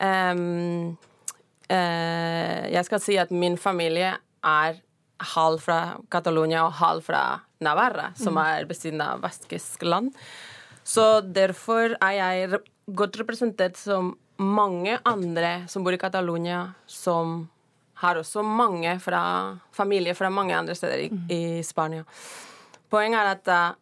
Um, 0.00 0.96
uh, 1.68 2.62
jeg 2.72 2.86
skal 2.88 3.02
si 3.04 3.18
at 3.20 3.32
min 3.32 3.58
familie 3.60 4.14
er 4.40 4.80
halv 5.36 5.60
fra 5.60 5.80
Catalonia 6.12 6.64
og 6.64 6.78
halv 6.80 7.04
fra 7.04 7.24
Navarra, 7.60 8.10
som 8.16 8.38
mm. 8.38 8.42
er 8.46 8.68
ved 8.70 8.78
siden 8.78 9.02
av 9.04 9.20
vaskisk 9.20 9.84
land. 9.84 10.14
Så 10.84 11.20
derfor 11.20 11.96
er 12.00 12.16
jeg 12.16 12.60
godt 12.96 13.20
representert 13.20 13.76
som 13.76 14.14
mange 14.40 14.96
andre 15.04 15.66
som 15.68 15.84
bor 15.84 15.92
i 15.92 16.00
Catalonia, 16.00 16.70
som 16.88 17.50
har 18.00 18.16
også 18.16 18.40
mange 18.40 18.94
fra 19.04 19.22
familie 19.76 20.16
fra 20.16 20.30
mange 20.32 20.56
andre 20.56 20.74
steder 20.74 21.04
i, 21.04 21.10
mm. 21.12 21.26
i 21.28 21.42
Spania. 21.66 22.06
Poenget 22.90 23.20
er 23.20 23.34
at 23.36 23.52
uh, 23.52 23.76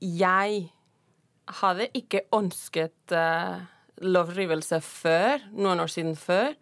jeg 0.00 0.64
hadde 1.60 1.88
ikke 1.94 2.24
ønsket 2.34 3.14
uh, 3.14 3.60
lovrivelse 4.04 4.80
før, 4.84 5.44
noen 5.52 5.84
år 5.84 5.92
siden 5.92 6.16
før, 6.18 6.54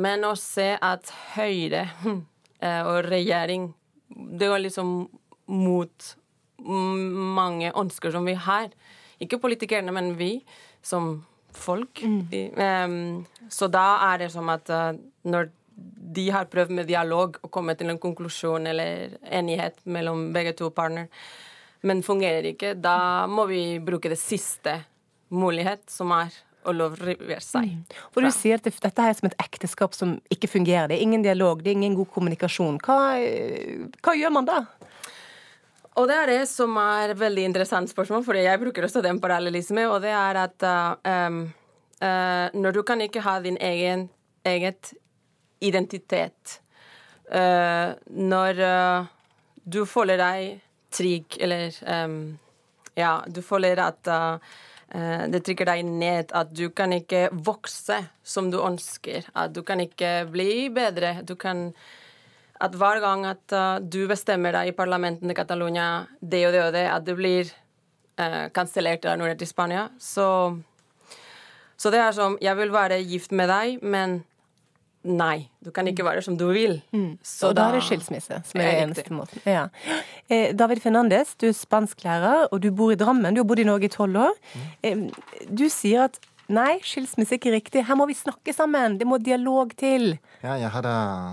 men 0.00 0.24
å 0.24 0.34
se 0.38 0.72
at 0.76 1.10
Høyre 1.34 1.86
uh, 2.04 2.82
og 2.90 3.10
regjering 3.10 3.72
Det 4.10 4.48
går 4.50 4.64
liksom 4.64 4.94
mot 5.50 6.14
mange 6.60 7.70
ønsker 7.78 8.10
som 8.12 8.26
vi 8.26 8.34
har. 8.34 8.68
Ikke 9.22 9.38
politikerne, 9.40 9.92
men 9.94 10.16
vi 10.18 10.42
som 10.82 11.22
folk. 11.54 12.02
Mm. 12.02 12.26
Um, 12.58 13.48
så 13.48 13.68
da 13.70 14.00
er 14.10 14.24
det 14.24 14.30
som 14.34 14.48
at 14.52 14.70
uh, 14.70 14.92
når 15.22 15.50
de 16.14 16.26
har 16.30 16.50
prøvd 16.50 16.74
med 16.74 16.88
dialog 16.90 17.38
og 17.42 17.50
kommet 17.54 17.78
til 17.78 17.90
en 17.90 18.00
konklusjon 18.02 18.66
eller 18.66 19.16
enighet 19.24 19.78
mellom 19.84 20.32
begge 20.34 20.52
to 20.58 20.70
partner, 20.74 21.06
men 21.86 22.02
fungerer 22.04 22.52
ikke, 22.52 22.74
da 22.76 23.26
må 23.30 23.46
vi 23.50 23.62
bruke 23.84 24.10
det 24.12 24.18
siste 24.20 24.76
mulighet, 25.30 25.86
som 25.90 26.12
er 26.12 26.34
å 26.68 26.74
lovrivere 26.76 27.40
seg. 27.40 27.70
Mm. 27.72 28.00
For 28.12 28.24
Du 28.24 28.30
sier 28.34 28.60
at 28.60 28.66
dette 28.66 29.06
er 29.06 29.16
som 29.16 29.30
et 29.30 29.38
ekteskap 29.40 29.96
som 29.96 30.18
ikke 30.32 30.50
fungerer. 30.50 30.90
Det 30.90 30.98
er 30.98 31.06
ingen 31.06 31.24
dialog, 31.24 31.62
det 31.64 31.72
er 31.72 31.78
ingen 31.78 31.96
god 31.96 32.10
kommunikasjon. 32.12 32.80
Hva, 32.84 32.98
hva 34.04 34.16
gjør 34.18 34.34
man 34.36 34.48
da? 34.48 34.60
Og 35.98 36.06
det 36.08 36.16
er 36.16 36.30
det 36.30 36.42
som 36.48 36.76
er 36.80 37.12
et 37.12 37.20
veldig 37.20 37.48
interessant 37.48 37.90
spørsmål, 37.90 38.22
for 38.26 38.38
jeg 38.38 38.60
bruker 38.60 38.86
også 38.86 39.02
den 39.04 39.18
parallellisme, 39.22 39.88
og 39.90 40.00
det 40.04 40.12
er 40.14 40.38
at 40.44 40.66
uh, 40.68 41.40
uh, 42.04 42.46
når 42.54 42.76
du 42.76 42.82
kan 42.86 43.00
ikke 43.04 43.24
ha 43.24 43.38
din 43.42 43.58
egen 43.60 44.08
eget 44.46 44.94
identitet 45.60 46.60
uh, 47.28 47.92
Når 48.08 48.62
du 49.68 49.84
føler 49.84 50.16
deg 50.16 50.60
trygg, 50.90 51.38
eller 51.40 51.74
um, 51.86 52.38
Ja, 52.98 53.20
du 53.26 53.40
føler 53.42 53.78
at 53.80 54.08
det 55.30 55.38
trykker 55.46 55.68
deg 55.68 55.84
ned, 55.86 56.32
at 56.34 56.50
du 56.50 56.64
kan 56.74 56.90
ikke 56.92 57.28
vokse 57.30 58.00
som 58.26 58.48
du 58.50 58.58
ønsker, 58.58 59.28
at 59.38 59.54
du 59.54 59.62
kan 59.62 59.78
ikke 59.80 60.26
bli 60.32 60.66
bedre. 60.74 61.20
Du 61.22 61.36
kan 61.38 61.68
at 62.60 62.76
hver 62.76 63.00
gang 63.00 63.24
at 63.28 63.56
uh, 63.56 63.80
du 63.80 64.04
bestemmer 64.08 64.54
deg 64.54 64.70
i 64.70 64.76
parlamentet 64.76 65.30
i 65.32 65.36
Catalonia 65.36 66.06
det 66.20 66.44
og 66.46 66.54
det 66.54 66.64
og 66.66 66.72
det, 66.76 66.86
at 66.92 67.06
det 67.06 67.16
blir 67.16 67.52
uh, 68.20 68.48
kansellert 68.52 69.06
av 69.06 69.16
annullert 69.16 69.42
i 69.42 69.48
Spania, 69.48 69.88
så 69.98 70.58
Så 71.80 71.88
det 71.90 71.96
er 71.98 72.12
som 72.12 72.36
Jeg 72.42 72.56
vil 72.56 72.72
være 72.72 73.00
gift 73.00 73.32
med 73.32 73.48
deg, 73.48 73.82
men 73.82 74.24
Nei, 75.04 75.48
du 75.64 75.70
kan 75.72 75.86
ikke 75.88 76.04
være 76.04 76.20
som 76.22 76.34
du 76.36 76.46
vil. 76.52 76.74
Så 77.24 77.48
og 77.48 77.54
da 77.56 77.70
er 77.70 77.78
det 77.78 77.84
skilsmisse 77.86 78.42
som 78.44 78.60
er 78.60 78.66
er 78.68 78.82
eneste 78.84 79.12
måten. 79.16 79.40
Ja. 79.48 79.62
Eh, 80.28 80.50
David 80.52 80.82
Fernandes, 80.84 81.34
du 81.40 81.46
er 81.48 81.54
spansklærer, 81.56 82.48
og 82.52 82.60
du 82.60 82.68
bor 82.70 82.92
i 82.92 82.98
Drammen. 83.00 83.32
Du 83.34 83.40
har 83.40 83.48
bodd 83.48 83.62
i 83.62 83.64
Norge 83.64 83.88
i 83.88 83.94
tolv 83.94 84.16
år. 84.26 84.34
Eh, 84.84 85.06
Du 85.48 85.64
sier 85.72 86.04
at 86.04 86.18
nei, 86.50 86.80
skilsmisse 86.84 87.32
er 87.32 87.38
ikke 87.38 87.52
riktig. 87.54 87.86
Her 87.86 87.96
må 87.96 88.04
vi 88.10 88.14
snakke 88.18 88.52
sammen. 88.52 88.98
Det 88.98 89.06
må 89.08 89.16
dialog 89.22 89.72
til. 89.78 90.18
Ja, 90.42 90.58
jeg 90.60 90.68
har, 90.74 90.88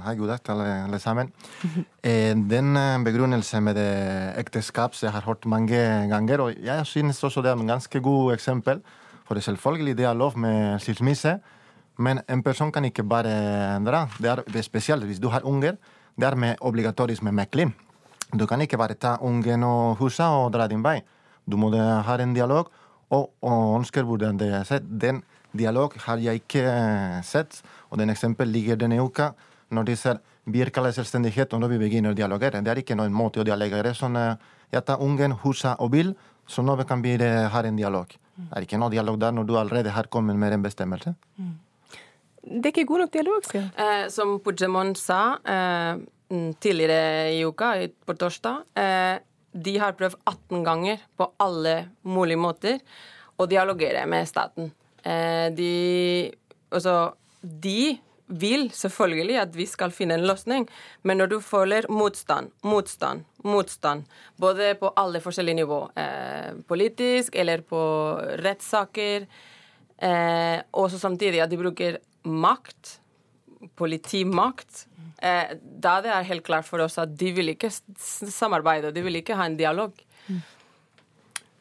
hei, 0.06 0.16
god 0.16 0.28
dag 0.32 0.44
til 0.46 0.52
alle, 0.56 0.70
alle 0.86 1.00
sammen. 1.04 1.34
Eh, 2.04 2.34
den 2.38 2.72
eh, 2.78 3.04
begrunnelsen 3.04 3.64
med 3.68 3.76
det 3.76 3.90
ekteskap 4.46 4.96
som 4.96 5.08
jeg 5.10 5.14
har 5.18 5.28
hørt 5.28 5.46
mange 5.46 6.08
ganger, 6.08 6.40
og 6.40 6.56
jeg 6.56 6.86
synes 6.86 7.20
også 7.24 7.42
det 7.44 7.52
er 7.52 7.60
en 7.60 7.68
ganske 7.68 8.00
god 8.00 8.32
eksempel. 8.38 8.80
For 9.28 9.36
det 9.36 9.44
selvfølgelig 9.44 9.98
det 9.98 10.06
er 10.08 10.14
lov 10.16 10.38
med 10.40 10.80
skilsmisse, 10.80 11.40
men 11.98 12.22
en 12.28 12.44
person 12.46 12.72
kan 12.72 12.86
ikke 12.86 13.04
bare 13.04 13.80
dra. 13.86 14.06
Det 14.22 14.30
er, 14.30 14.62
spesielt 14.62 15.06
hvis 15.06 15.20
du 15.20 15.30
har 15.34 15.46
unger. 15.46 15.78
Det 16.18 16.26
er 16.26 16.36
med 16.36 16.58
obligatorisk 16.62 17.24
med 17.24 17.34
mekling. 17.34 17.74
Du 18.34 18.46
kan 18.46 18.62
ikke 18.62 18.78
bare 18.78 18.94
ta 18.94 19.18
ungen 19.22 19.64
og 19.64 19.98
huset 19.98 20.26
og 20.26 20.52
dra 20.54 20.68
din 20.68 20.84
vei. 20.84 21.02
Du 21.46 21.58
må 21.58 21.72
ha 21.72 22.18
en 22.20 22.34
dialog 22.34 22.70
og, 23.10 23.32
og 23.42 23.78
ønsker 23.80 24.04
hvordan 24.04 24.38
det 24.38 24.52
er 24.54 24.64
sett. 24.68 24.84
Den 24.84 25.24
dialog 25.58 25.94
har 26.06 26.18
jeg 26.18 26.44
ikke 26.44 26.64
eh, 26.68 27.22
sett, 27.24 27.62
og 27.90 27.98
den 27.98 28.10
eksempel 28.10 28.50
ligger 28.52 28.76
denne 28.76 29.00
uka 29.02 29.32
når 29.70 29.84
de 29.84 29.96
ser 29.96 30.20
virkelig 30.46 30.94
selvstendighet, 30.96 31.54
og 31.54 31.60
når 31.60 31.74
vi 31.74 31.78
begynner 31.82 32.14
å 32.14 32.18
dialogere. 32.18 32.62
Det 32.64 32.72
er 32.72 32.80
ikke 32.80 32.96
noen 32.96 33.16
måte 33.16 33.42
å 33.42 33.48
dialogere 33.48 33.94
sånn 33.96 34.16
Jeg 34.72 34.84
tar 34.84 35.00
ungen, 35.00 35.32
huset 35.44 35.80
og 35.80 35.92
bil, 35.92 36.14
så 36.48 36.62
nå 36.62 36.76
kan 36.84 37.02
vi 37.02 37.16
eh, 37.16 37.48
ha 37.48 37.64
en 37.64 37.76
dialog. 37.76 38.08
Det 38.38 38.52
er 38.54 38.66
ikke 38.68 38.78
noe 38.78 38.92
dialog 38.92 39.18
der 39.20 39.32
når 39.32 39.48
du 39.48 39.56
allerede 39.58 39.90
har 39.96 40.08
kommet 40.12 40.36
med 40.36 40.54
en 40.54 40.62
bestemmelse. 40.62 41.16
Det 42.48 42.70
er 42.70 42.74
ikke 42.74 42.88
god 42.90 43.04
nok 43.04 43.14
dialog, 43.14 43.48
sier. 43.48 43.68
Eh, 43.76 44.08
som 44.14 44.38
Pujamon 44.44 44.94
sa 44.96 45.22
eh, 45.44 46.00
mm, 46.32 46.50
tidligere 46.64 47.36
i 47.36 47.44
uka, 47.46 47.74
på 48.08 48.16
torsdag, 48.20 48.64
eh, 48.80 49.20
de 49.58 49.78
har 49.82 49.96
prøvd 49.98 50.18
18 50.24 50.66
ganger 50.66 51.04
på 51.18 51.30
alle 51.44 51.78
mulige 52.08 52.40
måter 52.40 52.82
å 53.38 53.48
dialogere 53.50 54.06
med 54.10 54.28
staten. 54.30 54.72
Eh, 55.04 55.48
de, 55.56 55.72
altså, 56.72 56.98
de 57.42 57.98
vil 58.28 58.68
selvfølgelig 58.76 59.38
at 59.40 59.54
vi 59.56 59.66
skal 59.70 59.94
finne 59.96 60.18
en 60.18 60.26
løsning, 60.28 60.66
men 61.08 61.22
når 61.22 61.32
du 61.32 61.38
føler 61.44 61.88
motstand, 61.92 62.52
motstand, 62.68 63.24
motstand, 63.48 64.04
både 64.40 64.74
på 64.80 64.92
alle 65.00 65.22
forskjellige 65.24 65.62
nivå, 65.62 65.80
eh, 65.96 66.58
politisk 66.68 67.36
eller 67.36 67.64
på 67.64 67.80
rettssaker, 68.44 69.28
eh, 69.98 70.60
og 70.74 70.92
samtidig 70.92 71.42
at 71.44 71.50
de 71.50 71.62
bruker 71.62 72.00
makt, 72.28 72.98
politimakt, 73.80 74.86
eh, 75.22 75.56
da 75.58 75.98
det 76.04 76.12
er 76.14 76.30
helt 76.30 76.46
klart 76.46 76.68
for 76.68 76.84
oss 76.84 77.00
at 77.02 77.16
de 77.18 77.32
vil 77.34 77.54
ikke 77.56 77.72
samarbeide, 77.72 78.94
de 78.94 79.04
vil 79.06 79.22
ikke 79.22 79.38
ha 79.38 79.48
en 79.50 79.58
dialog. 79.58 79.96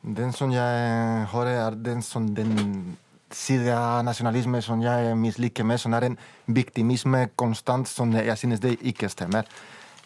Den 0.07 0.33
som 0.33 0.53
jeg 0.55 1.27
hører, 1.33 1.57
er 1.67 1.79
den 1.83 2.03
som 2.03 2.29
den 2.35 2.97
side 3.35 3.73
av 3.75 4.05
nasjonalisme 4.07 4.61
som 4.63 4.83
jeg 4.85 5.17
misliker 5.19 5.67
med, 5.67 5.81
som 5.83 5.95
er 5.97 6.11
en 6.11 6.19
victimisme 6.47 7.25
konstant 7.35 7.89
som 7.91 8.13
jeg 8.15 8.39
synes 8.39 8.63
det 8.63 8.77
ikke 8.87 9.11
stemmer. 9.11 9.49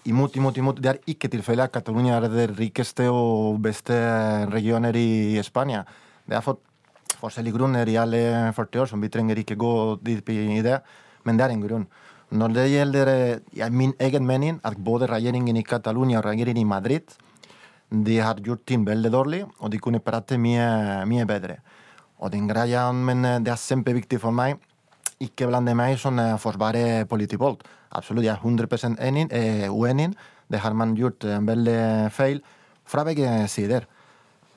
Imot, 0.08 0.36
imot, 0.36 0.56
imot. 0.56 0.80
Det 0.80 0.94
er 0.94 1.02
ikke 1.12 1.28
tilfellet 1.28 1.68
at 1.68 1.74
Catalonia 1.74 2.16
er 2.16 2.30
den 2.32 2.54
rikeste 2.56 3.10
og 3.12 3.60
beste 3.60 3.96
regioner 4.48 4.96
i 4.96 5.36
Spania. 5.44 5.84
Det 6.24 6.38
har 6.38 6.46
fått 6.46 6.62
forskjellige 7.20 7.56
grunner 7.56 7.88
i 7.88 7.98
alle 8.00 8.52
40 8.56 8.82
år, 8.82 8.90
som 8.90 9.00
vi 9.00 9.10
trenger 9.12 9.38
ikke 9.40 9.58
gå 9.60 9.72
dypt 10.02 10.32
i 10.32 10.62
det, 10.64 10.80
men 11.24 11.36
det 11.38 11.46
er 11.46 11.54
en 11.54 11.64
grunn. 11.64 11.86
Når 12.30 12.54
det 12.54 12.66
gjelder 12.70 13.10
eh, 13.10 13.38
ja, 13.58 13.68
min 13.70 13.92
egen 13.98 14.26
mening, 14.26 14.60
at 14.62 14.78
både 14.78 15.10
regjeringen 15.10 15.56
i 15.56 15.66
Catalonia 15.66 16.20
og 16.20 16.28
regjeringen 16.30 16.62
i 16.62 16.68
Madrid 16.68 17.16
de 17.90 18.20
har 18.22 18.38
gjort 18.38 18.62
ting 18.70 18.84
veldig 18.86 19.10
dårlig, 19.10 19.44
og 19.58 19.70
de 19.72 19.80
kunne 19.82 19.98
prate 19.98 20.38
mye, 20.38 21.02
mye 21.10 21.26
bedre. 21.26 21.58
Og 22.22 22.30
den 22.30 22.46
greia, 22.46 22.86
men 22.92 23.24
eh, 23.24 23.40
det 23.42 23.54
er 23.54 23.64
kjempeviktig 23.68 24.20
for 24.22 24.34
meg 24.34 24.60
ikke 25.20 25.50
blande 25.50 25.74
meg 25.76 25.98
som 26.00 26.16
forsvarer 26.40 27.02
eh, 27.02 27.06
politivold. 27.08 27.60
Absolutt, 27.96 28.24
jeg 28.24 28.32
er 28.32 28.40
100 28.40 28.96
enig, 29.04 29.26
eh, 29.36 29.68
uenig. 29.68 30.14
Det 30.50 30.60
har 30.60 30.74
man 30.74 30.96
gjort 30.96 31.24
veldig 31.24 32.10
feil 32.10 32.40
fra 32.84 33.04
begge 33.04 33.28
sider. 33.48 33.86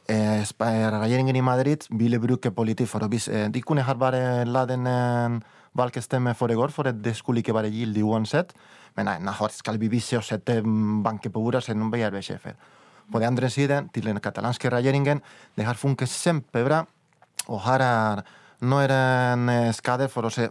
Regjeringen 0.10 1.36
i 1.36 1.42
Madrid 1.42 1.86
ville 1.90 2.20
bruke 2.20 2.52
politi 2.52 2.86
for 2.86 3.06
å 3.06 3.08
vise 3.08 3.32
eh, 3.32 3.50
De 3.50 3.62
kunne 3.64 3.86
ha 3.88 3.94
bare 3.96 4.44
la 4.46 4.66
den 4.68 4.88
eh, 4.88 5.38
valgstemme 5.74 6.36
foregå, 6.36 6.68
for 6.70 6.92
det 6.92 7.16
skulle 7.16 7.40
ikke 7.40 7.56
være 7.56 7.72
gyldig 7.72 8.04
uansett. 8.04 8.54
Men 8.96 9.08
nei, 9.10 9.18
nå 9.24 9.34
skal 9.50 9.80
vi 9.82 9.90
vise 9.90 10.20
og 10.20 10.26
sette 10.28 10.60
mm, 10.62 11.02
banke 11.04 11.32
på 11.32 11.42
bordet 11.42 11.64
som 11.64 11.80
noen 11.80 12.22
sjefer. 12.22 12.54
På 13.12 13.20
den 13.20 13.28
andre 13.28 13.50
siden, 13.50 13.90
til 13.94 14.06
den 14.06 14.20
katalanske 14.20 14.70
regjeringen, 14.70 15.22
det 15.56 15.66
har 15.66 15.76
funket 15.76 16.10
kjempebra. 16.10 16.86
Og 17.48 17.60
her 17.66 17.82
er 17.82 18.24
nå 18.64 18.80
er 18.80 18.92
det 18.92 19.02
en 19.34 19.50
eh, 19.52 19.74
skade 19.76 20.08
for 20.12 20.28
å 20.28 20.32
se 20.32 20.48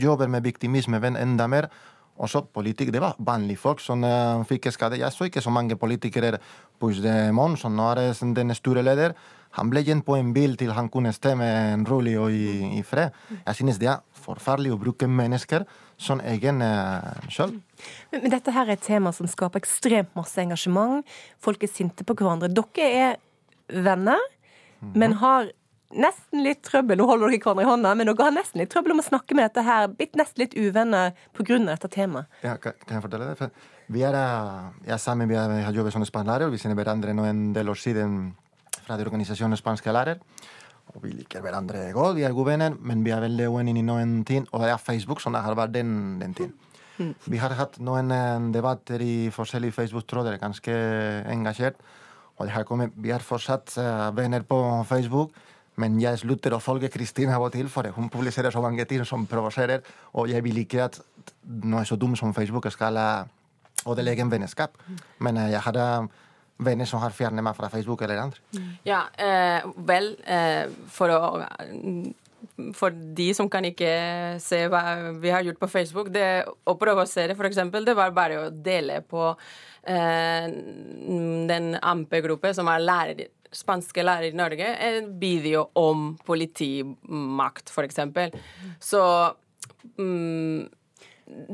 jobber 0.00 0.28
med 0.28 0.44
victimisme 0.44 1.00
enda 1.00 1.46
mer. 1.48 1.68
Og 2.14 2.52
politikere. 2.52 2.92
det 2.92 3.00
var 3.00 3.16
vanlige 3.18 3.58
folk 3.58 3.80
som 3.80 4.04
uh, 4.04 4.44
fikk 4.46 4.70
skade. 4.70 4.98
Jeg 4.98 5.12
så 5.12 5.24
ikke 5.24 5.40
så 5.40 5.50
mange 5.50 5.76
politikere 5.76 6.38
Puigdemont, 6.78 7.58
som 7.58 7.74
nå 7.74 7.88
er 7.90 8.14
den 8.34 8.54
store 8.54 8.82
leder. 8.82 9.14
Han 9.58 9.70
ble 9.70 9.80
igjen 9.82 10.02
på 10.02 10.14
en 10.16 10.32
bil 10.34 10.56
til 10.56 10.72
han 10.74 10.88
kunne 10.88 11.12
stemme 11.12 11.44
en 11.44 11.86
rolig 11.86 12.18
og 12.18 12.30
i, 12.30 12.78
i 12.78 12.82
fred. 12.82 13.10
Jeg 13.46 13.54
synes 13.54 13.78
det 13.78 13.88
er 13.90 14.02
forferdelig 14.12 14.72
å 14.74 14.78
bruke 14.78 15.06
mennesker 15.06 15.66
som 15.98 16.20
egen 16.20 16.62
uh, 16.62 17.26
sjøl. 17.28 17.56
Men, 18.12 18.22
men 18.22 18.30
dette 18.30 18.54
her 18.54 18.68
er 18.68 18.78
et 18.78 18.86
tema 18.86 19.12
som 19.12 19.26
skaper 19.30 19.62
ekstremt 19.62 20.14
masse 20.14 20.38
engasjement. 20.38 21.02
Folk 21.42 21.62
er 21.62 21.70
sinte 21.70 22.06
på 22.06 22.14
hverandre. 22.18 22.50
Dere 22.50 22.88
er 23.10 23.20
venner, 23.84 24.22
men 24.94 25.18
har 25.18 25.50
nesten 25.94 26.42
litt 26.44 26.62
trøbbel 26.66 26.98
Nå 27.00 27.06
holder 27.08 27.32
dere 27.32 27.40
hverandre 27.40 27.64
i 27.64 27.68
hånda, 27.68 27.94
men 27.94 28.10
dere 28.10 28.26
har 28.26 28.34
nesten 28.34 28.62
litt 28.62 28.72
trøbbel 28.72 28.94
om 28.94 29.02
å 29.02 29.06
snakke 29.06 29.36
med 29.36 29.48
dette 29.48 29.64
her. 29.66 29.88
Blitt 29.92 30.18
nesten 30.18 30.44
litt 30.44 30.56
uvenner 30.58 31.14
pga. 31.36 31.58
dette 31.66 31.88
temaet. 31.88 32.40
Ja, 32.42 32.56
kan, 32.56 32.74
jeg 32.88 33.04
fortelle 33.04 33.32
det? 33.32 33.38
For 33.38 33.94
vi 33.94 34.02
er, 34.02 34.18
ja, 34.86 34.98
sammen 34.98 35.28
vi 35.28 35.34
vi 35.34 35.62
har 35.66 35.72
jobbet 35.72 35.92
som 35.92 36.04
spansklærer. 36.04 36.50
Vi 36.50 36.58
kjenner 36.58 36.78
hverandre 36.78 37.14
nå 37.14 37.24
en 37.28 37.52
del 37.52 37.68
år 37.68 37.78
siden 37.78 38.34
fra 38.84 38.98
de 38.98 39.06
organisasjonen 39.06 39.56
Spanske 39.56 39.92
lærer. 39.92 40.20
Og 40.94 41.00
vi 41.02 41.14
liker 41.16 41.40
hverandre 41.40 41.88
godt, 41.96 42.18
vi 42.18 42.26
er 42.26 42.34
gode 42.36 42.52
venner, 42.52 42.74
men 42.76 43.02
vi 43.04 43.12
er 43.14 43.24
veldig 43.24 43.48
uenige 43.48 43.80
i 43.80 43.86
noen 43.86 44.18
tid, 44.28 44.46
Og 44.52 44.60
det 44.60 44.70
er 44.70 44.76
Facebook 44.76 45.20
som 45.20 45.34
har 45.34 45.56
vært 45.56 45.72
den, 45.72 46.20
den 46.20 46.34
ting. 46.34 46.52
Vi 47.26 47.40
har 47.42 47.50
hatt 47.58 47.80
noen 47.82 48.12
eh, 48.14 48.52
debatter 48.54 49.02
i 49.02 49.30
forskjellige 49.34 49.74
Facebook-tråder, 49.74 50.38
ganske 50.38 50.74
engasjert. 51.26 51.80
Og 52.36 52.46
det 52.46 52.54
har 52.54 52.66
kommet, 52.68 52.92
vi 52.96 53.10
er 53.10 53.24
fortsatt 53.24 53.74
eh, 53.78 54.10
venner 54.14 54.42
på 54.46 54.58
Facebook. 54.86 55.32
Men 55.80 55.96
jeg 56.02 56.20
slutter 56.22 56.54
å 56.54 56.62
følge 56.62 56.90
Kristin 56.92 57.32
av 57.34 57.42
og 57.42 57.52
til, 57.54 57.68
for 57.72 57.88
hun 57.96 58.10
publiserer 58.12 58.54
så 58.54 58.62
mange 58.62 58.84
ting 58.86 59.02
som 59.08 59.26
provoserer. 59.26 59.82
Og 60.14 60.30
jeg 60.30 60.44
vil 60.46 60.60
ikke 60.62 60.84
at 60.86 61.00
noe 61.64 61.82
så 61.88 61.98
dumt 61.98 62.18
som 62.20 62.34
Facebook 62.36 62.68
skal 62.72 62.98
eh, 63.00 63.32
ødelegge 63.90 64.22
en 64.22 64.30
vennskap. 64.30 64.78
Men 65.18 65.40
eh, 65.42 65.50
jeg 65.56 65.74
eh, 65.74 66.06
venner 66.62 66.86
som 66.86 67.02
har 67.02 67.14
fjernet 67.14 67.42
meg 67.44 67.56
fra 67.58 67.70
Facebook 67.72 68.02
eller 68.06 68.22
andre. 68.22 68.62
Ja, 68.86 69.06
eh, 69.18 69.66
vel, 69.86 70.14
eh, 70.26 70.68
for 70.94 71.10
å 71.10 71.22
for 72.76 72.94
de 73.16 73.30
som 73.34 73.48
kan 73.50 73.64
ikke 73.66 73.90
se 74.42 74.64
hva 74.70 74.82
vi 75.20 75.32
har 75.32 75.44
gjort 75.46 75.60
på 75.62 75.70
Facebook, 75.72 76.10
det 76.12 76.44
å 76.44 76.76
provosere, 76.78 77.34
f.eks., 77.34 77.62
det 77.72 77.96
var 77.96 78.12
bare 78.14 78.42
å 78.42 78.50
dele 78.52 79.00
på 79.08 79.30
eh, 79.82 80.46
den 81.50 81.72
ampe-gruppe 81.80 82.52
som 82.56 82.68
er 82.70 82.84
lærer, 82.84 83.32
spanske 83.54 84.04
lærere 84.04 84.32
i 84.32 84.36
Norge, 84.36 84.70
en 84.88 85.12
video 85.20 85.68
om 85.78 86.14
politimakt, 86.26 87.70
f.eks. 87.70 88.00
Så 88.82 89.02
mm, 89.96 90.66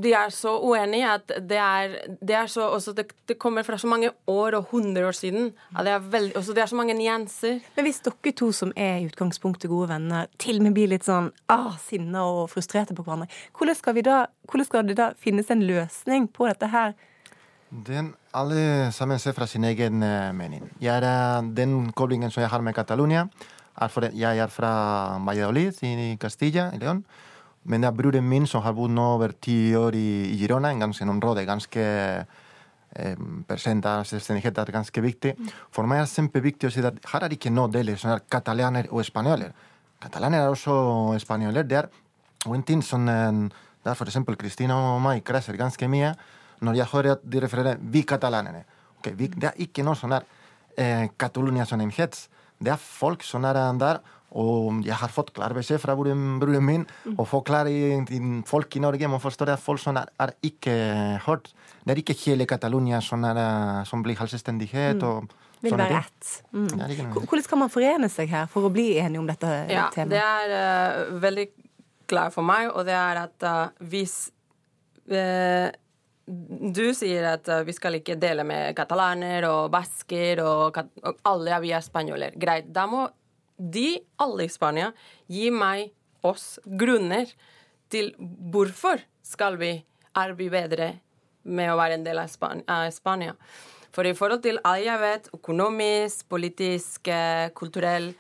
de 0.03 0.13
er 0.17 0.33
så 0.35 0.57
uenige 0.67 1.07
at 1.07 1.33
det 1.47 1.59
er, 1.59 1.93
det 2.19 2.35
er 2.35 2.49
så 2.51 2.67
også 2.75 2.93
det, 2.97 3.07
det 3.29 3.39
kommer 3.39 3.63
fra 3.63 3.79
så 3.79 3.87
mange 3.87 4.11
år 4.27 4.57
og 4.59 4.73
hundre 4.73 5.07
år 5.07 5.15
siden. 5.15 5.53
At 5.77 5.87
det 5.87 5.93
er 5.93 6.09
veld, 6.13 6.33
også 6.37 6.55
det 6.57 6.63
er 6.63 6.73
så 6.73 6.77
mange 6.77 6.97
nyanser. 6.99 7.61
Men 7.77 7.87
hvis 7.87 8.03
dere 8.05 8.33
to 8.37 8.51
som 8.53 8.73
er 8.77 8.99
i 8.99 9.07
utgangspunktet 9.07 9.71
gode 9.71 9.89
venner, 9.93 10.27
til 10.39 10.59
og 10.59 10.67
med 10.67 10.75
blir 10.75 10.91
litt 10.91 11.07
sånn 11.07 11.31
ah, 11.53 11.77
sinna 11.79 12.25
og 12.27 12.51
frustrerte 12.51 12.97
på 12.97 13.07
hverandre, 13.07 13.31
hvordan 13.57 13.79
skal, 13.79 14.03
da, 14.05 14.25
hvordan 14.51 14.69
skal 14.69 14.91
det 14.91 14.99
da 14.99 15.13
finnes 15.19 15.51
en 15.55 15.65
løsning 15.67 16.29
på 16.35 16.51
dette 16.51 16.73
her? 16.75 16.99
Den 17.71 18.15
alle 18.35 18.91
sammen 18.93 19.19
ser 19.23 19.33
fra 19.33 19.47
sin 19.47 19.65
egen 19.65 20.03
eh, 20.03 20.33
mening. 20.35 20.65
Jeg 20.83 20.99
er, 20.99 21.43
den 21.55 21.93
koblingen 21.95 22.31
som 22.31 22.43
jeg 22.43 22.51
har 22.51 22.63
med 22.67 22.75
Catalonia, 22.75 23.29
er 23.81 23.89
for 23.89 24.09
jeg 24.11 24.39
er 24.39 24.51
fra 24.51 25.19
Valladolid 25.23 25.79
i 25.87 26.17
Castilla, 26.21 26.73
i 26.75 26.79
León. 26.79 27.05
Men 27.65 27.81
det 27.81 27.89
er 27.89 27.95
broren 27.95 28.29
min 28.29 28.47
som 28.47 28.63
har 28.65 28.75
bodd 28.75 28.91
nå 28.91 29.05
over 29.15 29.33
ti 29.41 29.75
år 29.77 29.95
i, 29.95 30.37
Girona, 30.41 30.73
en 30.73 30.81
ganske 30.81 31.05
område 31.05 31.45
ganske 31.47 31.85
prosent 33.47 33.87
av 33.87 34.03
er 34.03 34.73
ganske 34.73 35.01
viktig. 35.01 35.37
For 35.71 35.87
meg 35.87 36.01
er 36.01 36.09
det 36.09 36.15
kjempeviktig 36.15 36.67
å 36.67 36.73
si 36.75 36.83
at 36.83 36.99
her 37.13 37.23
er 37.23 37.37
ikke 37.37 37.53
noe 37.53 37.71
deler 37.71 37.97
som 37.97 38.11
er 38.11 38.25
katalaner 38.29 38.89
og 38.91 39.05
spanjoler. 39.07 39.53
Katalaner 40.03 40.43
er 40.43 40.51
også 40.51 41.19
spanjoler. 41.21 41.63
Det 41.63 41.77
er 41.79 41.89
en 42.47 42.63
ting 42.63 42.83
som, 42.83 43.09
eh, 43.09 43.49
der 43.85 43.95
f.eks. 43.95 44.19
Kristina 44.37 44.75
og 44.75 45.01
meg 45.03 45.23
krasjer 45.25 45.57
ganske 45.57 45.89
mye, 45.89 46.15
når 46.61 46.81
jeg 46.81 46.93
hører 46.93 47.13
at 47.17 47.25
de 47.25 47.41
refererer 47.41 47.77
'vi 47.81 48.03
katalanerne'. 48.03 48.65
Okay, 48.99 49.15
vi, 49.17 49.27
det 49.29 49.49
er 49.49 49.57
ikke 49.65 49.83
noe 49.83 49.97
sånn 49.97 50.13
der 50.13 50.25
eh, 50.77 51.09
Catalonia 51.19 51.65
som 51.65 51.81
en 51.81 51.91
hets. 51.91 52.29
Det 52.61 52.73
er 52.73 52.77
folk 52.77 53.23
som 53.25 53.45
er 53.45 53.57
der, 53.81 54.01
og 54.31 54.85
jeg 54.85 54.95
har 54.95 55.09
fått 55.09 55.33
klar 55.35 55.55
beskjed 55.57 55.81
fra 55.83 55.97
broren 55.97 56.65
min 56.65 56.85
og 57.17 57.27
forklare 57.27 57.73
til 58.07 58.43
folk 58.47 58.77
i 58.77 58.83
Norge 58.85 59.09
må 59.09 59.19
forstå 59.19 59.49
det 59.49 59.57
at 59.57 59.65
folk 59.65 59.81
som 59.81 59.97
er, 59.97 60.07
er 60.21 60.35
ikke 60.43 60.75
hørt. 61.27 61.51
Det 61.85 61.95
er 61.95 62.03
ikke 62.03 62.19
hele 62.27 62.47
Catalonia 62.47 63.01
som, 63.01 63.25
er, 63.25 63.41
eh, 63.41 63.85
som 63.85 64.03
blir 64.03 64.21
selvstendighet. 64.21 65.01
Mm. 65.01 65.09
og 65.09 65.29
Vil 65.61 65.77
være 65.77 65.99
ett. 65.99 66.29
Mm. 66.53 66.69
Hvordan 67.29 67.49
kan 67.49 67.59
man 67.59 67.73
forene 67.73 68.09
seg 68.09 68.31
her 68.33 68.47
for 68.49 68.69
å 68.69 68.73
bli 68.73 68.95
enige 68.99 69.21
om 69.21 69.27
dette 69.29 69.49
Ja, 69.69 69.89
temaet? 69.93 70.15
det 70.15 70.23
er 70.25 70.55
uh, 71.11 71.19
veldig 71.21 71.47
klart 72.09 72.33
for 72.33 72.47
meg, 72.47 72.71
og 72.73 72.87
det 72.89 72.97
er 72.97 73.21
at 73.27 73.45
uh, 73.45 73.85
hvis 73.91 74.31
eh, 75.11 75.69
Du 76.31 76.85
sier 76.95 77.27
at 77.33 77.49
eh, 77.51 77.65
vi 77.67 77.75
skal 77.75 77.99
ikke 77.99 78.19
dele 78.21 78.45
med 78.47 78.75
katalaner 78.79 79.49
og 79.49 79.71
basker 79.75 80.43
og, 80.45 80.79
og 81.03 81.25
alle 81.27 81.59
vi 81.65 81.73
er 81.75 81.83
spanjoler. 81.83 82.37
Greit. 82.39 82.71
Da 82.71 82.87
må 82.91 83.09
de, 83.61 83.99
alle 84.23 84.47
i 84.47 84.53
Spania, 84.53 84.93
gi 85.29 85.51
meg, 85.53 85.91
oss, 86.25 86.59
grunner 86.65 87.29
til 87.91 88.13
hvorfor 88.53 89.01
skal 89.25 89.57
vi 89.61 89.79
vi 90.37 90.49
bedre 90.53 90.91
med 91.49 91.71
å 91.73 91.77
være 91.79 91.97
en 91.97 92.05
del 92.05 92.19
av 92.21 92.29
Span 92.29 92.63
Spania. 92.93 93.35
For 93.95 94.07
i 94.07 94.15
forhold 94.15 94.43
til 94.45 94.61
alt 94.67 94.85
jeg 94.85 95.01
vet, 95.01 95.31
økonomisk, 95.35 96.27
politisk, 96.29 97.09
eh, 97.09 97.51
kulturell 97.57 98.13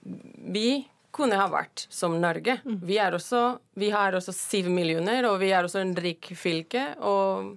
Vi 0.00 0.88
kunne 1.12 1.36
ha 1.40 1.46
vært 1.50 1.86
som 1.90 2.14
Norge. 2.22 2.58
Vi, 2.64 2.96
er 3.02 3.12
også, 3.16 3.58
vi 3.76 3.90
har 3.90 4.12
også 4.14 4.32
syv 4.36 4.68
millioner, 4.70 5.24
og 5.30 5.40
vi 5.40 5.50
er 5.50 5.64
også 5.66 5.80
en 5.82 5.94
rik 5.98 6.30
fylke. 6.38 6.84
Og 7.00 7.56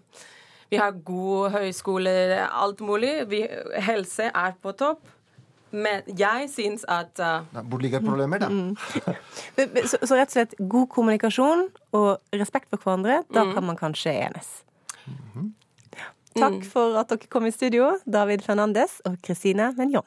vi 0.71 0.77
har 0.81 0.91
gode 1.05 1.51
høyskoler, 1.53 2.47
alt 2.49 2.79
mulig. 2.81 3.27
Vi, 3.29 3.43
helse 3.85 4.31
er 4.33 4.55
på 4.63 4.73
topp. 4.79 5.03
Men 5.73 6.03
jeg 6.05 6.49
syns 6.53 6.83
at 6.85 7.17
uh, 7.17 7.45
Hvor 7.65 7.81
ligger 7.81 7.99
problemet, 8.05 8.41
da? 8.43 8.49
Men- 8.49 8.75
men- 9.73 9.87
Så, 9.89 9.97
så 10.05 10.15
rett 10.19 10.29
og 10.29 10.35
slett 10.35 10.53
god 10.69 10.87
kommunikasjon 10.93 11.63
og 11.97 12.19
respekt 12.33 12.69
for 12.69 12.77
hverandre, 12.83 13.23
da 13.33 13.43
Mm. 13.43 13.53
kan 13.55 13.65
man 13.65 13.77
kanskje 13.77 14.13
enes. 14.27 14.51
Takk 16.33 16.63
for 16.65 16.95
at 16.97 17.09
dere 17.09 17.27
kom 17.29 17.45
i 17.45 17.51
studio, 17.53 17.91
David 18.09 18.41
Fernandes 18.41 18.99
og 19.05 19.17
Kristine 19.21 19.71
Menjon. 19.77 20.05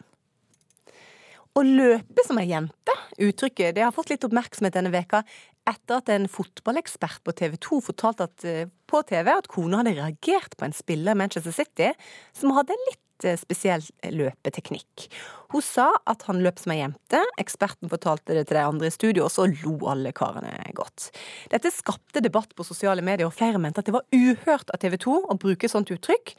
Å 1.56 1.62
løpe 1.64 2.20
som 2.26 2.36
ei 2.36 2.50
jente, 2.50 2.92
uttrykket, 3.16 3.72
det 3.78 3.84
har 3.86 3.94
fått 3.94 4.10
litt 4.12 4.24
oppmerksomhet 4.26 4.74
denne 4.76 4.92
veka 4.92 5.22
etter 5.66 6.02
at 6.02 6.10
en 6.12 6.28
fotballekspert 6.28 7.22
på 7.24 7.32
TV 7.38 7.56
2 7.64 7.78
fortalte 7.88 8.26
at, 8.28 8.44
eh, 8.44 8.68
på 8.86 9.00
TV 9.08 9.32
at 9.32 9.48
kona 9.48 9.80
hadde 9.80 9.96
reagert 9.96 10.56
på 10.56 10.66
en 10.66 10.76
spiller 10.76 11.16
i 11.16 11.20
Manchester 11.22 11.52
City 11.56 11.88
som 12.36 12.52
hadde 12.52 12.76
litt 12.84 13.24
eh, 13.24 13.38
spesiell 13.40 13.82
løpeteknikk. 14.04 15.08
Hun 15.56 15.64
sa 15.64 15.88
at 16.04 16.28
han 16.28 16.44
løp 16.44 16.60
som 16.60 16.76
ei 16.76 16.82
jente, 16.82 17.24
eksperten 17.40 17.88
fortalte 17.88 18.36
det 18.36 18.46
til 18.46 18.60
de 18.60 18.68
andre 18.68 18.92
i 18.92 18.94
studio, 18.94 19.24
og 19.24 19.32
så 19.32 19.48
lo 19.64 19.78
alle 19.88 20.12
karene 20.12 20.52
godt. 20.76 21.08
Dette 21.50 21.72
skapte 21.72 22.20
debatt 22.20 22.52
på 22.54 22.68
sosiale 22.68 23.00
medier, 23.00 23.26
og 23.26 23.34
flere 23.34 23.58
mente 23.58 23.80
at 23.80 23.88
det 23.88 23.96
var 23.96 24.04
uhørt 24.12 24.68
av 24.70 24.84
TV 24.84 25.00
2 25.08 25.22
å 25.24 25.40
bruke 25.40 25.72
sånt 25.72 25.90
uttrykk. 25.90 26.36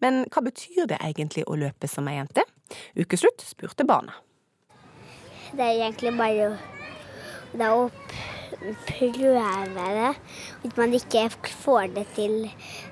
Men 0.00 0.24
hva 0.32 0.42
betyr 0.44 0.88
det 0.88 1.00
egentlig 1.04 1.44
å 1.44 1.56
løpe 1.60 1.88
som 1.88 2.08
ei 2.08 2.16
jente? 2.16 2.44
Ukeslutt 2.96 3.44
spurte 3.44 3.84
barna. 3.84 4.16
Det 5.56 5.64
er 5.64 5.86
egentlig 5.86 6.12
bare 6.18 6.50
å, 6.50 6.56
det 7.56 7.64
er 7.64 7.76
å 7.76 7.86
prøve 8.84 9.86
det. 9.96 10.10
Hvis 10.62 10.76
man 10.76 10.96
ikke 10.98 11.22
får 11.62 11.94
det 11.94 12.04
til, 12.16 12.34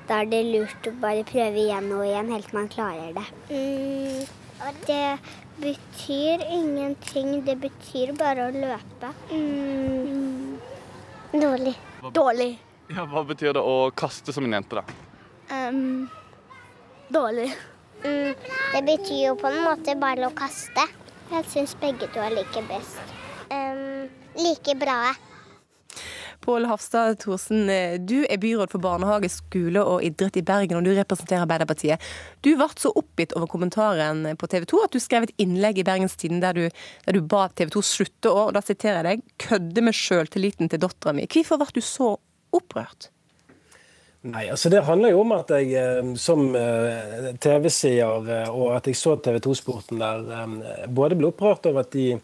da 0.09 0.23
er 0.23 0.31
det 0.33 0.41
lurt 0.49 0.89
å 0.89 0.95
bare 1.03 1.27
prøve 1.29 1.61
igjen 1.61 1.91
og 1.93 2.07
igjen 2.07 2.33
helt 2.33 2.49
til 2.49 2.59
man 2.59 2.71
klarer 2.73 3.13
det. 3.19 3.27
Mm, 3.51 4.25
det 4.89 5.19
betyr 5.61 6.47
ingenting. 6.49 7.37
Det 7.45 7.59
betyr 7.67 8.15
bare 8.17 8.49
å 8.49 8.57
løpe. 8.57 9.13
Mm, 9.29 10.57
dårlig. 11.37 11.77
Dårlig. 12.17 12.51
Ja, 12.95 13.05
Hva 13.09 13.25
betyr 13.29 13.55
det 13.57 13.65
å 13.65 13.91
kaste 13.97 14.33
som 14.33 14.49
en 14.49 14.57
jente, 14.57 14.81
da? 14.81 14.85
Um, 15.53 16.09
dårlig. 17.13 17.53
Mm, 18.05 18.35
det 18.73 18.85
betyr 18.89 19.27
jo 19.29 19.41
på 19.41 19.53
en 19.53 19.65
måte 19.69 20.01
bare 20.01 20.29
å 20.29 20.37
kaste. 20.37 20.89
Jeg 21.35 21.47
syns 21.51 21.73
begge 21.83 22.07
to 22.15 22.21
er 22.23 22.31
like 22.31 22.61
best. 22.69 23.15
Um, 23.51 24.07
like 24.39 24.75
bra. 24.79 25.15
Pål 26.45 26.69
Hafstad 26.69 27.17
Thorsen, 27.25 27.67
du 28.07 28.21
er 28.29 28.39
byråd 28.39 28.71
for 28.71 28.83
barnehage, 28.85 29.31
skole 29.33 29.83
og 29.83 30.05
idrett 30.07 30.37
i 30.39 30.45
Bergen, 30.47 30.77
og 30.79 30.85
du 30.87 30.93
representerer 30.95 31.43
Arbeiderpartiet. 31.43 32.05
Du 32.45 32.53
ble 32.55 32.69
så 32.79 32.93
oppgitt 32.95 33.35
over 33.35 33.51
kommentaren 33.51 34.29
på 34.39 34.51
TV 34.53 34.69
2 34.71 34.83
at 34.85 34.95
du 34.95 35.01
skrev 35.03 35.27
et 35.27 35.35
innlegg 35.43 35.81
i 35.81 35.87
Bergenstiden 35.89 36.45
der 36.45 36.55
du, 36.55 36.69
der 37.09 37.19
du 37.19 37.25
ba 37.25 37.49
TV 37.51 37.73
2 37.75 37.83
slutte 37.89 38.31
å, 38.31 38.51
og 38.51 38.55
da 38.55 38.63
siterer 38.63 39.01
jeg 39.01 39.09
deg, 39.09 39.27
kødde 39.49 39.87
med 39.89 39.99
sjøltilliten 39.99 40.71
til 40.71 40.85
dattera 40.85 41.17
mi. 41.17 41.27
Hvorfor 41.27 41.65
ble 41.65 41.73
du 41.75 41.83
så 41.83 42.13
opprørt? 42.55 43.11
Nei, 44.25 44.47
altså 44.49 44.71
Det 44.73 44.81
handler 44.87 45.13
jo 45.13 45.21
om 45.21 45.35
at 45.37 45.51
jeg 45.53 45.75
eh, 45.77 46.15
som 46.17 46.47
eh, 46.57 47.35
TV-seer 47.45 48.31
eh, 48.39 48.49
og 48.49 48.71
at 48.79 48.89
jeg 48.89 48.97
så 48.97 49.19
TV 49.21 49.37
2-sporten 49.45 50.01
der, 50.01 50.55
både 50.89 51.19
ble 51.19 51.29
opprørt 51.29 51.69
over 51.69 51.85
at 51.85 51.93
de 51.93 52.15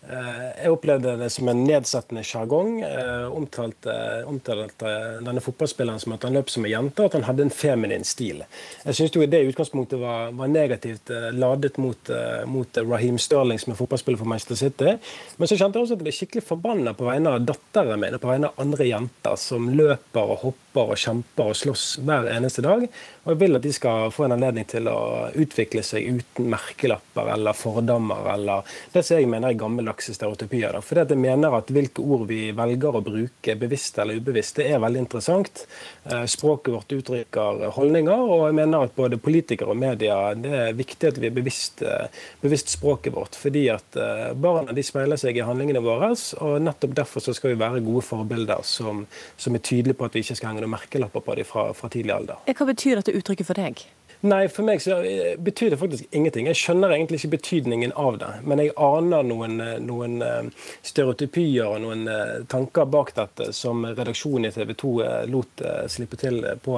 Jeg 0.00 0.72
opplevde 0.72 1.12
det 1.20 1.28
som 1.30 1.48
en 1.52 1.58
nedsettende 1.60 2.22
sjargong. 2.24 2.80
eh, 2.82 3.26
Omtalte, 3.36 3.92
omtalte 4.26 4.92
denne 5.20 5.42
fotballspilleren 5.44 6.00
som 6.00 6.14
at 6.16 6.24
han 6.24 6.32
løp 6.34 6.48
som 6.50 6.64
en 6.64 6.72
jente, 6.72 7.02
og 7.02 7.10
at 7.10 7.18
han 7.18 7.26
hadde 7.28 7.44
en 7.44 7.52
feminin 7.52 8.04
stil. 8.08 8.40
Jeg 8.86 8.96
syns 8.96 9.12
det 9.12 9.40
i 9.42 9.50
utgangspunktet 9.50 10.00
var, 10.00 10.32
var 10.32 10.48
negativt 10.48 11.12
eh, 11.12 11.28
ladet 11.36 11.76
mot, 11.78 12.10
eh, 12.10 12.46
mot 12.48 12.80
Raheem 12.80 13.18
Sterling, 13.20 13.60
som 13.60 13.74
er 13.74 13.78
fotballspiller 13.78 14.18
for 14.18 14.30
Manchester 14.32 14.56
City. 14.56 14.96
Men 15.36 15.52
så 15.52 15.60
kjente 15.60 15.78
jeg 15.78 15.84
også 15.84 15.94
at 15.94 16.00
jeg 16.00 16.06
ble 16.06 16.16
skikkelig 16.16 16.46
forbanna 16.48 16.96
på 16.96 17.06
vegne 17.06 17.36
av 17.36 17.44
datteren 17.52 18.00
min 18.00 18.16
og 18.16 18.24
på 18.24 18.32
vegne 18.32 18.50
av 18.50 18.64
andre 18.64 18.88
jenter 18.88 19.36
som 19.36 19.68
løper 19.68 20.34
og 20.34 20.44
hopper 20.46 20.94
og 20.96 21.04
kjemper 21.04 21.52
og 21.52 21.60
slåss 21.60 21.86
hver 22.08 22.32
eneste 22.32 22.64
dag. 22.64 22.88
Og 23.30 23.36
jeg 23.36 23.44
vil 23.44 23.56
at 23.60 23.62
de 23.62 23.70
skal 23.70 24.08
få 24.10 24.24
en 24.26 24.32
anledning 24.34 24.64
til 24.66 24.88
å 24.90 25.28
utvikle 25.38 25.84
seg 25.86 26.16
uten 26.18 26.48
merkelapper 26.50 27.28
eller 27.30 27.54
fordommer 27.54 28.26
eller 28.32 28.66
det 28.90 29.04
som 29.06 29.20
jeg 29.20 29.28
mener 29.30 29.52
er 29.52 29.58
gammeldagse 29.60 30.16
stereotypier. 30.16 30.74
Da. 30.74 30.80
For 30.82 30.98
jeg 30.98 31.18
mener 31.20 31.54
at 31.54 31.70
hvilke 31.70 32.02
ord 32.02 32.24
vi 32.26 32.48
velger 32.58 32.98
å 32.98 33.02
bruke, 33.06 33.54
bevisst 33.60 34.00
eller 34.02 34.18
ubevisst, 34.18 34.58
det 34.58 34.66
er 34.72 34.82
veldig 34.82 35.04
interessant. 35.04 35.62
Eh, 36.10 36.24
Språket 36.26 36.74
vårt 36.74 36.94
uttrykker 36.96 37.62
holdninger, 37.76 38.24
og 38.34 38.48
jeg 38.48 38.56
mener 38.58 38.88
at 38.88 38.96
både 38.98 39.20
politikere 39.22 39.70
og 39.70 39.78
media 39.78 40.18
det 40.34 40.56
er 40.64 40.74
viktig 40.74 41.12
at 41.12 41.22
vi 41.22 41.30
er 41.30 41.38
bevisst, 41.38 41.84
eh, 41.86 42.10
bevisst 42.42 42.74
språket 42.74 43.14
vårt. 43.14 43.38
Fordi 43.38 43.64
at 43.70 44.00
eh, 44.00 44.26
barna 44.34 44.74
de 44.74 44.86
speiler 44.86 45.22
seg 45.22 45.38
i 45.38 45.46
handlingene 45.46 45.84
våre, 45.86 46.10
og 46.42 46.58
nettopp 46.66 46.98
derfor 46.98 47.22
så 47.22 47.36
skal 47.38 47.54
vi 47.54 47.62
være 47.62 47.84
gode 47.86 48.02
forbilder 48.08 48.66
som, 48.66 49.06
som 49.38 49.54
er 49.54 49.62
tydelige 49.62 50.02
på 50.02 50.10
at 50.10 50.18
vi 50.18 50.26
ikke 50.26 50.40
skal 50.40 50.50
henge 50.50 50.66
noen 50.66 50.74
merkelapper 50.74 51.22
på 51.30 51.38
dem 51.38 51.46
fra, 51.46 51.68
fra 51.78 51.94
tidlig 51.94 52.16
alder. 52.18 52.42
Hva 52.50 52.70
betyr 52.74 52.98
dette 52.98 53.14
uttrykket 53.20 53.48
for 53.48 53.60
deg? 53.60 53.84
Nei, 54.20 54.48
for 54.52 54.66
meg 54.68 54.82
så 54.84 54.98
eh, 55.00 55.36
betyr 55.40 55.70
det 55.72 55.78
faktisk 55.80 56.12
ingenting. 56.12 56.44
Jeg 56.50 56.58
skjønner 56.60 56.92
egentlig 56.92 57.22
ikke 57.22 57.38
betydningen 57.38 57.94
av 57.96 58.18
det. 58.20 58.28
Men 58.44 58.60
jeg 58.60 58.74
aner 58.76 59.24
noen, 59.24 59.54
eh, 59.64 59.78
noen 59.80 60.18
eh, 60.24 60.66
stereotypier 60.84 61.70
og 61.70 61.80
noen 61.86 62.04
tanker 62.52 62.88
bak 62.92 63.14
dette 63.16 63.48
som 63.56 63.86
redaksjonen 63.86 64.50
i 64.50 64.52
TV 64.52 64.74
2 64.82 64.92
eh, 65.06 65.22
lot 65.32 65.64
slippe 65.88 66.20
til 66.20 66.44
på, 66.60 66.76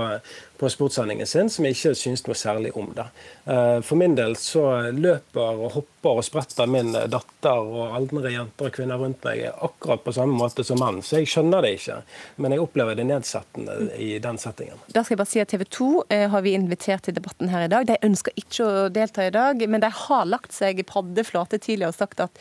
på 0.62 0.68
sportssendingen 0.70 1.26
sin, 1.26 1.48
som 1.50 1.66
jeg 1.66 1.74
ikke 1.74 1.90
syns 1.98 2.22
noe 2.28 2.36
særlig 2.38 2.70
om. 2.78 2.92
det. 2.94 3.08
Eh, 3.50 3.80
For 3.82 3.98
min 3.98 4.14
del 4.14 4.36
så 4.38 4.92
løper 4.94 5.58
og 5.64 5.72
hopper 5.74 6.20
og 6.20 6.26
spretter 6.26 6.70
min 6.70 6.92
datter 6.94 7.58
og 7.58 7.96
andre 7.96 8.30
jenter 8.30 8.68
og 8.68 8.76
kvinner 8.76 9.00
rundt 9.02 9.24
meg 9.26 9.42
akkurat 9.50 10.04
på 10.04 10.14
samme 10.14 10.38
måte 10.38 10.62
som 10.66 10.78
menn, 10.78 11.00
så 11.02 11.18
jeg 11.18 11.32
skjønner 11.32 11.66
det 11.66 11.72
ikke. 11.80 11.96
Men 12.36 12.54
jeg 12.54 12.62
opplever 12.62 12.98
det 12.98 13.08
nedsettende 13.10 13.90
i 13.98 14.12
den 14.22 14.38
settingen. 14.38 14.78
Da 14.86 15.02
skal 15.02 15.16
jeg 15.16 15.22
bare 15.24 15.32
si 15.32 15.42
at 15.42 15.50
TV 15.50 15.66
2 15.66 15.90
eh, 16.08 16.28
har 16.30 16.46
vi 16.46 16.54
invitert 16.54 17.08
til 17.08 17.18
debatten 17.18 17.50
her 17.50 17.66
i 17.66 17.72
dag. 17.72 17.88
De 17.90 17.98
ønsker 18.06 18.38
ikke 18.38 18.68
å 18.68 18.86
delta 18.94 19.26
i 19.26 19.34
dag, 19.34 19.66
men 19.66 19.82
de 19.82 19.90
har 19.90 20.30
lagt 20.30 20.54
seg 20.54 20.84
paddeflate 20.86 21.58
tidligere 21.58 21.90
og 21.90 21.98
sagt 21.98 22.22
at 22.22 22.38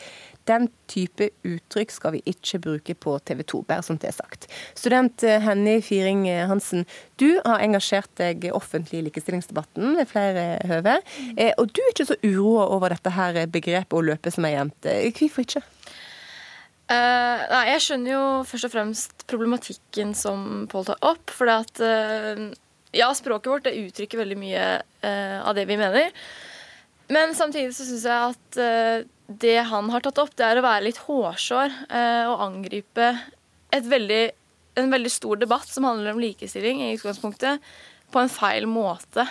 den 0.50 0.68
type 0.92 1.30
uttrykk 1.48 1.94
skal 1.94 2.16
vi 2.16 2.22
ikke 2.30 2.60
bruke 2.64 2.96
på 2.98 3.16
TV 3.28 3.44
2, 3.48 3.62
bare 3.70 3.86
som 3.86 4.00
det 4.02 4.10
er 4.12 4.18
sagt. 4.18 4.48
Student 4.78 5.24
eh, 5.28 5.42
Henny 5.44 5.78
Firing 5.86 6.26
Hansen, 6.50 6.86
du 7.22 7.40
har 7.46 7.64
engasjert 7.64 8.12
deg 8.20 8.50
offentlig 8.56 9.02
i 9.02 9.06
likestillingsdebatten 9.10 9.98
ved 10.00 10.10
flere 10.10 10.46
høve. 10.70 11.00
Eh, 11.36 11.54
Og 11.58 11.72
du 11.72 11.84
er 11.84 11.94
ikke 11.94 12.10
så 12.10 12.20
uroa 12.24 12.68
over 12.76 12.96
dette 12.96 13.14
her 13.16 13.44
begrepet 13.52 13.98
å 13.98 14.06
løpe 14.06 14.34
som 14.34 14.48
ei 14.48 14.56
jente. 14.56 14.98
Hvorfor 15.18 15.46
ikke? 15.46 15.64
Uh, 16.92 17.40
nei, 17.48 17.66
jeg 17.70 17.84
skjønner 17.86 18.12
jo 18.12 18.24
først 18.50 18.68
og 18.68 18.72
fremst 18.74 19.22
problematikken 19.32 20.12
som 20.18 20.66
Pål 20.72 20.90
tar 20.90 21.06
opp. 21.14 21.32
For 21.32 21.48
at 21.52 21.80
uh, 21.80 22.50
ja, 22.92 23.12
språket 23.16 23.52
vårt 23.54 23.68
det 23.70 23.78
uttrykker 23.80 24.20
veldig 24.20 24.40
mye 24.40 24.66
uh, 24.82 25.38
av 25.46 25.56
det 25.56 25.70
vi 25.70 25.80
mener. 25.80 26.12
Men 27.12 27.36
samtidig 27.36 27.74
så 27.76 27.86
syns 27.88 28.06
jeg 28.08 28.32
at 28.32 28.58
eh, 28.62 29.08
det 29.28 29.60
han 29.70 29.90
har 29.94 30.04
tatt 30.04 30.20
opp, 30.22 30.34
det 30.36 30.48
er 30.48 30.60
å 30.60 30.66
være 30.66 30.86
litt 30.90 31.02
hårsår 31.06 31.76
eh, 31.90 32.26
og 32.28 32.46
angripe 32.48 33.14
veldig 33.72 34.24
en 34.80 34.92
veldig 34.92 35.12
stor 35.12 35.40
debatt 35.40 35.68
som 35.68 35.86
handler 35.88 36.14
om 36.14 36.22
likestilling 36.22 36.82
i 36.84 36.94
utgangspunktet, 36.96 37.64
på 38.12 38.20
en 38.20 38.32
feil 38.32 38.68
måte. 38.68 39.26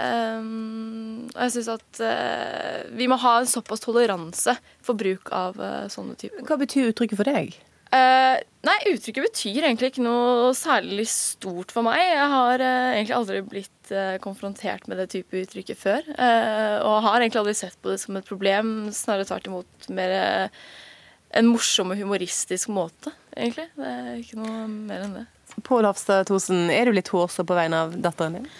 Um, 0.00 1.26
og 1.34 1.40
jeg 1.44 1.52
syns 1.56 1.70
at 1.74 2.00
uh, 2.04 2.86
vi 2.96 3.08
må 3.10 3.18
ha 3.20 3.34
en 3.40 3.48
såpass 3.48 3.82
toleranse 3.84 4.54
for 4.84 4.96
bruk 4.96 5.32
av 5.36 5.58
uh, 5.60 5.88
sånne 5.92 6.16
typer. 6.20 6.44
Hva 6.48 6.56
betyr 6.60 6.92
uttrykket 6.92 7.20
for 7.20 7.28
deg? 7.28 7.58
Uh, 7.90 8.36
nei, 8.66 8.76
uttrykket 8.92 9.24
betyr 9.26 9.64
egentlig 9.64 9.90
ikke 9.90 10.04
noe 10.04 10.52
særlig 10.54 11.08
stort 11.10 11.74
for 11.74 11.86
meg. 11.86 11.98
Jeg 12.04 12.28
har 12.34 12.62
egentlig 12.62 13.16
aldri 13.16 13.40
blitt 13.46 13.94
konfrontert 14.22 14.86
med 14.86 15.00
det 15.02 15.08
type 15.16 15.40
uttrykket 15.40 15.78
før. 15.80 16.04
og 16.14 17.00
har 17.08 17.18
egentlig 17.18 17.40
aldri 17.40 17.56
sett 17.58 17.74
på 17.82 17.90
det 17.90 17.98
som 17.98 18.14
et 18.20 18.28
problem, 18.28 18.92
snarere 18.94 19.26
tvert 19.26 19.50
imot 19.50 19.88
mer 19.90 20.14
en 21.36 21.50
morsom 21.50 21.92
og 21.92 22.00
humoristisk 22.00 22.70
måte, 22.74 23.12
egentlig. 23.36 23.68
Det 23.76 23.86
er 23.90 24.18
ikke 24.18 24.40
noe 24.40 24.66
mer 24.70 25.06
enn 25.06 25.16
det. 25.20 25.26
Pål 25.66 25.88
Hafstad 25.88 26.28
Thosen, 26.30 26.68
er 26.72 26.86
du 26.86 26.94
litt 26.94 27.10
hårsår 27.10 27.46
på 27.46 27.56
vegne 27.58 27.84
av 27.86 27.96
datteren 28.02 28.38
din? 28.38 28.50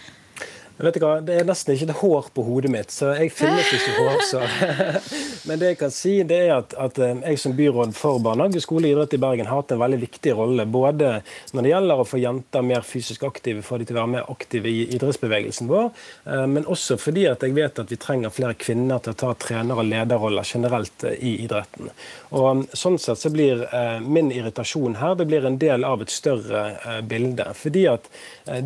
Vet 0.81 0.97
du 0.97 1.03
hva, 1.03 1.19
Det 1.21 1.35
er 1.37 1.45
nesten 1.45 1.75
ikke 1.75 1.91
et 1.91 1.99
hår 2.01 2.29
på 2.33 2.43
hodet 2.47 2.71
mitt, 2.73 2.93
så 2.95 3.11
jeg 3.19 3.35
finnes 3.37 3.69
ikke 3.77 3.97
hårsår. 4.01 4.55
Men 5.49 5.61
det 5.61 5.73
jeg 5.75 5.79
kan 5.81 5.93
si, 5.93 6.13
det 6.25 6.39
er 6.47 6.53
at, 6.55 6.73
at 6.81 7.01
eh, 7.05 7.19
jeg 7.21 7.41
som 7.43 7.55
byråd 7.57 7.93
for 7.97 8.21
barnehage, 8.25 8.63
skole 8.65 8.89
og 8.89 8.95
idrett 8.95 9.17
i 9.17 9.21
Bergen 9.21 9.49
har 9.51 9.61
hatt 9.61 9.75
en 9.75 9.83
veldig 9.83 9.99
viktig 10.01 10.33
rolle. 10.39 10.65
Både 10.65 11.19
når 11.53 11.67
det 11.67 11.73
gjelder 11.75 12.01
å 12.01 12.07
få 12.09 12.21
jenter 12.23 12.65
mer 12.65 12.87
fysisk 12.87 13.27
aktive, 13.29 13.65
få 13.67 13.81
de 13.81 13.89
til 13.89 13.99
å 13.99 14.01
være 14.01 14.13
mer 14.15 14.31
aktive 14.33 14.73
i 14.73 14.87
idrettsbevegelsen 14.97 15.69
vår, 15.69 15.91
eh, 16.33 16.47
men 16.55 16.69
også 16.77 16.97
fordi 17.01 17.27
at 17.29 17.45
jeg 17.45 17.57
vet 17.59 17.83
at 17.85 17.93
vi 17.93 18.01
trenger 18.01 18.33
flere 18.33 18.57
kvinner 18.57 19.05
til 19.05 19.13
å 19.13 19.21
ta 19.25 19.35
trener- 19.37 19.81
og 19.81 19.89
lederroller 19.91 20.49
generelt 20.49 21.05
eh, 21.09 21.19
i 21.21 21.35
idretten. 21.45 21.93
Og 22.31 22.65
Sånn 22.77 22.97
sett 23.01 23.19
så 23.21 23.31
blir 23.33 23.63
min 24.01 24.31
irritasjon 24.33 24.97
her 25.01 25.17
det 25.19 25.27
blir 25.29 25.45
en 25.47 25.59
del 25.61 25.85
av 25.85 26.01
et 26.03 26.13
større 26.13 27.03
bilde. 27.07 27.45
Fordi 27.59 27.83
at 27.91 28.07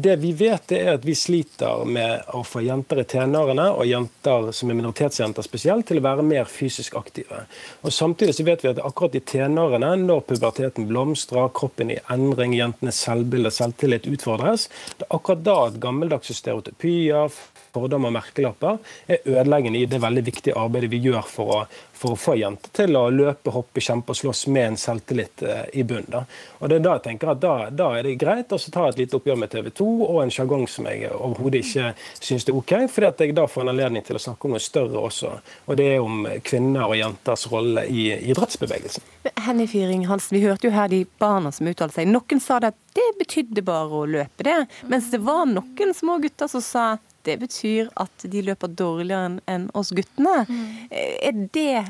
det 0.01 0.15
vi 0.23 0.31
vet, 0.37 0.67
det 0.71 0.81
er 0.83 0.99
at 0.99 1.07
vi 1.07 1.17
sliter 1.19 1.85
med 1.89 2.04
å 2.35 2.43
få 2.47 2.63
jenter 2.65 3.03
i 3.03 3.07
tenårene, 3.09 3.67
og 3.75 3.89
jenter 3.89 4.51
som 4.57 4.71
er 4.71 4.79
minoritetsjenter 4.79 5.47
spesielt, 5.47 5.87
til 5.89 6.01
å 6.01 6.05
være 6.07 6.27
mer 6.27 6.49
fysisk 6.51 6.97
aktive. 7.01 7.45
Og 7.83 7.95
Samtidig 7.95 8.37
så 8.37 8.47
vet 8.47 8.65
vi 8.65 8.73
at 8.73 8.83
akkurat 8.83 9.17
i 9.19 9.23
tenårene, 9.25 9.95
når 10.05 10.25
puberteten 10.29 10.89
blomstrer, 10.91 11.53
kroppen 11.57 11.93
i 11.95 12.01
endring, 12.13 12.57
jentenes 12.59 13.01
selvbilde 13.07 13.53
selvtillit 13.55 14.09
utfordres, 14.11 14.69
det 14.99 15.09
er 15.09 15.17
akkurat 15.19 15.45
da 15.47 15.59
at 15.69 15.81
gammeldagse 15.83 16.37
stereotypier, 16.37 17.33
fordommer 17.75 18.13
og 18.13 18.17
merkelapper 18.19 18.79
er 19.11 19.27
ødeleggende 19.27 19.83
i 19.83 19.91
det 19.91 20.01
veldig 20.03 20.25
viktige 20.27 20.59
arbeidet 20.59 20.93
vi 20.95 21.03
gjør 21.09 21.29
for 21.29 21.57
å 21.59 21.61
for 22.05 22.13
å 22.13 22.21
få 22.21 22.35
jenter 22.37 22.73
til 22.75 22.97
å 22.99 23.07
løpe, 23.13 23.53
hoppe, 23.55 23.81
kjempe 23.81 24.13
og 24.13 24.19
slåss 24.19 24.45
med 24.53 24.67
en 24.67 24.77
selvtillit 24.81 25.45
eh, 25.47 25.63
i 25.81 25.85
bunnen. 25.89 26.27
Og 26.59 26.69
det 26.69 26.77
er 26.77 26.85
Da 26.85 26.97
jeg 26.99 27.05
tenker 27.07 27.31
at 27.33 27.41
da, 27.41 27.53
da 27.73 27.87
er 27.97 28.05
det 28.05 28.19
greit 28.21 28.53
å 28.53 28.59
ta 28.59 28.89
et 28.91 28.99
lite 29.01 29.17
oppgjør 29.17 29.39
med 29.41 29.53
TV 29.55 29.71
2 29.79 29.87
og 30.05 30.19
en 30.21 30.33
sjargong 30.35 30.67
som 30.69 30.89
jeg 30.91 31.09
overhodet 31.15 31.63
ikke 31.65 31.95
syns 32.19 32.45
er 32.45 32.59
OK, 32.59 32.75
fordi 32.93 33.09
at 33.09 33.23
jeg 33.25 33.37
da 33.39 33.47
får 33.49 33.65
en 33.65 33.73
anledning 33.73 34.05
til 34.05 34.19
å 34.19 34.23
snakke 34.27 34.49
om 34.49 34.53
noe 34.57 34.65
større 34.65 35.01
også. 35.01 35.33
Og 35.65 35.81
det 35.81 35.89
er 35.95 36.05
om 36.05 36.27
kvinner 36.45 36.91
og 36.91 36.99
jenters 36.99 37.47
rolle 37.53 37.87
i 37.89 38.11
idrettsbevegelsen. 38.35 39.09
Henny 39.47 39.69
Fyring 39.71 40.05
Hansen, 40.11 40.37
vi 40.37 40.45
hørte 40.45 40.69
jo 40.69 40.75
her 40.75 40.93
de 40.93 41.05
barna 41.23 41.55
som 41.55 41.71
uttalte 41.71 42.03
seg. 42.03 42.11
Noen 42.13 42.43
sa 42.43 42.61
det 42.61 42.75
at 42.75 42.81
det 42.99 43.09
betydde 43.23 43.65
bare 43.65 44.03
å 44.03 44.05
løpe, 44.05 44.45
det. 44.45 44.61
Mens 44.93 45.09
det 45.15 45.25
var 45.25 45.49
noen 45.49 45.97
små 45.97 46.21
gutter 46.21 46.53
som 46.53 46.63
sa 46.63 46.87
det 47.27 47.37
betyr 47.43 47.91
at 48.01 48.27
de 48.31 48.43
løper 48.45 48.73
dårligere 48.73 49.39
enn 49.51 49.69
oss 49.77 49.93
guttene. 49.97 50.45
Mm. 50.49 50.65
Er 50.93 51.39
det 51.57 51.85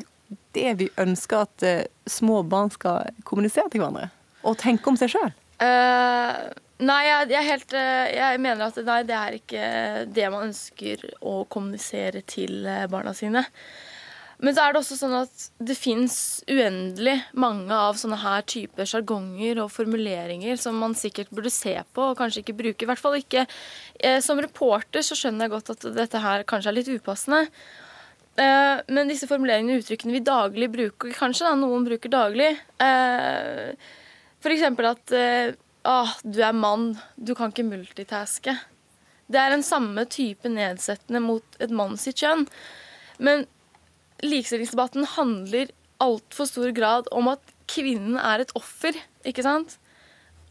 det 0.56 0.74
vi 0.80 0.90
ønsker 1.00 1.44
at 1.44 1.66
uh, 1.66 1.86
små 2.10 2.42
barn 2.48 2.72
skal 2.74 3.10
kommunisere 3.26 3.70
til 3.72 3.82
hverandre? 3.82 4.10
Og 4.44 4.58
tenke 4.60 4.90
om 4.90 4.98
seg 5.00 5.14
sjøl? 5.14 5.32
Uh, 5.62 5.66
eh, 5.66 6.38
nei, 6.84 7.00
jeg, 7.06 7.30
jeg, 7.32 7.48
helt, 7.48 7.74
jeg, 8.14 8.40
mener 8.42 8.68
at 8.68 8.80
nei, 8.86 9.00
det 9.08 9.18
er 9.18 9.38
ikke 9.38 9.66
det 10.14 10.30
man 10.34 10.48
ønsker 10.50 11.04
å 11.24 11.42
kommunisere 11.50 12.24
til 12.28 12.66
barna 12.92 13.14
sine. 13.16 13.44
Men 14.44 14.52
så 14.52 14.64
er 14.64 14.74
det 14.74 14.80
også 14.82 14.96
sånn 14.98 15.14
at 15.16 15.44
det 15.64 15.76
fins 15.78 16.16
uendelig 16.50 17.14
mange 17.40 17.72
av 17.72 17.96
sånne 17.96 18.18
her 18.20 18.42
typer 18.50 18.88
sjargonger 18.88 19.62
og 19.62 19.72
formuleringer 19.72 20.58
som 20.60 20.76
man 20.82 20.96
sikkert 20.98 21.32
burde 21.32 21.52
se 21.54 21.72
på 21.96 22.10
og 22.10 22.18
kanskje 22.18 22.42
ikke 22.42 22.56
bruke. 22.58 22.84
I 22.84 22.90
hvert 22.90 23.00
fall 23.00 23.16
ikke 23.16 23.46
eh, 23.46 24.18
Som 24.24 24.42
reporter 24.44 25.06
så 25.06 25.16
skjønner 25.16 25.46
jeg 25.46 25.54
godt 25.54 25.72
at 25.76 25.88
dette 25.96 26.20
her 26.26 26.44
kanskje 26.50 26.72
er 26.74 26.76
litt 26.76 26.92
upassende. 26.92 27.46
Eh, 28.36 28.84
men 28.92 29.12
disse 29.12 29.30
formuleringene 29.30 29.78
og 29.78 29.86
uttrykkene 29.86 30.18
vi 30.18 30.24
daglig 30.28 30.70
bruker, 30.76 31.16
kanskje 31.16 31.48
da 31.48 31.56
noen 31.56 31.88
bruker 31.88 32.12
daglig 32.12 32.52
eh, 32.84 33.72
F.eks. 34.44 34.68
at 34.90 35.18
ah, 35.88 36.16
du 36.20 36.42
er 36.44 36.52
mann, 36.52 36.90
du 37.16 37.32
kan 37.38 37.54
ikke 37.54 37.64
multitaske. 37.64 38.58
Det 39.24 39.40
er 39.40 39.54
den 39.54 39.64
samme 39.64 40.04
type 40.04 40.52
nedsettende 40.52 41.24
mot 41.24 41.62
et 41.64 41.72
mann 41.72 41.96
sitt 41.96 42.20
kjønn. 42.20 42.44
Men 43.24 43.46
likestillingsdebatten 44.22 45.08
handler 45.16 45.72
altfor 46.02 46.48
stor 46.48 46.70
grad 46.76 47.08
om 47.14 47.32
at 47.32 47.54
kvinnen 47.70 48.18
er 48.20 48.44
et 48.44 48.52
offer, 48.58 48.96
ikke 49.26 49.44
sant? 49.46 49.78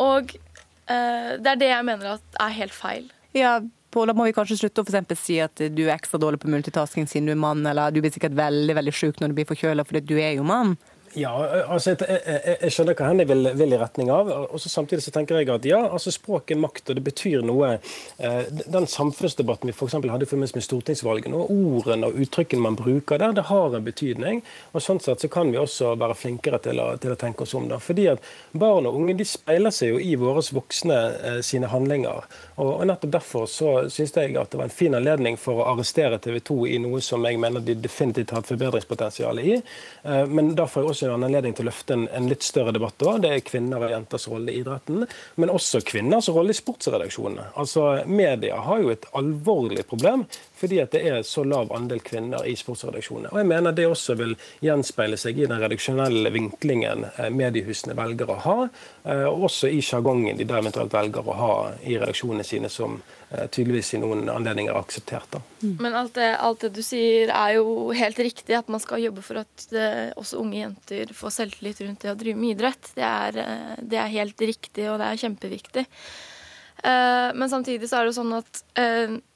Og 0.02 0.34
eh, 0.34 1.32
det 1.38 1.54
er 1.54 1.62
det 1.62 1.72
jeg 1.72 1.88
mener 1.88 2.18
er 2.18 2.58
helt 2.58 2.76
feil. 2.76 3.08
Ja, 3.38 3.60
Pål, 3.94 4.10
må 4.18 4.26
vi 4.26 4.34
kanskje 4.34 4.58
slutte 4.58 4.82
å 4.82 4.88
for 4.88 5.20
si 5.20 5.36
at 5.44 5.62
du 5.70 5.84
er 5.86 5.94
ekstra 5.94 6.18
dårlig 6.18 6.40
på 6.42 6.50
multitasking 6.50 7.06
siden 7.06 7.28
du 7.30 7.36
er 7.36 7.44
mann, 7.44 7.62
eller 7.70 7.94
du 7.94 8.00
blir 8.02 8.14
sikkert 8.14 8.34
veldig 8.34 8.74
veldig 8.80 8.94
sjuk 8.96 9.22
når 9.22 9.30
du 9.30 9.38
blir 9.38 9.50
forkjøla 9.52 9.86
fordi 9.86 10.02
du 10.10 10.16
er 10.18 10.32
jo 10.40 10.48
mann. 10.48 10.74
Ja, 11.14 11.32
altså 11.70 11.94
jeg, 11.94 12.06
jeg, 12.10 12.56
jeg, 12.64 12.72
skjønner 12.74 12.96
hva 12.98 13.08
Henny 13.12 13.26
vil, 13.30 13.50
vil, 13.58 13.74
i 13.76 13.78
retning 13.78 14.10
av. 14.14 14.30
og 14.32 14.62
så 14.62 14.72
Samtidig 14.72 15.04
så 15.06 15.12
tenker 15.14 15.38
jeg 15.38 15.52
at 15.54 15.66
ja, 15.68 15.82
altså 15.86 16.14
språk 16.14 16.54
er 16.54 16.58
makt, 16.62 16.90
og 16.90 16.98
det 16.98 17.04
betyr 17.06 17.44
noe. 17.46 17.76
Eh, 18.18 18.40
den 18.74 18.88
samfunnsdebatten 18.90 19.70
vi 19.70 19.76
for 19.78 19.94
hadde 19.94 20.26
i 20.26 20.30
forbindelse 20.30 20.58
med 20.58 20.66
stortingsvalgene, 20.66 21.38
og 21.38 21.54
ordene 21.54 22.10
og 22.10 22.18
uttrykkene 22.24 22.66
man 22.66 22.78
bruker 22.80 23.22
der, 23.22 23.36
det 23.38 23.46
har 23.52 23.78
en 23.78 23.86
betydning. 23.86 24.42
og 24.74 24.86
Sånn 24.86 25.02
sett 25.04 25.22
så 25.22 25.30
kan 25.32 25.54
vi 25.54 25.62
også 25.62 25.94
være 26.02 26.18
flinkere 26.18 26.62
til 26.66 26.82
å, 26.82 26.90
til 26.98 27.14
å 27.14 27.20
tenke 27.20 27.46
oss 27.46 27.54
om. 27.60 27.70
da, 27.70 27.78
fordi 27.84 28.10
at 28.16 28.34
Barn 28.58 28.90
og 28.90 28.98
unge 28.98 29.18
de 29.20 29.28
speiler 29.28 29.74
seg 29.74 29.94
jo 29.94 30.02
i 30.02 30.16
våre 30.20 30.42
voksne 30.54 31.00
eh, 31.14 31.40
sine 31.46 31.70
handlinger. 31.70 32.26
Og, 32.56 32.88
Nettopp 32.88 33.12
derfor 33.12 33.46
så 33.50 33.72
syns 33.90 34.14
jeg 34.18 34.36
at 34.38 34.52
det 34.52 34.60
var 34.60 34.68
en 34.68 34.74
fin 34.74 34.96
anledning 34.96 35.38
for 35.42 35.62
å 35.62 35.68
arrestere 35.72 36.20
TV 36.22 36.40
2 36.46 36.58
i 36.76 36.80
noe 36.84 37.02
som 37.02 37.24
jeg 37.26 37.40
mener 37.42 37.64
de 37.66 37.76
definitivt 37.80 38.34
har 38.36 38.44
et 38.44 38.52
forbedringspotensial 38.52 39.42
i. 39.42 39.56
Eh, 40.04 40.26
men 40.30 40.54
da 40.58 40.68
får 40.70 40.84
jeg 40.84 40.92
også 40.92 41.10
en 41.10 41.28
anledning 41.28 41.56
til 41.58 41.66
å 41.66 41.72
løfte 41.72 41.98
en, 41.98 42.30
litt 42.30 42.46
større 42.46 42.74
debatt. 42.76 42.98
da. 43.02 43.18
Det 43.24 43.34
er 43.34 43.46
kvinner 43.48 43.84
og 43.88 43.94
jenters 43.96 44.28
rolle 44.30 44.54
i 44.54 44.62
idretten, 44.62 45.06
men 45.42 45.54
også 45.54 45.82
kvinners 45.88 46.30
rolle 46.34 46.54
i 46.54 46.60
sportsredaksjonene. 46.60 47.50
Altså, 47.60 48.04
Media 48.06 48.62
har 48.68 48.84
jo 48.84 48.94
et 48.94 49.10
alvorlig 49.18 49.88
problem 49.90 50.28
fordi 50.64 50.78
at 50.80 50.94
det 50.96 51.02
er 51.10 51.26
så 51.28 51.44
lav 51.44 51.74
andel 51.76 52.00
kvinner 52.06 52.46
i 52.48 52.54
sportsredaksjonene. 52.56 53.34
Og 53.34 53.42
jeg 53.42 53.50
mener 53.50 53.76
det 53.76 53.84
også 53.90 54.16
vil 54.16 54.38
gjenspeile 54.64 55.18
seg 55.20 55.42
i 55.42 55.48
den 55.50 55.60
redaksjonelle 55.60 56.32
vinklingen 56.32 57.04
eh, 57.18 57.28
mediehusene 57.34 57.98
velger 57.98 58.32
å 58.32 58.38
ha, 58.46 58.56
eh, 59.04 59.26
og 59.28 59.50
også 59.50 59.68
i 59.74 59.82
sjargongen 59.84 60.40
de 60.40 60.48
da 60.48 60.62
eventuelt 60.62 60.94
velger 60.96 61.28
å 61.28 61.36
ha 61.42 61.54
i 61.84 61.98
redaksjonene 61.98 62.43
sine, 62.48 62.70
som 62.72 63.00
eh, 63.30 63.46
tydeligvis 63.48 63.94
i 63.96 64.02
noen 64.02 64.28
anledninger 64.32 64.74
er 64.74 64.80
akseptert. 64.80 65.30
Da. 65.34 65.42
Mm. 65.64 65.76
Men 65.84 65.98
alt 66.00 66.14
det, 66.18 66.30
alt 66.38 66.66
det, 66.66 66.74
du 66.76 66.82
sier 66.86 67.34
er 67.34 67.58
jo 67.58 67.90
helt 67.96 68.20
riktig, 68.20 68.56
at 68.58 68.72
man 68.72 68.84
skal 68.84 69.04
jobbe 69.04 69.24
for 69.26 69.42
at 69.44 69.68
det, 69.72 69.88
også 70.20 70.42
unge 70.44 70.60
jenter 70.62 71.16
får 71.18 71.38
selvtillit 71.38 71.82
rundt 71.86 72.06
det 72.06 72.14
å 72.14 72.20
drive 72.20 72.40
med 72.40 72.56
idrett. 72.58 72.94
Det 72.98 73.08
er, 73.10 73.42
det 73.82 74.00
er 74.00 74.16
helt 74.20 74.46
riktig, 74.46 74.88
og 74.92 75.02
det 75.02 75.10
er 75.10 75.22
kjempeviktig. 75.26 75.86
Men 76.84 77.48
samtidig 77.48 77.88
så 77.88 78.02
er 78.02 78.10
det 78.10 78.16
sånn 78.18 78.34
at 78.36 78.60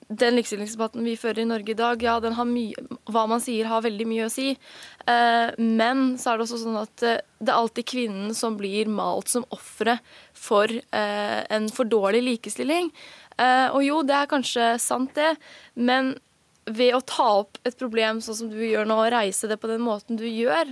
den 0.07 0.37
likestillingsdebatten 0.37 1.03
vi 1.03 1.17
fører 1.19 1.41
i 1.43 1.47
Norge 1.47 1.73
i 1.73 1.77
dag, 1.77 2.03
ja, 2.03 2.15
den 2.23 2.35
har 2.37 2.47
mye, 2.47 2.83
hva 3.11 3.25
man 3.27 3.41
sier, 3.43 3.67
har 3.67 3.83
veldig 3.83 4.05
mye 4.07 4.27
å 4.27 4.31
si. 4.31 4.53
Eh, 5.03 5.49
men 5.59 6.13
så 6.19 6.31
er 6.31 6.39
det 6.39 6.45
også 6.45 6.61
sånn 6.61 6.79
at 6.79 7.03
eh, 7.03 7.19
det 7.43 7.51
er 7.51 7.57
alltid 7.59 7.89
kvinnen 7.91 8.37
som 8.37 8.55
blir 8.59 8.87
malt 8.87 9.33
som 9.33 9.43
offeret 9.55 9.99
for 10.31 10.71
eh, 10.71 11.41
en 11.51 11.67
for 11.73 11.89
dårlig 11.91 12.23
likestilling. 12.23 12.91
Og 13.37 13.83
jo, 13.85 13.99
det 14.01 14.15
er 14.17 14.29
kanskje 14.31 14.67
sant, 14.81 15.11
det, 15.13 15.35
men 15.77 16.15
ved 16.65 16.95
å 16.97 17.03
ta 17.05 17.27
opp 17.43 17.59
et 17.69 17.75
problem 17.77 18.17
sånn 18.25 18.39
som 18.39 18.47
du 18.49 18.57
gjør 18.65 18.87
nå, 18.89 18.95
og 18.97 19.11
reise 19.13 19.45
det 19.45 19.59
på 19.61 19.69
den 19.69 19.83
måten 19.85 20.17
du 20.17 20.23
gjør, 20.25 20.71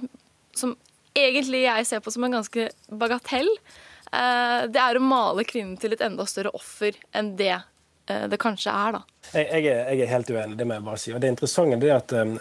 som 0.57 0.73
egentlig 1.13 1.61
jeg 1.67 1.85
ser 1.85 2.01
på 2.01 2.15
som 2.15 2.25
en 2.25 2.39
ganske 2.39 2.65
bagatell, 2.89 3.51
det 4.09 4.81
er 4.81 4.97
å 4.97 5.03
male 5.05 5.45
kvinnen 5.45 5.77
til 5.77 5.93
et 5.93 6.01
enda 6.01 6.25
større 6.25 6.55
offer 6.57 6.97
enn 7.13 7.35
det 7.37 7.53
det 8.05 8.37
kanskje 8.37 8.69
er, 8.69 8.97
da. 8.97 9.15
Jeg, 9.33 9.63
jeg, 9.65 9.97
er, 9.97 10.09
helt 10.11 10.29
uenig, 10.29 10.57
det 10.59 10.67
må 10.67 10.75
jeg 10.77 10.85
bare 10.85 11.01
si. 11.01 11.11
Og 11.15 11.21
det 11.23 11.31
interessante 11.33 11.79
er 11.87 11.95
at 11.95 12.13
uh, 12.13 12.35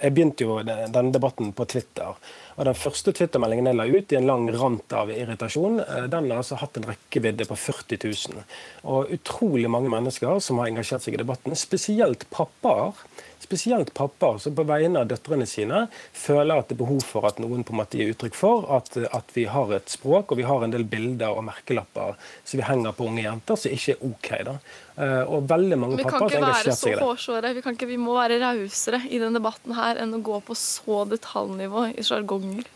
jeg 0.00 0.14
begynte 0.16 0.46
jo 0.46 0.56
denne 0.64 1.12
debatten 1.12 1.52
på 1.56 1.66
Twitter. 1.68 2.16
Og 2.56 2.64
Den 2.64 2.78
første 2.78 3.12
Twitter-meldingen 3.12 3.68
jeg 3.68 3.76
la 3.76 3.86
ut 3.86 4.14
i 4.14 4.18
en 4.18 4.28
lang 4.30 4.48
rant 4.56 4.96
av 4.96 5.12
irritasjon, 5.12 5.82
uh, 5.84 6.06
den 6.10 6.30
har 6.30 6.40
altså 6.40 6.58
hatt 6.62 6.80
en 6.80 6.88
rekkevidde 6.88 7.48
på 7.50 7.58
40 7.66 8.00
000. 8.08 8.46
Og 8.88 9.12
utrolig 9.18 9.70
mange 9.70 9.92
mennesker 9.92 10.40
som 10.40 10.62
har 10.62 10.72
engasjert 10.72 11.04
seg 11.04 11.18
i 11.18 11.22
debatten, 11.22 11.56
spesielt 11.58 12.24
pappaer, 12.32 12.96
spesielt 13.44 13.92
pappa, 13.94 14.38
som 14.38 14.54
på 14.56 14.64
vegne 14.66 15.02
av 15.02 15.10
døtrene 15.10 15.46
sine 15.48 15.84
føler 16.16 16.60
at 16.62 16.70
det 16.70 16.76
er 16.76 16.82
behov 16.82 17.02
for 17.06 17.28
at 17.28 17.40
noen 17.42 17.64
på 17.66 17.74
en 17.74 17.80
måte 17.82 18.00
gir 18.00 18.14
uttrykk 18.14 18.38
for 18.38 18.66
at, 18.78 18.96
at 18.96 19.34
vi 19.36 19.46
har 19.50 19.74
et 19.76 19.92
språk 19.92 20.32
og 20.32 20.40
vi 20.40 20.46
har 20.48 20.64
en 20.64 20.74
del 20.74 20.86
bilder 20.88 21.36
og 21.36 21.44
merkelapper 21.46 22.16
som 22.44 22.60
vi 22.60 22.66
henger 22.66 22.96
på 22.96 23.08
unge 23.10 23.26
jenter, 23.26 23.60
som 23.60 23.76
ikke 23.76 23.96
er 23.96 24.06
OK. 24.10 24.30
da. 24.48 24.56
Eh, 24.96 25.22
og 25.28 25.50
veldig 25.50 25.78
mange 25.80 26.00
Vi 26.00 26.06
pappaer 26.06 26.22
har 26.22 26.30
være 26.30 26.42
engasjert 26.42 26.72
så 26.72 26.86
seg 26.86 26.92
i 26.92 26.96
det. 26.96 27.04
hårsåre. 27.04 27.52
Vi, 27.58 27.64
kan 27.66 27.76
ikke, 27.76 27.90
vi 27.90 28.00
må 28.00 28.16
være 28.16 28.40
rausere 28.42 29.02
i 29.10 29.20
denne 29.20 29.36
debatten 29.36 29.76
her 29.76 30.00
enn 30.02 30.16
å 30.16 30.22
gå 30.24 30.40
på 30.46 30.56
så 30.56 31.04
detaljnivå 31.10 31.90
i 31.92 32.06
sjargonger. 32.06 32.70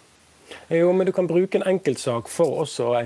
Jo, 0.69 0.93
men 0.93 1.07
du 1.07 1.13
kan 1.13 1.27
bruke 1.27 1.59
en 1.59 1.67
enkeltsak 1.67 2.29
for 2.31 2.63
også 2.65 2.89
å 2.91 2.97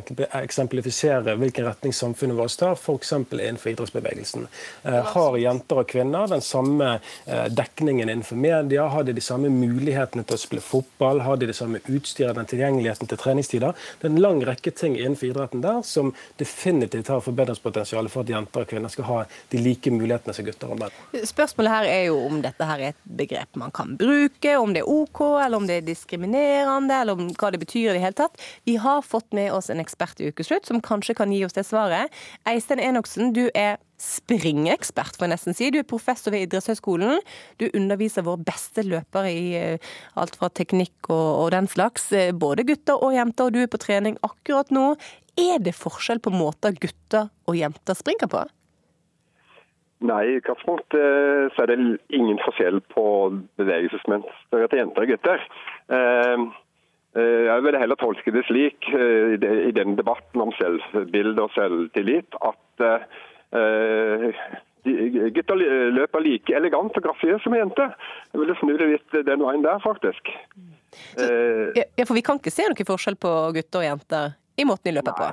eksemplifisere 0.41 1.37
hvilken 1.41 1.67
retning 1.69 1.95
samfunnet 1.97 2.37
vårt 2.39 2.57
tar, 2.59 2.77
f.eks. 2.79 3.13
innenfor 3.13 3.73
idrettsbevegelsen. 3.73 4.47
Eh, 4.83 5.01
har 5.15 5.39
jenter 5.41 5.81
og 5.83 5.89
kvinner 5.91 6.29
den 6.31 6.45
samme 6.45 6.91
eh, 7.27 7.47
dekningen 7.51 8.09
innenfor 8.09 8.37
media? 8.41 8.87
Har 8.93 9.07
de 9.07 9.15
de 9.17 9.25
samme 9.25 9.51
mulighetene 9.53 10.25
til 10.25 10.37
å 10.37 10.41
spille 10.41 10.65
fotball? 10.65 11.23
Har 11.25 11.41
de 11.41 11.49
det 11.51 11.57
samme 11.59 11.81
utstyret, 11.85 12.37
den 12.39 12.51
tilgjengeligheten 12.51 13.11
til 13.11 13.21
treningstider? 13.21 13.75
Det 14.01 14.09
er 14.09 14.15
en 14.15 14.23
lang 14.23 14.43
rekke 14.47 14.75
ting 14.77 14.99
innenfor 14.99 15.31
idretten 15.31 15.65
der 15.65 15.83
som 15.87 16.13
definitivt 16.41 17.11
har 17.13 17.25
forbedringspotensial 17.25 18.09
for 18.13 18.25
at 18.25 18.33
jenter 18.35 18.65
og 18.65 18.71
kvinner 18.71 18.93
skal 18.93 19.09
ha 19.11 19.21
de 19.53 19.63
like 19.63 19.93
mulighetene 19.93 20.37
som 20.37 20.47
gutter 20.47 20.75
og 20.75 20.81
menn. 20.83 21.01
Spørsmålet 21.25 21.77
her 21.77 21.91
er 21.91 22.03
jo 22.11 22.21
om 22.27 22.41
dette 22.45 22.69
her 22.69 22.83
er 22.83 22.95
et 22.95 23.03
begrep 23.05 23.59
man 23.61 23.73
kan 23.75 23.97
bruke, 23.99 24.57
om 24.59 24.73
det 24.75 24.85
er 24.85 24.91
OK, 24.91 25.21
eller 25.45 25.59
om 25.59 25.69
det 25.69 25.81
er 25.81 25.89
diskriminerende, 25.89 27.01
eller 27.01 27.19
om 27.19 27.34
hva 27.41 27.51
det 27.55 27.63
betyr 27.63 27.91
i 27.91 27.97
det 27.97 28.05
hele 28.05 28.19
tatt. 28.19 28.41
Vi 28.69 28.77
har 28.83 29.05
fått 29.07 29.33
med 29.37 29.53
oss 29.55 29.71
en 29.73 29.83
ekspert 29.83 30.21
i 30.21 30.31
Ukeslutt 30.31 30.69
som 30.69 30.83
kanskje 30.85 31.17
kan 31.19 31.33
gi 31.35 31.45
oss 31.47 31.57
det 31.57 31.67
svaret. 31.69 32.13
Eistein 32.49 32.83
Enoksen, 32.83 33.33
du 33.37 33.49
er 33.55 33.79
springekspert, 34.01 35.17
får 35.17 35.27
jeg 35.27 35.33
nesten 35.33 35.57
si. 35.57 35.71
Du 35.73 35.79
er 35.81 35.89
professor 35.89 36.35
ved 36.35 36.49
Idrettshøgskolen. 36.49 37.23
Du 37.63 37.69
underviser 37.73 38.27
våre 38.27 38.43
beste 38.45 38.85
løpere 38.85 39.31
i 39.31 39.45
eh, 39.59 39.93
alt 40.21 40.37
fra 40.41 40.51
teknikk 40.51 41.09
og, 41.09 41.29
og 41.45 41.53
den 41.55 41.71
slags. 41.71 42.11
eh, 42.13 42.33
Både 42.35 42.67
gutter 42.67 42.99
og 42.99 43.15
jenter, 43.17 43.49
og 43.49 43.55
du 43.55 43.63
er 43.63 43.71
på 43.71 43.81
trening 43.81 44.19
akkurat 44.27 44.75
nå. 44.75 44.93
Er 45.41 45.63
det 45.63 45.75
forskjell 45.79 46.21
på 46.23 46.35
måter 46.35 46.77
gutter 46.79 47.31
og 47.49 47.57
jenter 47.59 47.97
springer 47.99 48.31
på? 48.31 48.45
Nei, 50.05 50.21
i 50.27 50.37
utgangspunktet 50.37 51.01
eh, 51.01 51.47
så 51.55 51.65
er 51.65 51.71
det 51.71 51.79
ingen 52.13 52.41
forskjell 52.43 52.83
på 52.93 53.07
bevegelsesmønsteret 53.61 54.73
til 54.73 54.83
jenter 54.83 55.07
og 55.07 55.15
gutter. 55.15 55.47
Eh, 57.15 57.47
Jeg 57.47 57.63
vil 57.63 57.79
heller 57.79 57.99
tolke 58.01 58.33
det 58.35 58.43
slik 58.49 58.89
eh, 58.91 59.37
i 59.69 59.73
den 59.75 59.95
debatten 59.99 60.43
om 60.43 60.51
selvbilde 60.59 61.45
og 61.47 61.53
selvtillit 61.55 62.35
at 62.43 62.85
eh, 63.55 64.43
gutter 65.37 65.61
løper 65.95 66.25
like 66.25 66.57
elegant 66.59 66.99
og 66.99 67.07
grafiøst 67.07 67.47
som 67.47 67.55
jenter. 67.57 67.95
Jeg 68.33 68.43
ville 68.43 68.57
snu 68.59 68.75
det 68.77 68.91
litt 68.91 69.17
den 69.31 69.47
veien 69.47 69.63
der, 69.65 69.79
faktisk. 69.85 70.33
Så, 71.15 71.31
Ja, 71.79 72.05
for 72.05 72.19
vi 72.19 72.25
kan 72.27 72.43
ikke 72.43 72.53
se 72.55 72.67
noen 72.67 72.91
forskjell 72.91 73.17
på 73.17 73.31
gutter 73.57 73.81
og 73.81 73.89
jenter 73.89 74.35
i 74.59 74.67
måten 74.67 74.91
de 74.91 74.99
løper 74.99 75.17
på. 75.17 75.31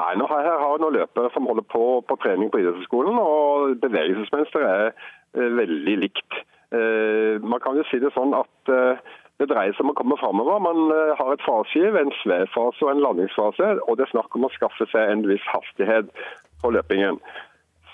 Nei, 0.00 0.10
nå 0.16 0.26
har 0.30 0.42
jeg 0.46 0.58
har 0.64 0.80
noen 0.82 0.96
løpere 0.96 1.30
som 1.34 1.46
holder 1.50 1.66
på 1.68 1.84
på 2.06 2.16
trening 2.22 2.50
på 2.50 2.60
idrettshøyskolen, 2.62 3.16
og 3.20 3.76
bevegelsesmønsteret 3.82 4.96
er 5.38 5.56
veldig 5.60 5.96
likt. 6.06 6.42
Man 7.42 7.62
kan 7.62 7.78
jo 7.78 7.86
si 7.90 7.98
det 8.02 8.12
sånn 8.14 8.34
at 8.38 8.70
det 9.40 9.48
dreier 9.48 9.72
seg 9.74 9.86
om 9.86 9.92
å 9.94 9.98
komme 9.98 10.18
framover. 10.20 10.60
Man 10.62 10.80
eh, 10.92 11.12
har 11.18 11.32
et 11.32 11.44
faseskiv, 11.46 11.96
en 11.96 12.12
svevfase 12.20 12.84
og 12.84 12.92
en 12.92 13.04
landingsfase, 13.04 13.72
og 13.86 13.96
det 13.96 14.06
er 14.06 14.12
snakk 14.12 14.36
om 14.36 14.46
å 14.46 14.52
skaffe 14.56 14.86
seg 14.92 15.12
en 15.14 15.24
viss 15.28 15.46
hastighet 15.48 16.10
på 16.60 16.72
løpingen. 16.76 17.20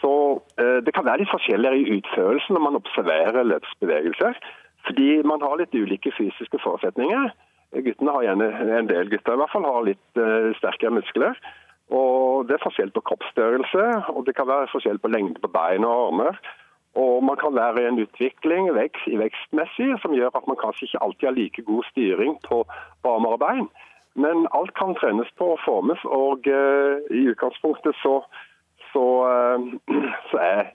Så 0.00 0.12
eh, 0.60 0.78
Det 0.84 0.94
kan 0.96 1.06
være 1.06 1.22
litt 1.22 1.32
forskjeller 1.32 1.76
i 1.78 1.86
utførelsen 1.98 2.56
når 2.56 2.64
man 2.68 2.80
observerer 2.80 3.50
løpsbevegelser. 3.52 4.40
Fordi 4.86 5.10
man 5.26 5.42
har 5.42 5.58
litt 5.58 5.74
ulike 5.74 6.12
fysiske 6.14 6.60
forutsetninger. 6.62 7.30
Guttene 7.86 8.12
har 8.14 8.26
gjerne, 8.26 8.50
En 8.78 8.90
del 8.90 9.08
gutter 9.10 9.34
i 9.34 9.40
hvert 9.40 9.54
fall 9.54 9.66
har 9.66 9.86
litt 9.86 10.20
eh, 10.20 10.52
sterkere 10.60 10.98
muskler. 10.98 11.38
Og 11.94 12.46
Det 12.46 12.56
er 12.56 12.62
forskjell 12.62 12.90
på 12.94 13.04
kroppsstørrelse, 13.06 13.86
og 14.14 14.24
det 14.26 14.34
kan 14.34 14.48
være 14.50 14.70
forskjell 14.72 14.98
på 14.98 15.10
lengde 15.10 15.42
på 15.42 15.50
bein 15.54 15.86
og 15.86 16.08
armer. 16.08 16.38
Og 16.96 17.24
man 17.24 17.36
kan 17.36 17.54
være 17.54 17.82
i 17.82 17.88
en 17.90 18.00
utvikling 18.00 18.70
vekst, 18.76 19.08
vekstmessig 19.20 19.90
som 20.02 20.14
gjør 20.16 20.32
at 20.38 20.48
man 20.48 20.58
kanskje 20.60 20.88
ikke 20.88 21.02
alltid 21.04 21.28
har 21.28 21.36
like 21.36 21.64
god 21.68 21.84
styring 21.90 22.38
på, 22.48 22.62
armer 23.04 23.36
og 23.36 23.42
bein. 23.44 23.68
Men 24.16 24.46
alt 24.56 24.72
kan 24.78 24.96
trenes 24.96 25.28
på 25.36 25.50
og 25.54 25.60
formes, 25.64 26.00
og 26.08 26.48
uh, 26.48 27.04
i 27.12 27.26
utgangspunktet 27.32 27.98
så, 28.00 28.14
så, 28.92 29.04
uh, 29.28 29.66
så, 30.30 30.40
er, 30.40 30.72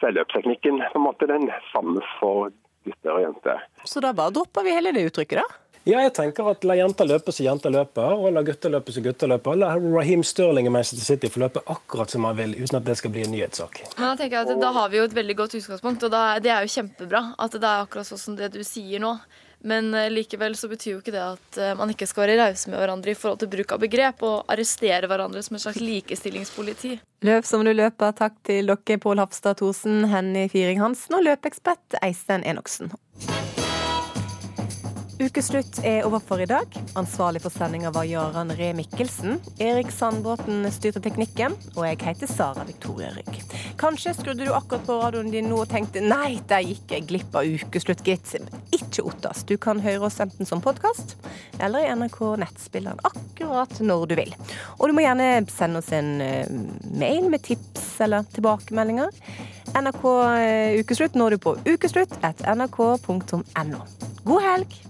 så 0.00 0.10
på 0.26 0.42
en 0.42 1.06
måte 1.06 1.30
den 1.30 1.46
samme 1.70 2.02
for 2.18 2.50
gutter 2.82 3.14
og 3.14 3.22
jenter. 3.22 3.62
Så 3.86 4.02
da 4.02 4.10
bare 4.18 4.34
dropper 4.34 4.66
vi 4.66 4.74
hele 4.74 4.94
det 4.96 5.06
uttrykket, 5.12 5.44
da? 5.44 5.71
Ja, 5.82 5.98
jeg 5.98 6.12
tenker 6.14 6.46
at 6.46 6.62
La 6.62 6.76
jenter 6.78 7.08
løpe 7.10 7.32
som 7.34 7.42
jenter 7.42 7.72
løper, 7.74 8.12
og 8.14 8.30
la 8.36 8.44
gutter 8.46 8.70
løpe 8.70 8.94
som 8.94 9.02
gutter 9.02 9.30
løper. 9.32 9.56
La 9.58 9.72
Raheem 9.74 10.22
Sterling 10.22 10.68
i 10.68 10.70
Manchester 10.70 11.02
City 11.02 11.30
få 11.32 11.42
løpe 11.42 11.62
akkurat 11.66 12.12
som 12.12 12.28
han 12.28 12.36
vil, 12.38 12.54
uten 12.60 12.78
at 12.78 12.86
det 12.86 12.94
skal 13.00 13.10
bli 13.14 13.24
en 13.26 13.34
nyhetssak. 13.34 13.80
Men 13.96 14.12
da 14.12 14.14
tenker 14.20 14.38
jeg 14.38 14.52
at 14.54 14.60
Da 14.62 14.70
har 14.76 14.92
vi 14.92 15.00
jo 15.00 15.08
et 15.08 15.16
veldig 15.16 15.36
godt 15.40 15.56
utgangspunkt, 15.58 16.06
og 16.06 16.14
da, 16.14 16.26
det 16.38 16.52
er 16.54 16.62
jo 16.62 16.74
kjempebra 16.76 17.24
at 17.34 17.56
det 17.58 17.66
er 17.66 17.86
akkurat 17.88 18.06
sånn 18.06 18.22
som 18.28 18.38
det 18.38 18.52
du 18.54 18.62
sier 18.66 19.02
nå. 19.02 19.16
Men 19.66 19.92
eh, 19.94 20.10
likevel 20.10 20.56
så 20.58 20.70
betyr 20.70 20.96
jo 20.96 21.00
ikke 21.02 21.14
det 21.14 21.22
at 21.22 21.58
eh, 21.58 21.74
man 21.78 21.90
ikke 21.90 22.06
skal 22.10 22.26
være 22.26 22.38
rause 22.40 22.70
med 22.70 22.78
hverandre 22.78 23.12
i 23.14 23.18
forhold 23.18 23.42
til 23.42 23.50
bruk 23.50 23.74
av 23.74 23.82
begrep 23.82 24.24
og 24.26 24.50
arrestere 24.50 25.10
hverandre 25.10 25.42
som 25.42 25.58
et 25.58 25.64
slags 25.66 25.82
likestillingspoliti. 25.82 26.96
Løp 27.26 27.46
som 27.46 27.62
du 27.66 27.70
løper. 27.74 28.14
Takk 28.18 28.38
til 28.46 28.70
dere, 28.70 28.98
Pål 29.02 29.22
Hafstad 29.22 29.58
Thorsen, 29.62 30.04
Henny 30.10 30.48
Firing 30.50 30.82
Hansen 30.82 31.18
og 31.18 31.26
løpeekspert 31.26 31.98
Eistein 32.02 32.46
Enoksen. 32.46 32.90
Ukeslutt 35.22 35.78
er 35.86 36.02
over 36.02 36.18
for 36.18 36.40
i 36.42 36.46
dag. 36.50 36.72
Ansvarlig 36.98 37.44
for 37.44 37.54
sendinga 37.54 37.92
var 37.94 38.08
Jaran 38.08 38.50
Ree 38.58 38.72
Mikkelsen. 38.74 39.36
Erik 39.62 39.92
Sandbråten 39.94 40.64
styrte 40.74 40.98
teknikken, 41.04 41.54
og 41.76 41.84
jeg 41.86 42.00
heter 42.02 42.26
Sara 42.30 42.64
Victoria 42.66 43.12
Rygg. 43.14 43.38
Kanskje 43.78 44.16
skrudde 44.16 44.48
du 44.48 44.50
akkurat 44.50 44.82
på 44.88 44.96
radioen 44.98 45.30
din 45.30 45.46
nå 45.52 45.60
og 45.62 45.70
tenkte 45.70 46.02
nei, 46.02 46.40
der 46.50 46.64
gikk 46.66 46.96
jeg 46.96 47.06
glipp 47.06 47.38
av 47.38 47.46
ukeslutt, 47.46 48.02
gitt. 48.02 48.34
Ikke 48.74 49.06
Ottas. 49.06 49.44
Du 49.46 49.54
kan 49.62 49.78
høre 49.84 50.08
oss 50.08 50.18
enten 50.24 50.48
som 50.48 50.64
podkast 50.64 51.14
eller 51.62 51.86
i 51.86 51.94
NRK 51.94 52.18
nettspilleren 52.42 52.98
akkurat 53.06 53.78
når 53.78 54.06
du 54.10 54.18
vil. 54.18 54.34
Og 54.80 54.90
du 54.90 54.96
må 54.96 55.06
gjerne 55.06 55.44
sende 55.54 55.84
oss 55.84 55.92
en 55.94 56.16
eh, 56.24 56.50
mail 56.90 57.30
med 57.30 57.46
tips 57.46 57.92
eller 58.02 58.26
tilbakemeldinger. 58.34 59.14
NRK 59.78 60.06
eh, 60.34 60.80
Ukeslutt 60.82 61.14
når 61.14 61.36
du 61.36 61.44
på 61.46 61.54
ukeslutt 61.62 62.18
at 62.26 62.42
nrk.no. 62.42 63.86
God 64.22 64.50
helg! 64.50 64.82